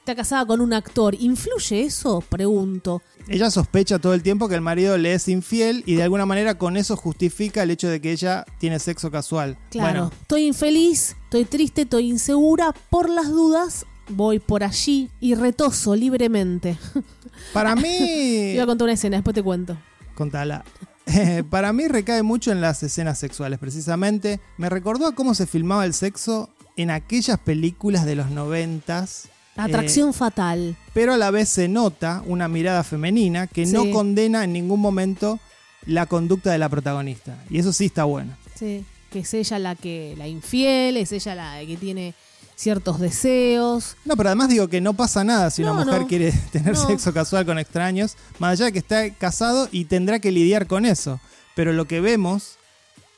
Está 0.05 0.17
casada 0.17 0.45
con 0.45 0.61
un 0.61 0.75
actor. 0.75 1.17
¿Influye 1.19 1.81
eso? 1.81 2.23
Pregunto. 2.29 3.01
Ella 3.27 3.51
sospecha 3.51 3.99
todo 3.99 4.13
el 4.13 4.23
tiempo 4.23 4.51
que 4.51 4.55
el 4.55 4.61
marido 4.61 4.99
le 4.99 5.15
es 5.15 5.29
infiel 5.29 5.83
y 5.87 5.95
de 5.95 6.03
alguna 6.03 6.27
manera 6.27 6.59
con 6.59 6.77
eso 6.77 6.95
justifica 6.95 7.63
el 7.63 7.71
hecho 7.71 7.89
de 7.89 8.03
que 8.03 8.13
ella 8.13 8.45
tiene 8.59 8.79
sexo 8.81 9.11
casual. 9.11 9.57
Claro. 9.71 9.89
Bueno, 9.89 10.13
Estoy 10.21 10.47
infeliz, 10.49 11.17
estoy 11.25 11.47
triste, 11.47 11.83
estoy 11.83 12.11
insegura. 12.11 12.75
Por 12.91 13.09
las 13.09 13.31
dudas, 13.31 13.87
voy 14.11 14.41
por 14.41 14.63
allí 14.63 15.09
y 15.21 15.37
retoso 15.37 15.97
libremente. 15.97 16.77
para 17.55 17.75
mí... 17.75 18.53
Iba 18.53 18.65
a 18.65 18.67
contar 18.67 18.85
una 18.85 18.93
escena, 18.93 19.17
después 19.17 19.33
te 19.33 19.43
cuento. 19.43 19.75
Contala. 20.15 20.67
Eh, 21.07 21.45
para 21.49 21.73
mí 21.73 21.89
recae 21.89 22.23
mucho 22.23 22.53
en 22.53 22.61
las 22.61 22.83
escenas 22.83 23.19
sexuales, 23.19 23.59
precisamente. 23.59 24.39
Me 24.59 24.69
recordó 24.69 25.07
a 25.07 25.15
cómo 25.15 25.35
se 25.35 25.47
filmaba 25.47 25.87
el 25.87 25.95
sexo 25.95 26.51
en 26.77 26.91
aquellas 26.91 27.39
películas 27.39 28.05
de 28.05 28.17
los 28.17 28.31
noventas. 28.31 29.31
Atracción 29.57 30.13
fatal. 30.13 30.77
pero 30.93 31.15
a 31.15 31.17
la 31.17 31.31
vez 31.31 31.49
se 31.49 31.69
nota 31.69 32.23
una 32.27 32.49
mirada 32.49 32.83
femenina 32.85 33.47
que 33.47 33.67
no 33.67 33.91
condena 33.91 34.43
en 34.45 34.53
ningún 34.53 34.81
momento 34.81 35.39
la 35.87 36.07
conducta 36.07 36.51
de 36.51 36.59
la 36.59 36.69
protagonista. 36.69 37.37
Y 37.51 37.59
eso 37.59 37.73
sí 37.73 37.87
está 37.87 38.05
bueno. 38.05 38.37
Sí. 38.55 38.85
Que 39.11 39.21
es 39.21 39.33
ella 39.35 39.59
la 39.61 39.75
que 39.77 40.15
la 40.19 40.27
infiel, 40.27 40.97
es 40.97 41.13
ella 41.13 41.35
la 41.37 41.61
que 41.65 41.77
tiene 41.77 42.15
ciertos 42.57 42.99
deseos. 43.01 43.97
No, 44.05 44.17
pero 44.17 44.31
además 44.31 44.49
digo 44.49 44.67
que 44.69 44.81
no 44.81 44.95
pasa 44.95 45.23
nada 45.25 45.51
si 45.51 45.63
No, 45.63 45.73
una 45.73 45.85
mujer 45.85 46.01
no. 46.03 46.07
quiere 46.09 46.33
tener 46.53 46.75
No. 46.75 46.87
sexo 46.87 47.13
casual 47.13 47.47
con 47.47 47.59
extraños, 47.59 48.17
más 48.39 48.53
allá 48.53 48.67
de 48.67 48.73
que 48.73 48.79
está 48.81 49.09
casado 49.11 49.69
y 49.71 49.85
tendrá 49.85 50.19
que 50.19 50.33
lidiar 50.33 50.67
con 50.67 50.85
eso. 50.87 51.21
Pero 51.55 51.73
lo 51.73 51.85
que 51.87 52.01
vemos 52.01 52.59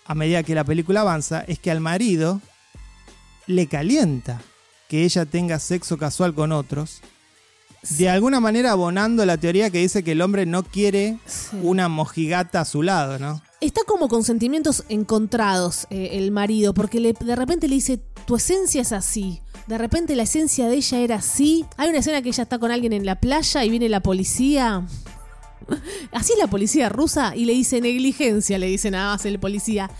a 0.04 0.14
medida 0.14 0.42
que 0.42 0.54
la 0.54 0.64
película 0.64 1.00
avanza 1.00 1.40
es 1.48 1.58
que 1.58 1.70
al 1.70 1.80
marido 1.80 2.40
le 3.46 3.66
calienta 3.68 4.42
que 4.88 5.04
ella 5.04 5.24
tenga 5.26 5.58
sexo 5.58 5.98
casual 5.98 6.34
con 6.34 6.52
otros, 6.52 7.00
de 7.98 8.08
alguna 8.08 8.40
manera 8.40 8.72
abonando 8.72 9.24
la 9.26 9.36
teoría 9.36 9.70
que 9.70 9.78
dice 9.78 10.02
que 10.02 10.12
el 10.12 10.22
hombre 10.22 10.44
no 10.46 10.62
quiere 10.64 11.18
Sí. 11.26 11.56
una 11.62 11.88
mojigata 11.88 12.60
a 12.60 12.64
su 12.64 12.82
lado, 12.82 13.18
¿no? 13.18 13.40
Está 13.60 13.82
como 13.86 14.08
con 14.08 14.22
sentimientos 14.24 14.84
encontrados 14.88 15.86
eh, 15.90 16.10
el 16.12 16.30
marido, 16.30 16.74
porque 16.74 17.00
le- 17.00 17.12
de 17.14 17.36
repente 17.36 17.68
le 17.68 17.76
dice, 17.76 17.98
tu 18.26 18.36
esencia 18.36 18.82
es 18.82 18.92
así. 18.92 19.40
De 19.66 19.78
repente 19.78 20.14
la 20.16 20.24
esencia 20.24 20.68
de 20.68 20.76
ella 20.76 20.98
era 20.98 21.16
así. 21.16 21.64
Hay 21.76 21.88
una 21.88 21.98
escena 21.98 22.22
que 22.22 22.28
ella 22.28 22.42
está 22.42 22.58
con 22.58 22.70
alguien 22.70 22.92
en 22.92 23.06
la 23.06 23.20
playa 23.20 23.64
y 23.64 23.70
viene 23.70 23.88
la 23.88 24.00
policía. 24.00 24.86
Así 26.12 26.32
es 26.34 26.38
la 26.38 26.46
policía 26.48 26.88
rusa 26.88 27.34
y 27.34 27.44
le 27.44 27.52
dice 27.52 27.80
negligencia, 27.80 28.58
le 28.58 28.66
dice 28.66 28.90
nada 28.90 29.12
más 29.14 29.24
el 29.26 29.38
policía. 29.40 29.90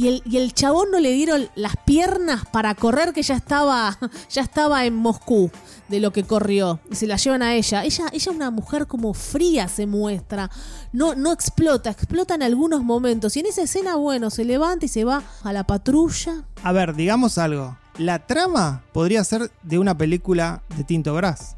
Y 0.00 0.08
el, 0.08 0.22
y 0.24 0.38
el 0.38 0.54
chabón 0.54 0.90
no 0.90 0.98
le 0.98 1.12
dieron 1.12 1.50
las 1.56 1.76
piernas 1.84 2.46
para 2.50 2.74
correr 2.74 3.12
que 3.12 3.22
ya 3.22 3.34
estaba, 3.36 3.98
ya 4.30 4.40
estaba 4.40 4.86
en 4.86 4.96
Moscú 4.96 5.50
de 5.88 6.00
lo 6.00 6.10
que 6.10 6.24
corrió. 6.24 6.80
Y 6.90 6.94
se 6.94 7.06
la 7.06 7.16
llevan 7.16 7.42
a 7.42 7.54
ella. 7.54 7.84
Ella, 7.84 8.06
ella 8.10 8.32
una 8.32 8.50
mujer 8.50 8.86
como 8.86 9.12
fría 9.12 9.68
se 9.68 9.84
muestra. 9.86 10.50
No, 10.94 11.14
no 11.14 11.34
explota, 11.34 11.90
explota 11.90 12.34
en 12.34 12.42
algunos 12.42 12.82
momentos. 12.82 13.36
Y 13.36 13.40
en 13.40 13.46
esa 13.46 13.60
escena, 13.60 13.96
bueno, 13.96 14.30
se 14.30 14.46
levanta 14.46 14.86
y 14.86 14.88
se 14.88 15.04
va 15.04 15.22
a 15.44 15.52
la 15.52 15.64
patrulla. 15.64 16.44
A 16.62 16.72
ver, 16.72 16.94
digamos 16.94 17.36
algo. 17.36 17.76
La 17.98 18.26
trama 18.26 18.82
podría 18.94 19.22
ser 19.22 19.50
de 19.62 19.78
una 19.78 19.98
película 19.98 20.62
de 20.78 20.84
Tinto 20.84 21.12
Brass. 21.14 21.56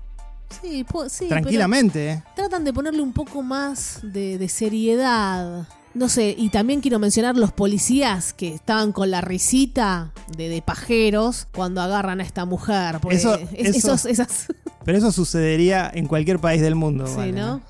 Sí, 0.61 0.84
sí, 1.09 1.28
Tranquilamente, 1.28 2.11
¿eh? 2.11 2.24
tratan 2.34 2.64
de 2.64 2.72
ponerle 2.72 3.03
un 3.03 3.12
poco 3.12 3.40
más 3.40 4.01
de, 4.03 4.36
de 4.36 4.49
seriedad. 4.49 5.68
No 5.95 6.09
sé, 6.09 6.34
y 6.38 6.49
también 6.49 6.80
quiero 6.80 6.99
mencionar 6.99 7.36
los 7.36 7.53
policías 7.53 8.32
que 8.32 8.49
estaban 8.55 8.93
con 8.93 9.11
la 9.11 9.20
risita 9.20 10.12
de, 10.36 10.49
de 10.49 10.62
pajeros 10.62 11.47
cuando 11.55 11.82
agarran 11.82 12.20
a 12.20 12.22
esta 12.22 12.45
mujer. 12.47 12.99
Eso- 13.11 13.34
es- 13.34 13.76
eso- 13.76 13.93
esos- 13.93 14.07
esas, 14.07 14.47
Pero 14.84 14.99
eso 14.99 15.12
sucedería 15.12 15.90
en 15.93 16.07
cualquier 16.07 16.38
país 16.38 16.62
del 16.62 16.74
mundo. 16.74 17.07
sí, 17.07 17.14
vale, 17.16 17.32
¿no? 17.32 17.61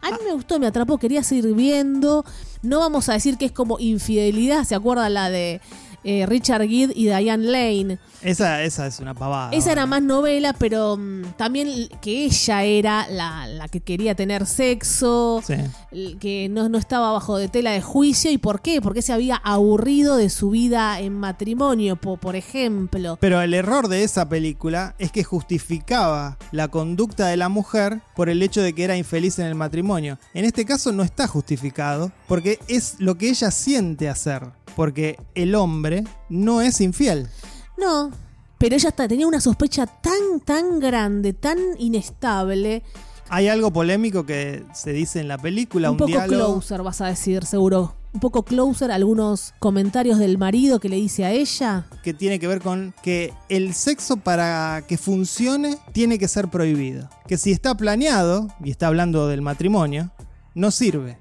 A 0.00 0.10
mí 0.12 0.16
me 0.24 0.32
gustó, 0.32 0.58
me 0.58 0.66
atrapó, 0.66 0.96
quería 0.98 1.22
seguir 1.22 1.52
viendo. 1.54 2.24
No 2.62 2.78
vamos 2.80 3.08
a 3.08 3.14
decir 3.14 3.36
que 3.36 3.46
es 3.46 3.52
como 3.52 3.78
infidelidad, 3.80 4.64
¿se 4.64 4.74
acuerda 4.74 5.08
la 5.08 5.28
de 5.28 5.60
eh, 6.04 6.26
Richard 6.26 6.62
Gere 6.68 6.92
y 6.94 7.04
Diane 7.06 7.44
Lane? 7.44 7.98
Esa, 8.22 8.62
esa 8.64 8.86
es 8.86 8.98
una 8.98 9.14
pavada. 9.14 9.50
Esa 9.52 9.70
era 9.72 9.86
más 9.86 10.02
novela, 10.02 10.52
pero 10.52 10.96
mm, 10.96 11.22
también 11.36 11.88
que 12.00 12.24
ella 12.24 12.64
era 12.64 13.06
la, 13.08 13.46
la 13.46 13.68
que 13.68 13.80
quería 13.80 14.14
tener 14.14 14.46
sexo, 14.46 15.42
Sí. 15.46 16.16
que 16.18 16.48
no, 16.50 16.68
no 16.68 16.78
estaba 16.78 17.12
bajo 17.12 17.36
de 17.36 17.48
tela 17.48 17.70
de 17.72 17.80
juicio. 17.80 18.30
¿Y 18.30 18.38
por 18.38 18.60
qué? 18.60 18.80
Porque 18.80 19.02
se 19.02 19.12
había 19.12 19.36
aburrido 19.36 20.16
de 20.16 20.30
su 20.30 20.50
vida 20.50 20.98
en 21.00 21.12
matrimonio, 21.14 21.96
po- 21.96 22.16
por 22.16 22.34
ejemplo. 22.36 23.16
Pero 23.20 23.40
el 23.40 23.54
error 23.54 23.88
de 23.88 24.02
esa 24.04 24.28
película 24.28 24.94
es 24.98 25.12
que 25.12 25.22
justificaba 25.68 26.38
la 26.52 26.68
conducta 26.68 27.26
de 27.28 27.36
la 27.36 27.48
mujer 27.48 28.00
por 28.16 28.28
el 28.28 28.42
hecho 28.42 28.62
de 28.62 28.72
que 28.72 28.84
era 28.84 28.96
infeliz 28.96 29.38
en 29.38 29.46
el 29.46 29.54
matrimonio. 29.54 30.18
En 30.34 30.44
este 30.44 30.64
caso 30.64 30.92
no 30.92 31.02
está 31.02 31.26
justificado 31.28 32.10
porque 32.26 32.58
es 32.68 32.96
lo 32.98 33.16
que 33.16 33.28
ella 33.28 33.50
siente 33.50 34.08
hacer. 34.08 34.42
Porque 34.76 35.18
el 35.34 35.54
hombre 35.56 35.87
no 36.28 36.60
es 36.62 36.80
infiel. 36.80 37.28
No, 37.76 38.10
pero 38.58 38.74
ella 38.74 38.90
tenía 38.90 39.26
una 39.26 39.40
sospecha 39.40 39.86
tan, 39.86 40.40
tan 40.44 40.80
grande, 40.80 41.32
tan 41.32 41.58
inestable. 41.78 42.82
Hay 43.30 43.48
algo 43.48 43.72
polémico 43.72 44.24
que 44.26 44.64
se 44.74 44.92
dice 44.92 45.20
en 45.20 45.28
la 45.28 45.38
película, 45.38 45.90
un 45.90 45.94
un, 45.94 45.98
poco 45.98 46.08
diálogo. 46.08 46.54
closer, 46.54 46.82
vas 46.82 47.00
a 47.00 47.06
decir, 47.06 47.44
seguro. 47.44 47.94
Un 48.12 48.20
poco 48.20 48.42
closer, 48.42 48.90
algunos 48.90 49.52
comentarios 49.58 50.18
del 50.18 50.38
marido 50.38 50.80
que 50.80 50.88
le 50.88 50.96
dice 50.96 51.26
a 51.26 51.30
ella. 51.30 51.86
que 52.02 52.14
tiene 52.14 52.38
que 52.38 52.48
ver 52.48 52.62
con 52.62 52.94
que 53.02 53.34
el 53.50 53.74
sexo 53.74 54.16
para 54.16 54.82
que 54.88 54.96
funcione 54.96 55.76
tiene 55.92 56.18
que 56.18 56.26
ser 56.26 56.48
prohibido. 56.48 57.10
Que 57.26 57.36
si 57.36 57.52
está 57.52 57.76
planeado, 57.76 58.48
y 58.64 58.70
está 58.70 58.86
hablando 58.86 59.28
del 59.28 59.42
matrimonio, 59.42 60.10
no 60.54 60.70
sirve. 60.70 61.18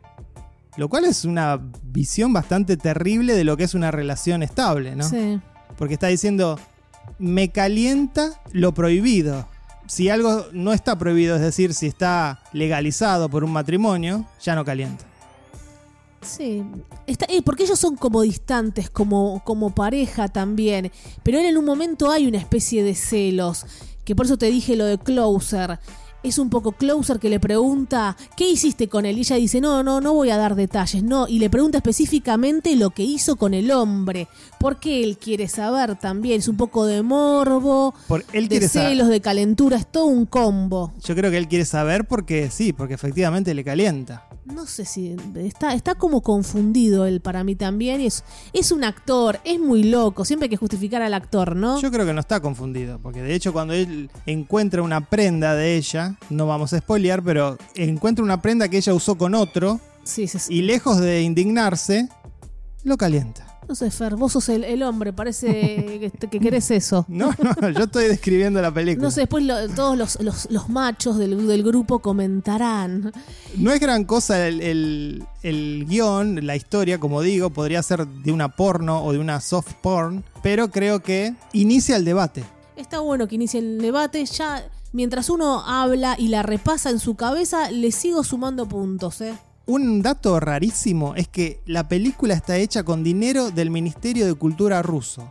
Lo 0.78 0.90
cual 0.90 1.06
es 1.06 1.26
una 1.26 1.60
visión 1.84 2.32
bastante 2.32 2.78
terrible 2.78 3.36
de 3.36 3.44
lo 3.44 3.58
que 3.58 3.64
es 3.64 3.74
una 3.74 3.92
relación 3.92 4.44
estable, 4.44 4.96
¿no? 4.96 5.04
Sí. 5.04 5.40
Porque 5.78 5.96
está 5.96 6.08
diciendo, 6.08 6.60
me 7.20 7.50
calienta 7.50 8.42
lo 8.52 8.74
prohibido. 8.74 9.48
Si 9.88 10.10
algo 10.10 10.46
no 10.54 10.74
está 10.74 10.98
prohibido, 10.98 11.36
es 11.36 11.42
decir, 11.42 11.74
si 11.74 11.88
está 11.88 12.42
legalizado 12.54 13.30
por 13.30 13.44
un 13.44 13.52
matrimonio, 13.52 14.26
ya 14.42 14.56
no 14.56 14.64
calienta. 14.64 15.06
Sí, 16.22 16.64
Está, 17.06 17.26
eh, 17.30 17.42
porque 17.42 17.64
ellos 17.64 17.80
son 17.80 17.96
como 17.96 18.22
distantes, 18.22 18.90
como, 18.90 19.42
como 19.46 19.74
pareja 19.74 20.28
también. 20.28 20.92
Pero 21.24 21.40
él 21.40 21.46
en 21.46 21.58
un 21.58 21.66
momento 21.66 22.12
hay 22.12 22.28
una 22.28 22.38
especie 22.38 22.84
de 22.84 22.96
celos, 22.96 23.66
que 24.04 24.16
por 24.16 24.26
eso 24.26 24.38
te 24.38 24.48
dije 24.48 24.76
lo 24.76 24.86
de 24.86 24.98
Closer. 24.98 25.80
Es 26.28 26.40
un 26.40 26.50
poco 26.50 26.74
Closer 26.74 27.20
que 27.20 27.30
le 27.30 27.40
pregunta, 27.40 28.18
¿qué 28.36 28.50
hiciste 28.50 28.90
con 28.90 29.06
él? 29.06 29.18
Y 29.18 29.22
ella 29.22 29.38
dice, 29.38 29.62
no, 29.62 29.82
no, 29.82 30.02
no 30.02 30.14
voy 30.14 30.30
a 30.30 30.36
dar 30.36 30.56
detalles, 30.56 31.02
no. 31.02 31.26
Y 31.26 31.40
le 31.40 31.50
pregunta 31.50 31.78
específicamente 31.78 32.76
lo 32.76 32.90
que 32.90 33.04
hizo 33.04 33.38
con 33.38 33.54
el 33.54 33.72
hombre. 33.72 34.28
Porque 34.60 35.06
él 35.06 35.18
quiere 35.18 35.48
saber 35.48 35.96
también, 35.96 36.40
es 36.40 36.50
un 36.50 36.58
poco 36.58 36.86
de 36.86 37.02
morbo, 37.02 37.94
Por, 38.10 38.26
él 38.34 38.50
de 38.50 38.68
saber. 38.68 38.90
celos, 38.90 39.08
de 39.08 39.22
calentura, 39.22 39.78
es 39.78 39.88
todo 39.88 40.08
un 40.08 40.26
combo. 40.26 40.92
Yo 41.02 41.16
creo 41.16 41.32
que 41.32 41.38
él 41.38 41.48
quiere 41.48 41.64
saber 41.64 42.06
porque 42.06 42.52
sí, 42.52 42.74
porque 42.74 42.96
efectivamente 42.96 43.54
le 43.54 43.64
calienta. 43.64 44.28
No 44.54 44.66
sé 44.66 44.86
si 44.86 45.16
está, 45.36 45.74
está 45.74 45.96
como 45.96 46.22
confundido 46.22 47.06
él 47.06 47.20
para 47.22 47.44
mí 47.44 47.56
también. 47.56 48.00
Es, 48.02 48.24
es 48.54 48.72
un 48.72 48.84
actor, 48.84 49.40
es 49.44 49.60
muy 49.60 49.84
loco. 49.84 50.24
Siempre 50.26 50.46
hay 50.46 50.50
que 50.50 50.58
justificar 50.58 51.02
al 51.02 51.14
actor, 51.14 51.56
¿no? 51.56 51.80
Yo 51.82 51.92
creo 51.92 52.06
que 52.06 52.14
no 52.14 52.22
está 52.22 52.40
confundido, 52.40 52.98
porque 53.00 53.22
de 53.22 53.36
hecho 53.36 53.52
cuando 53.52 53.74
él 53.74 54.10
encuentra 54.26 54.82
una 54.82 55.02
prenda 55.02 55.54
de 55.54 55.76
ella, 55.76 56.16
no 56.30 56.48
vamos 56.48 56.72
a 56.74 56.80
spoilear, 56.80 57.22
pero 57.24 57.58
encuentra 57.76 58.24
una 58.24 58.42
prenda 58.42 58.70
que 58.70 58.78
ella 58.78 58.94
usó 58.94 59.16
con 59.18 59.36
otro 59.36 59.80
Sí, 60.04 60.28
sí, 60.28 60.40
sí. 60.40 60.54
y 60.54 60.62
lejos 60.62 61.00
de 61.00 61.22
indignarse, 61.24 62.08
lo 62.84 62.96
calienta. 62.96 63.57
No 63.68 63.76
sé, 63.76 63.92
Fer, 63.92 64.16
vos 64.16 64.32
sos 64.32 64.48
el, 64.50 64.64
el 64.64 64.82
hombre, 64.84 65.12
parece 65.12 65.50
que, 66.00 66.28
que 66.30 66.40
querés 66.40 66.72
eso. 66.72 67.06
No, 67.10 67.32
no, 67.62 67.70
yo 67.70 67.84
estoy 67.84 68.06
describiendo 68.08 68.62
la 68.62 68.74
película. 68.74 69.08
No 69.08 69.12
sé, 69.12 69.22
después 69.22 69.44
lo- 69.44 69.68
todos 69.70 69.98
los, 69.98 70.22
los- 70.22 70.48
los 70.50 70.70
machos 70.70 71.18
del, 71.18 71.46
del 71.48 71.64
grupo 71.64 72.00
comentarán. 72.00 73.12
No 73.58 73.72
es 73.72 73.80
gran 73.80 74.06
cosa 74.06 74.48
el, 74.48 74.62
el- 74.62 75.24
el 75.44 75.86
guion, 75.88 76.46
la 76.46 76.56
historia, 76.56 77.00
como 77.00 77.22
digo, 77.22 77.50
podría 77.50 77.84
ser 77.84 78.08
de 78.08 78.32
una 78.32 78.50
porno 78.56 79.04
o 79.04 79.12
de 79.12 79.20
una 79.20 79.42
soft 79.42 79.74
porn, 79.82 80.24
pero 80.42 80.70
creo 80.72 81.02
que 81.02 81.34
inicia 81.54 81.96
el 81.98 82.06
debate. 82.06 82.44
Está 82.78 83.00
bueno 83.00 83.28
que 83.28 83.36
inicie 83.36 83.60
el 83.60 83.80
debate. 83.80 84.24
Ya 84.26 84.64
mientras 84.94 85.30
uno 85.30 85.62
habla 85.66 86.16
y 86.18 86.30
la 86.30 86.42
repasa 86.44 86.90
en 86.90 87.00
su 87.00 87.16
cabeza, 87.16 87.70
le 87.72 87.92
sigo 87.92 88.24
sumando 88.24 88.68
puntos, 88.68 89.20
¿eh? 89.22 89.34
Un 89.68 90.02
dato 90.02 90.40
rarísimo 90.40 91.14
es 91.16 91.28
que 91.28 91.60
la 91.66 91.90
película 91.90 92.34
está 92.34 92.56
hecha 92.56 92.84
con 92.84 93.04
dinero 93.04 93.52
del 93.52 93.70
Ministerio 93.70 94.26
de 94.26 94.34
Cultura 94.34 94.82
ruso. 94.82 95.30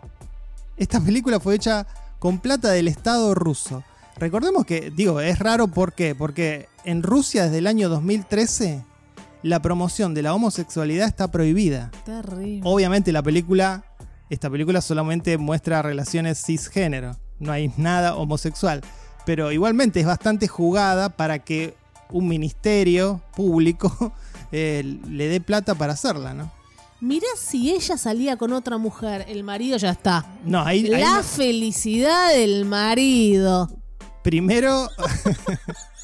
Esta 0.76 1.00
película 1.00 1.40
fue 1.40 1.54
hecha 1.54 1.86
con 2.18 2.38
plata 2.38 2.70
del 2.70 2.86
Estado 2.86 3.34
ruso. 3.34 3.82
Recordemos 4.18 4.66
que, 4.66 4.90
digo, 4.90 5.22
es 5.22 5.38
raro 5.38 5.68
¿por 5.68 5.94
qué? 5.94 6.14
Porque 6.14 6.68
en 6.84 7.02
Rusia 7.02 7.44
desde 7.44 7.58
el 7.58 7.66
año 7.66 7.88
2013 7.88 8.84
la 9.42 9.62
promoción 9.62 10.12
de 10.12 10.20
la 10.20 10.34
homosexualidad 10.34 11.08
está 11.08 11.30
prohibida. 11.30 11.90
Terrible. 12.04 12.60
Obviamente 12.64 13.12
la 13.12 13.22
película, 13.22 13.86
esta 14.28 14.50
película 14.50 14.82
solamente 14.82 15.38
muestra 15.38 15.80
relaciones 15.80 16.44
cisgénero, 16.44 17.16
no 17.38 17.52
hay 17.52 17.72
nada 17.78 18.16
homosexual, 18.16 18.82
pero 19.24 19.50
igualmente 19.50 20.00
es 20.00 20.06
bastante 20.06 20.46
jugada 20.46 21.08
para 21.08 21.38
que 21.38 21.74
un 22.10 22.28
ministerio 22.28 23.22
público 23.34 24.12
eh, 24.52 24.98
le 25.08 25.28
dé 25.28 25.40
plata 25.40 25.74
para 25.74 25.92
hacerla, 25.92 26.34
¿no? 26.34 26.50
Mirá 27.00 27.26
si 27.36 27.72
ella 27.72 27.98
salía 27.98 28.36
con 28.36 28.52
otra 28.52 28.78
mujer, 28.78 29.26
el 29.28 29.44
marido 29.44 29.76
ya 29.76 29.90
está. 29.90 30.26
No, 30.44 30.62
ahí, 30.62 30.82
La 30.82 31.22
felicidad 31.22 32.34
del 32.34 32.64
marido. 32.64 33.70
primero 34.22 34.88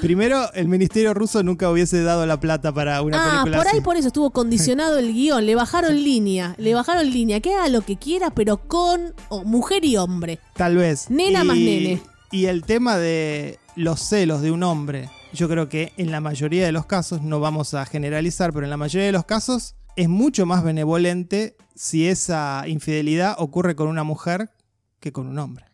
Primero, 0.00 0.52
el 0.54 0.68
ministerio 0.68 1.14
ruso 1.14 1.42
nunca 1.42 1.70
hubiese 1.70 2.02
dado 2.02 2.26
la 2.26 2.40
plata 2.40 2.72
para 2.72 3.02
una 3.02 3.18
ah, 3.18 3.30
película 3.30 3.58
por 3.58 3.66
ahí 3.66 3.72
así. 3.74 3.80
por 3.82 3.96
eso 3.96 4.08
estuvo 4.08 4.30
condicionado 4.30 4.98
el 4.98 5.12
guion. 5.12 5.46
Le 5.46 5.54
bajaron 5.54 5.94
línea. 5.94 6.54
Le 6.58 6.74
bajaron 6.74 7.08
línea. 7.08 7.40
Que 7.40 7.54
haga 7.54 7.68
lo 7.68 7.82
que 7.82 7.96
quiera, 7.96 8.30
pero 8.30 8.66
con 8.66 9.14
oh, 9.28 9.44
mujer 9.44 9.84
y 9.84 9.96
hombre. 9.96 10.40
Tal 10.56 10.76
vez. 10.76 11.08
Nena 11.08 11.44
más 11.44 11.56
nene. 11.56 12.02
Y 12.30 12.46
el 12.46 12.64
tema 12.64 12.96
de 12.96 13.58
los 13.76 14.00
celos 14.00 14.40
de 14.40 14.50
un 14.50 14.62
hombre, 14.62 15.10
yo 15.34 15.48
creo 15.48 15.68
que 15.68 15.92
en 15.96 16.10
la 16.10 16.20
mayoría 16.20 16.64
de 16.66 16.72
los 16.72 16.86
casos, 16.86 17.22
no 17.22 17.40
vamos 17.40 17.74
a 17.74 17.84
generalizar, 17.86 18.52
pero 18.52 18.64
en 18.66 18.70
la 18.70 18.76
mayoría 18.76 19.06
de 19.06 19.12
los 19.12 19.24
casos 19.24 19.74
es 19.96 20.08
mucho 20.08 20.46
más 20.46 20.62
benevolente 20.64 21.56
si 21.74 22.06
esa 22.08 22.64
infidelidad 22.66 23.34
ocurre 23.38 23.74
con 23.76 23.88
una 23.88 24.04
mujer 24.04 24.50
que 25.00 25.12
con 25.12 25.26
un 25.26 25.38
hombre. 25.38 25.64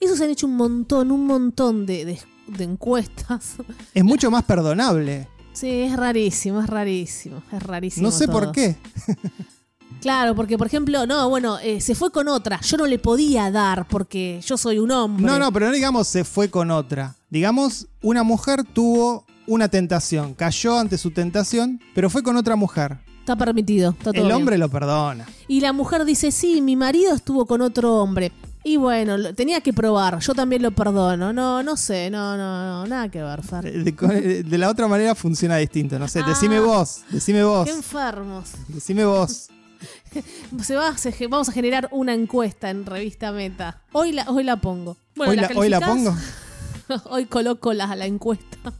Eso 0.00 0.16
se 0.16 0.24
han 0.24 0.30
hecho 0.30 0.46
un 0.46 0.56
montón, 0.56 1.10
un 1.10 1.26
montón 1.26 1.86
de, 1.86 2.04
de- 2.04 2.20
de 2.48 2.64
encuestas. 2.64 3.56
Es 3.94 4.04
mucho 4.04 4.30
más 4.30 4.44
perdonable. 4.44 5.28
Sí, 5.52 5.68
es 5.82 5.96
rarísimo, 5.96 6.60
es 6.60 6.66
rarísimo, 6.68 7.42
es 7.52 7.62
rarísimo. 7.62 8.06
No 8.06 8.12
sé 8.12 8.28
por 8.28 8.52
qué. 8.52 8.76
Claro, 10.00 10.34
porque 10.34 10.56
por 10.56 10.66
ejemplo, 10.68 11.06
no, 11.06 11.28
bueno, 11.28 11.58
eh, 11.58 11.80
se 11.80 11.94
fue 11.94 12.10
con 12.10 12.28
otra. 12.28 12.60
Yo 12.60 12.76
no 12.76 12.86
le 12.86 12.98
podía 12.98 13.50
dar 13.50 13.86
porque 13.88 14.40
yo 14.46 14.56
soy 14.56 14.78
un 14.78 14.90
hombre. 14.92 15.26
No, 15.26 15.38
no, 15.38 15.52
pero 15.52 15.66
no 15.66 15.72
digamos 15.72 16.06
se 16.08 16.24
fue 16.24 16.48
con 16.50 16.70
otra. 16.70 17.16
Digamos, 17.30 17.86
una 18.02 18.22
mujer 18.22 18.62
tuvo 18.64 19.24
una 19.46 19.68
tentación, 19.68 20.34
cayó 20.34 20.78
ante 20.78 20.98
su 20.98 21.10
tentación, 21.10 21.80
pero 21.94 22.10
fue 22.10 22.22
con 22.22 22.36
otra 22.36 22.54
mujer. 22.54 22.98
Está 23.20 23.34
permitido, 23.36 23.90
está 23.90 24.12
todo 24.12 24.22
El 24.22 24.28
bien. 24.28 24.36
hombre 24.36 24.56
lo 24.58 24.68
perdona. 24.70 25.26
Y 25.48 25.60
la 25.60 25.72
mujer 25.72 26.04
dice, 26.04 26.30
sí, 26.32 26.62
mi 26.62 26.76
marido 26.76 27.14
estuvo 27.14 27.44
con 27.46 27.60
otro 27.60 27.96
hombre. 27.96 28.32
Y 28.64 28.76
bueno, 28.76 29.34
tenía 29.34 29.60
que 29.60 29.72
probar, 29.72 30.18
yo 30.20 30.34
también 30.34 30.62
lo 30.62 30.70
perdono. 30.72 31.32
No, 31.32 31.62
no 31.62 31.76
sé, 31.76 32.10
no, 32.10 32.36
no, 32.36 32.64
no, 32.66 32.86
nada 32.86 33.08
que 33.10 33.22
ver, 33.22 33.42
Fer. 33.42 33.64
De, 33.84 33.92
de- 33.92 34.42
de 34.42 34.58
la 34.58 34.68
otra 34.70 34.86
manera 34.88 35.14
funciona 35.14 35.56
distinto. 35.56 35.98
No 35.98 36.08
sé, 36.08 36.20
Ah. 36.20 36.28
decime 36.28 36.60
vos, 36.60 37.00
decime 37.10 37.42
vos, 37.44 37.66
Qué 37.66 37.72
enfermos. 37.74 38.50
decime 38.68 39.04
vos. 39.04 39.48
Se 40.62 40.74
va, 40.74 40.94
vamos 41.28 41.48
a 41.48 41.52
generar 41.52 41.88
una 41.92 42.14
encuesta 42.14 42.70
en 42.70 42.86
Revista 42.86 43.32
Meta. 43.32 43.82
Hoy 43.92 44.12
la, 44.12 44.24
hoy 44.30 44.44
la 44.44 44.60
pongo. 44.60 44.96
Bueno, 45.16 45.32
hoy, 45.32 45.36
la, 45.38 45.48
hoy 45.60 45.68
la 45.68 45.80
pongo. 45.80 46.16
hoy 47.10 47.26
coloco 47.26 47.72
la, 47.72 47.94
la 47.94 48.06
encuesta. 48.06 48.72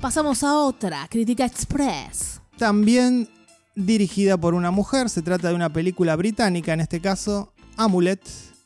Pasamos 0.00 0.42
a 0.42 0.58
otra, 0.58 1.06
Crítica 1.08 1.46
Express. 1.46 2.40
También 2.58 3.28
dirigida 3.74 4.36
por 4.36 4.52
una 4.52 4.70
mujer, 4.70 5.08
se 5.08 5.22
trata 5.22 5.48
de 5.48 5.54
una 5.54 5.72
película 5.72 6.14
británica, 6.14 6.74
en 6.74 6.80
este 6.80 7.00
caso, 7.00 7.54
Amulet, 7.76 8.20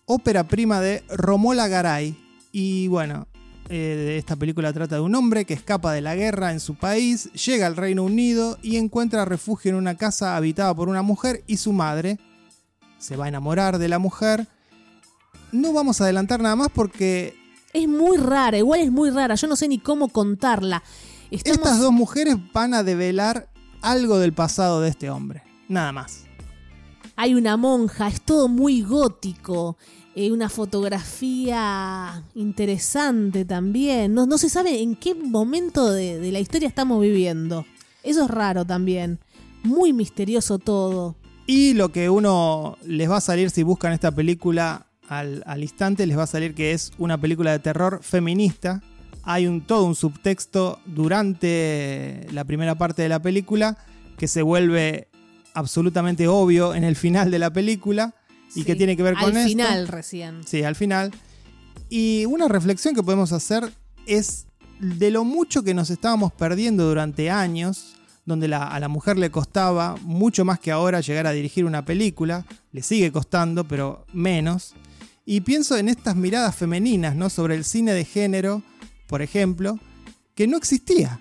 ópera 0.05 0.49
prima 0.49 0.81
de 0.81 1.05
Romola 1.09 1.69
Garay. 1.69 2.17
Y 2.51 2.89
bueno, 2.89 3.29
eh, 3.69 4.17
esta 4.19 4.37
película 4.37 4.73
trata 4.73 4.97
de 4.97 5.01
un 5.03 5.15
hombre 5.15 5.45
que 5.45 5.55
escapa 5.55 5.93
de 5.93 6.01
la 6.01 6.15
guerra 6.15 6.53
en 6.53 6.61
su 6.61 6.75
país, 6.75 7.31
llega 7.33 7.67
al 7.67 7.77
Reino 7.77 8.03
Unido 8.05 8.59
y 8.63 8.77
encuentra 8.77 9.25
refugio 9.25 9.71
en 9.71 9.77
una 9.77 9.97
casa 9.97 10.37
habitada 10.37 10.75
por 10.75 10.89
una 10.89 11.03
mujer 11.03 11.43
y 11.47 11.57
su 11.59 11.73
madre. 11.73 12.19
Se 12.99 13.17
va 13.17 13.27
a 13.27 13.29
enamorar 13.29 13.79
de 13.79 13.89
la 13.89 13.99
mujer. 13.99 14.47
No 15.53 15.73
vamos 15.73 16.01
a 16.01 16.05
adelantar 16.05 16.41
nada 16.41 16.57
más 16.57 16.69
porque 16.75 17.35
Es 17.73 17.87
muy 17.89 18.17
rara, 18.17 18.59
igual 18.59 18.81
es 18.81 18.91
muy 18.91 19.11
rara, 19.11 19.35
yo 19.35 19.47
no 19.47 19.57
sé 19.57 19.69
ni 19.69 19.79
cómo 19.79 20.09
contarla. 20.09 20.83
Estamos- 21.31 21.59
estas 21.59 21.79
dos 21.81 21.93
mujeres 21.93 22.37
van 22.53 22.75
a 22.75 22.83
develar 22.83 23.49
algo 23.83 24.19
del 24.19 24.33
pasado 24.33 24.81
de 24.81 24.89
este 24.89 25.11
hombre. 25.11 25.43
Nada 25.69 25.93
más. 25.93 26.25
Hay 27.17 27.35
una 27.35 27.57
monja, 27.57 28.09
es 28.09 28.21
todo 28.23 28.49
muy 28.49 28.81
gótico. 28.83 29.77
Eh, 30.21 30.33
una 30.33 30.49
fotografía 30.49 32.25
interesante 32.35 33.45
también. 33.45 34.15
No, 34.15 34.27
no 34.27 34.37
se 34.37 34.49
sabe 34.49 34.83
en 34.83 34.97
qué 34.97 35.15
momento 35.15 35.93
de, 35.93 36.19
de 36.19 36.33
la 36.33 36.41
historia 36.41 36.67
estamos 36.67 37.01
viviendo. 37.01 37.65
Eso 38.03 38.25
es 38.25 38.29
raro 38.29 38.65
también. 38.65 39.21
Muy 39.63 39.93
misterioso 39.93 40.59
todo. 40.59 41.15
Y 41.47 41.75
lo 41.75 41.93
que 41.93 42.11
uno 42.11 42.79
les 42.85 43.09
va 43.09 43.19
a 43.19 43.21
salir 43.21 43.51
si 43.51 43.63
buscan 43.63 43.93
esta 43.93 44.11
película 44.11 44.89
al, 45.09 45.45
al 45.47 45.63
instante, 45.63 46.05
les 46.05 46.19
va 46.19 46.25
a 46.25 46.27
salir 46.27 46.53
que 46.53 46.73
es 46.73 46.91
una 46.99 47.17
película 47.17 47.53
de 47.53 47.61
terror 47.61 48.01
feminista. 48.03 48.83
Hay 49.23 49.47
un, 49.47 49.61
todo 49.61 49.85
un 49.85 49.95
subtexto 49.95 50.81
durante 50.85 52.27
la 52.33 52.45
primera 52.45 52.75
parte 52.75 53.03
de 53.03 53.09
la 53.09 53.23
película 53.23 53.79
que 54.17 54.27
se 54.27 54.43
vuelve 54.43 55.07
absolutamente 55.55 56.27
obvio 56.27 56.75
en 56.75 56.83
el 56.83 56.97
final 56.97 57.31
de 57.31 57.39
la 57.39 57.53
película 57.53 58.17
y 58.51 58.61
Sí, 58.61 58.65
que 58.65 58.75
tiene 58.77 58.97
que 58.97 59.03
ver 59.03 59.15
con 59.15 59.25
Al 59.31 59.37
esto. 59.37 59.49
final 59.49 59.89
recién. 59.89 60.41
Sí, 60.47 60.63
al 60.63 60.75
final. 60.77 61.13
Y 61.89 62.25
una 62.27 62.49
reflexión 62.49 62.95
que 62.95 63.03
podemos 63.03 63.33
hacer 63.33 63.73
es 64.07 64.47
de 64.81 65.11
lo 65.11 65.25
mucho 65.25 65.63
que 65.63 65.75
nos 65.75 65.91
estábamos 65.91 66.33
perdiendo 66.33 66.87
durante 66.87 67.31
años, 67.31 67.95
donde 68.25 68.47
la- 68.49 68.69
a 68.69 68.79
la 68.81 68.89
mujer 68.89 69.17
le 69.17 69.31
costaba 69.31 69.97
mucho 70.03 70.45
más 70.45 70.61
que 70.61 70.71
ahora 70.71 71.01
llegar 71.01 71.27
a 71.27 71.33
dirigir 71.33 71.65
una 71.65 71.85
película, 71.85 72.45
le 72.73 72.83
sigue 72.83 73.11
costando, 73.11 73.67
pero 73.67 74.05
menos. 74.13 74.75
Y 75.25 75.41
pienso 75.41 75.77
en 75.77 75.89
estas 75.89 76.15
miradas 76.17 76.55
femeninas, 76.55 77.17
¿no? 77.17 77.31
Sobre 77.31 77.55
el 77.55 77.65
cine 77.65 77.93
de 77.93 78.05
género, 78.05 78.63
por 79.07 79.23
ejemplo, 79.23 79.79
que 80.35 80.47
no 80.47 80.57
existía. 80.57 81.21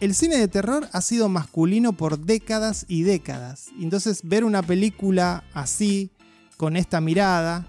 El 0.00 0.14
cine 0.14 0.36
de 0.38 0.48
terror 0.48 0.88
ha 0.92 1.00
sido 1.02 1.28
masculino 1.28 1.92
por 1.92 2.18
décadas 2.18 2.84
y 2.88 3.02
décadas. 3.02 3.66
Entonces 3.80 4.20
ver 4.24 4.44
una 4.44 4.62
película 4.62 5.44
así, 5.52 6.10
con 6.60 6.76
esta 6.76 7.00
mirada, 7.00 7.66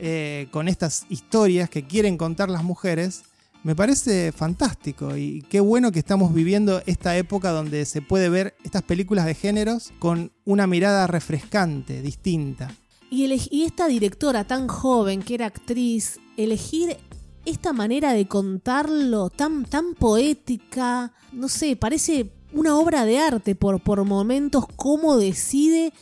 eh, 0.00 0.48
con 0.50 0.66
estas 0.66 1.06
historias 1.08 1.70
que 1.70 1.86
quieren 1.86 2.18
contar 2.18 2.50
las 2.50 2.64
mujeres, 2.64 3.22
me 3.62 3.76
parece 3.76 4.32
fantástico 4.32 5.16
y 5.16 5.42
qué 5.42 5.60
bueno 5.60 5.92
que 5.92 6.00
estamos 6.00 6.34
viviendo 6.34 6.82
esta 6.86 7.16
época 7.16 7.52
donde 7.52 7.84
se 7.84 8.02
puede 8.02 8.28
ver 8.28 8.56
estas 8.64 8.82
películas 8.82 9.26
de 9.26 9.34
géneros 9.34 9.92
con 10.00 10.32
una 10.44 10.66
mirada 10.66 11.06
refrescante, 11.06 12.02
distinta. 12.02 12.74
Y, 13.12 13.32
y 13.52 13.62
esta 13.62 13.86
directora 13.86 14.44
tan 14.44 14.66
joven, 14.66 15.22
que 15.22 15.34
era 15.34 15.46
actriz, 15.46 16.18
elegir 16.36 16.96
esta 17.44 17.72
manera 17.72 18.12
de 18.12 18.26
contarlo 18.26 19.30
tan, 19.30 19.66
tan 19.66 19.94
poética, 19.94 21.12
no 21.30 21.48
sé, 21.48 21.76
parece 21.76 22.32
una 22.52 22.76
obra 22.76 23.04
de 23.04 23.20
arte 23.20 23.54
por, 23.54 23.80
por 23.80 24.04
momentos, 24.04 24.64
cómo 24.74 25.16
decide 25.16 25.92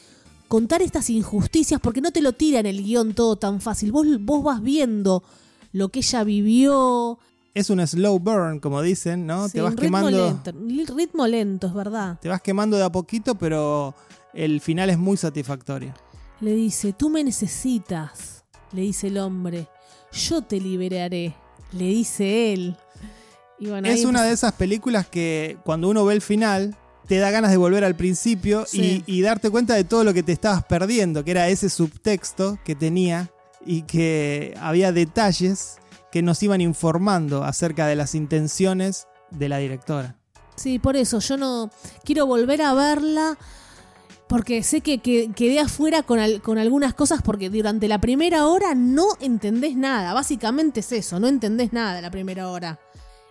contar 0.55 0.83
estas 0.83 1.11
injusticias, 1.11 1.81
porque 1.81 2.01
no 2.01 2.13
te 2.13 2.23
lo 2.23 2.33
tira 2.33 2.61
en 2.61 2.67
el 2.67 2.81
guion 2.81 3.13
todo 3.13 3.35
tan 3.35 3.61
fácil, 3.61 3.91
vos, 3.91 4.07
vos 4.21 4.45
vas 4.45 4.63
viendo 4.63 5.25
lo 5.73 5.89
que 5.89 5.99
ella 5.99 6.23
vivió. 6.23 7.19
Es 7.55 7.71
un 7.71 7.85
slow 7.85 8.21
burn, 8.21 8.61
como 8.61 8.81
dicen, 8.81 9.27
¿no? 9.27 9.49
Sí, 9.49 9.55
te 9.55 9.63
vas 9.63 9.73
un 9.73 9.79
ritmo 9.79 9.99
quemando. 9.99 10.53
lento, 10.65 10.95
ritmo 10.95 11.27
lento, 11.27 11.67
es 11.67 11.75
verdad. 11.75 12.21
Te 12.23 12.29
vas 12.29 12.41
quemando 12.41 12.77
de 12.77 12.85
a 12.85 12.93
poquito, 12.93 13.35
pero 13.35 13.97
el 14.33 14.61
final 14.61 14.91
es 14.91 14.97
muy 14.97 15.17
satisfactorio. 15.17 15.93
Le 16.39 16.55
dice, 16.55 16.93
tú 16.93 17.11
me 17.11 17.25
necesitas, 17.25 18.45
le 18.71 18.83
dice 18.83 19.09
el 19.09 19.19
hombre, 19.19 19.67
yo 20.13 20.43
te 20.43 20.61
liberaré, 20.61 21.35
le 21.73 21.87
dice 21.87 22.53
él. 22.53 22.77
Y 23.59 23.71
bueno, 23.71 23.89
Es 23.89 23.99
ahí 23.99 24.05
una 24.05 24.23
de 24.23 24.31
esas 24.31 24.53
películas 24.53 25.09
que 25.09 25.59
cuando 25.65 25.89
uno 25.89 26.05
ve 26.05 26.15
el 26.15 26.23
final 26.23 26.77
te 27.07 27.19
da 27.19 27.31
ganas 27.31 27.51
de 27.51 27.57
volver 27.57 27.85
al 27.85 27.95
principio 27.97 28.65
Sí. 28.67 29.03
y, 29.07 29.19
y 29.19 29.23
darte 29.23 29.51
cuenta 29.51 29.75
de 29.75 29.85
todo 29.85 30.05
lo 30.05 30.15
que 30.15 30.23
te 30.23 30.33
estabas 30.33 30.65
perdiendo, 30.65 31.25
que 31.25 31.33
era 31.33 31.49
ese 31.49 31.69
subtexto 31.69 32.59
que 32.65 32.75
tenía 32.75 33.31
y 33.67 33.83
que 33.83 34.55
había 34.61 34.93
detalles 34.93 35.77
que 36.13 36.23
nos 36.23 36.43
iban 36.43 36.61
informando 36.61 37.45
acerca 37.45 37.87
de 37.87 37.97
las 37.97 38.15
intenciones 38.15 39.07
de 39.31 39.49
la 39.49 39.59
directora. 39.59 40.17
Sí, 40.57 40.79
por 40.79 40.97
eso 40.97 41.19
yo 41.19 41.37
no 41.37 41.71
quiero 42.05 42.27
volver 42.27 42.63
a 42.63 42.73
verla 42.75 43.37
porque 44.29 44.63
sé 44.63 44.81
que, 44.81 44.99
que- 44.99 45.31
quedé 45.35 45.61
afuera 45.61 46.03
con, 46.03 46.19
al- 46.19 46.41
con 46.41 46.59
algunas 46.59 46.95
cosas 46.95 47.21
porque 47.23 47.51
durante 47.51 47.89
la 47.89 48.01
primera 48.01 48.47
hora 48.47 48.75
no 48.75 49.09
entendés 49.21 49.77
nada. 49.77 50.15
Básicamente 50.15 50.81
es 50.81 50.93
eso, 50.93 51.19
no 51.21 51.27
entendés 51.29 51.73
nada 51.73 52.01
la 52.01 52.11
primera 52.11 52.49
hora. 52.49 52.79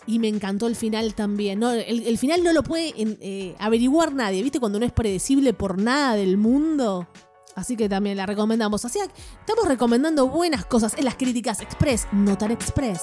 Y 0.06 0.20
me 0.20 0.28
encantó 0.28 0.68
el 0.68 0.76
final 0.76 1.16
también. 1.16 1.64
El, 1.64 2.18
final 2.18 2.44
no 2.44 2.54
lo 2.54 2.64
puede 2.64 2.94
eh, 2.98 3.56
averiguar 3.60 4.14
nadie, 4.14 4.44
¿viste? 4.44 4.60
Cuando 4.60 4.80
no 4.80 4.86
es 4.86 4.92
predecible 4.92 5.54
por 5.54 5.82
nada 5.82 6.16
del 6.16 6.38
mundo. 6.38 7.08
Así 7.56 7.76
que 7.78 7.88
también 7.88 8.18
la 8.18 8.26
recomendamos. 8.26 8.84
Así 8.86 9.00
que 9.00 9.06
estamos 9.40 9.68
recomendando 9.68 10.28
buenas 10.28 10.66
cosas 10.66 10.96
en 10.98 11.06
las 11.06 11.16
críticas 11.16 11.62
express, 11.62 12.08
no 12.12 12.38
tan 12.38 12.52
express. 12.52 13.02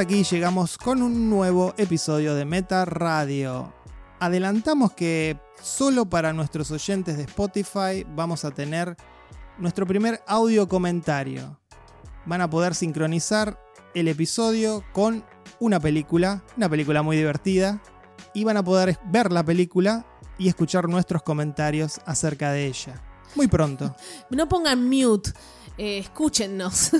Hasta 0.00 0.14
aquí 0.14 0.24
llegamos 0.24 0.78
con 0.78 1.02
un 1.02 1.28
nuevo 1.28 1.74
episodio 1.76 2.34
de 2.34 2.46
Meta 2.46 2.86
Radio. 2.86 3.74
Adelantamos 4.18 4.92
que 4.92 5.38
solo 5.60 6.08
para 6.08 6.32
nuestros 6.32 6.70
oyentes 6.70 7.18
de 7.18 7.24
Spotify 7.24 8.06
vamos 8.16 8.46
a 8.46 8.50
tener 8.50 8.96
nuestro 9.58 9.86
primer 9.86 10.22
audio 10.26 10.66
comentario. 10.68 11.60
Van 12.24 12.40
a 12.40 12.48
poder 12.48 12.74
sincronizar 12.74 13.62
el 13.92 14.08
episodio 14.08 14.82
con 14.94 15.22
una 15.58 15.78
película, 15.78 16.44
una 16.56 16.70
película 16.70 17.02
muy 17.02 17.18
divertida, 17.18 17.82
y 18.32 18.44
van 18.44 18.56
a 18.56 18.64
poder 18.64 18.98
ver 19.04 19.30
la 19.30 19.44
película 19.44 20.06
y 20.38 20.48
escuchar 20.48 20.88
nuestros 20.88 21.22
comentarios 21.22 22.00
acerca 22.06 22.52
de 22.52 22.68
ella. 22.68 23.02
Muy 23.34 23.48
pronto. 23.48 23.94
No 24.30 24.48
pongan 24.48 24.88
mute, 24.88 25.30
eh, 25.76 25.98
escúchennos. 25.98 26.92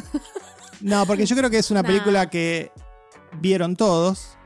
No, 0.80 1.06
porque 1.06 1.26
yo 1.26 1.36
creo 1.36 1.50
que 1.50 1.58
es 1.58 1.70
una 1.70 1.82
película 1.90 2.28
que 2.28 2.72
vieron 3.40 3.76
todos 3.76 4.36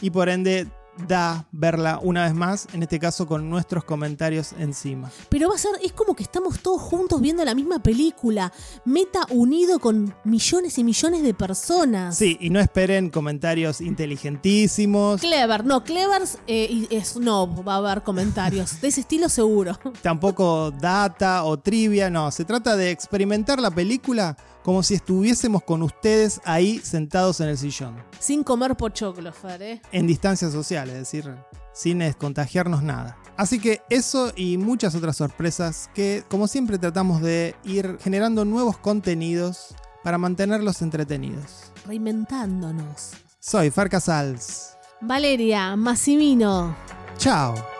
y 0.00 0.10
por 0.10 0.28
ende 0.28 0.66
da 1.08 1.46
verla 1.52 1.98
una 2.02 2.24
vez 2.24 2.34
más, 2.34 2.68
en 2.72 2.82
este 2.82 2.98
caso 2.98 3.26
con 3.26 3.50
nuestros 3.50 3.84
comentarios 3.84 4.54
encima. 4.58 5.10
Pero 5.28 5.48
va 5.48 5.56
a 5.56 5.58
ser, 5.58 5.72
es 5.82 5.92
como 5.92 6.14
que 6.14 6.22
estamos 6.22 6.60
todos 6.60 6.80
juntos 6.80 7.20
viendo 7.20 7.44
la 7.44 7.54
misma 7.54 7.82
película, 7.82 8.52
meta 8.84 9.26
unido 9.30 9.78
con 9.78 10.14
millones 10.24 10.78
y 10.78 10.84
millones 10.84 11.22
de 11.22 11.34
personas. 11.34 12.16
Sí, 12.16 12.36
y 12.40 12.50
no 12.50 12.60
esperen 12.60 13.10
comentarios 13.10 13.80
inteligentísimos. 13.80 15.20
Clever, 15.20 15.64
no, 15.64 15.84
Clevers 15.84 16.38
eh, 16.46 16.86
es 16.90 17.16
no 17.16 17.64
va 17.64 17.74
a 17.74 17.78
haber 17.78 18.02
comentarios 18.02 18.80
de 18.80 18.88
ese 18.88 19.00
estilo 19.00 19.28
seguro. 19.28 19.78
Tampoco 20.02 20.70
data 20.70 21.44
o 21.44 21.58
trivia, 21.58 22.10
no, 22.10 22.30
se 22.30 22.44
trata 22.44 22.76
de 22.76 22.90
experimentar 22.90 23.60
la 23.60 23.70
película 23.70 24.36
como 24.64 24.82
si 24.82 24.94
estuviésemos 24.94 25.62
con 25.62 25.82
ustedes 25.82 26.40
ahí 26.44 26.80
sentados 26.82 27.40
en 27.40 27.50
el 27.50 27.58
sillón. 27.58 28.02
Sin 28.18 28.42
comer 28.42 28.76
pochoclo, 28.76 29.30
Fer, 29.32 29.62
¿eh? 29.62 29.82
En 29.92 30.06
distancia 30.06 30.50
social, 30.50 30.88
es 30.88 30.96
decir, 30.96 31.32
sin 31.72 32.12
contagiarnos 32.14 32.82
nada. 32.82 33.18
Así 33.36 33.60
que 33.60 33.82
eso 33.90 34.32
y 34.34 34.56
muchas 34.56 34.94
otras 34.94 35.16
sorpresas 35.16 35.90
que, 35.94 36.24
como 36.28 36.48
siempre, 36.48 36.78
tratamos 36.78 37.20
de 37.20 37.54
ir 37.64 37.98
generando 38.00 38.44
nuevos 38.44 38.78
contenidos 38.78 39.74
para 40.02 40.18
mantenerlos 40.18 40.80
entretenidos. 40.82 41.72
Reinventándonos. 41.86 43.10
Soy 43.40 43.70
Far 43.70 43.90
Casals. 43.90 44.76
Valeria, 45.00 45.76
Massimino. 45.76 46.74
Chao. 47.18 47.73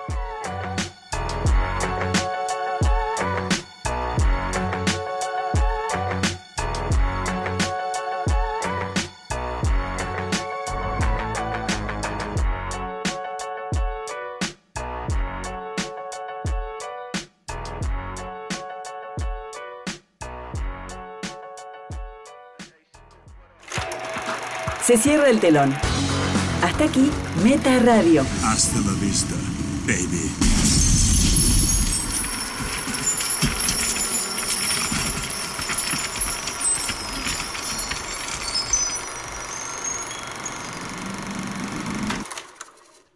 Se 24.87 24.99
cierra 24.99 25.31
el 25.31 25.41
telón. 25.41 25.75
Hasta 26.63 26.85
aquí, 26.85 27.11
Meta 27.43 27.79
Radio. 27.79 28.23
Hasta 28.45 28.81
la 28.81 28.93
vista, 29.01 29.35
baby. 29.87 30.31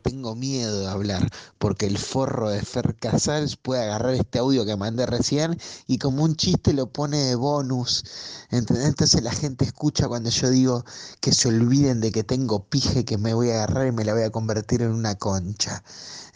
Tengo 0.03 0.35
miedo 0.35 0.81
de 0.81 0.88
hablar 0.99 1.29
porque 1.59 1.87
el 1.87 1.99
forro 1.99 2.51
de 2.51 2.63
Fer 2.63 2.97
Casals 2.97 3.57
puede 3.57 3.83
agarrar 3.83 4.15
este 4.15 4.39
audio 4.39 4.65
que 4.65 4.77
mandé 4.77 5.07
recién 5.07 5.59
y 5.87 5.99
como 5.99 6.25
un 6.25 6.37
chiste 6.37 6.73
lo 6.73 6.93
pone 6.93 7.19
de 7.19 7.35
bonus. 7.35 8.05
Entonces 8.51 9.23
la 9.23 9.33
gente 9.33 9.65
escucha 9.65 10.09
cuando 10.09 10.31
yo 10.31 10.51
digo 10.51 10.85
que 11.21 11.33
se 11.33 11.49
olviden 11.49 12.01
de 12.01 12.13
que 12.13 12.25
tengo 12.25 12.65
pije 12.69 13.05
que 13.05 13.19
me 13.19 13.35
voy 13.35 13.51
a 13.51 13.65
agarrar 13.65 13.87
y 13.87 13.93
me 13.93 14.05
la 14.05 14.15
voy 14.15 14.23
a 14.23 14.31
convertir 14.31 14.83
en 14.83 14.93
una 14.93 15.15
concha. 15.17 15.83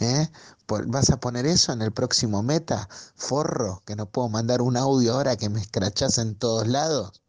¿eh? 0.01 0.29
¿Vas 0.67 1.11
a 1.11 1.21
poner 1.21 1.47
eso 1.47 1.73
en 1.73 1.83
el 1.83 1.93
próximo 1.93 2.43
meta? 2.43 2.89
Forro, 3.15 3.83
que 3.85 3.97
no 3.97 4.07
puedo 4.07 4.29
mandar 4.29 4.63
un 4.63 4.77
audio 4.77 5.15
ahora 5.15 5.37
que 5.37 5.51
me 5.51 5.61
escrachás 5.61 6.19
en 6.19 6.35
todos 6.35 6.67
lados. 6.67 7.21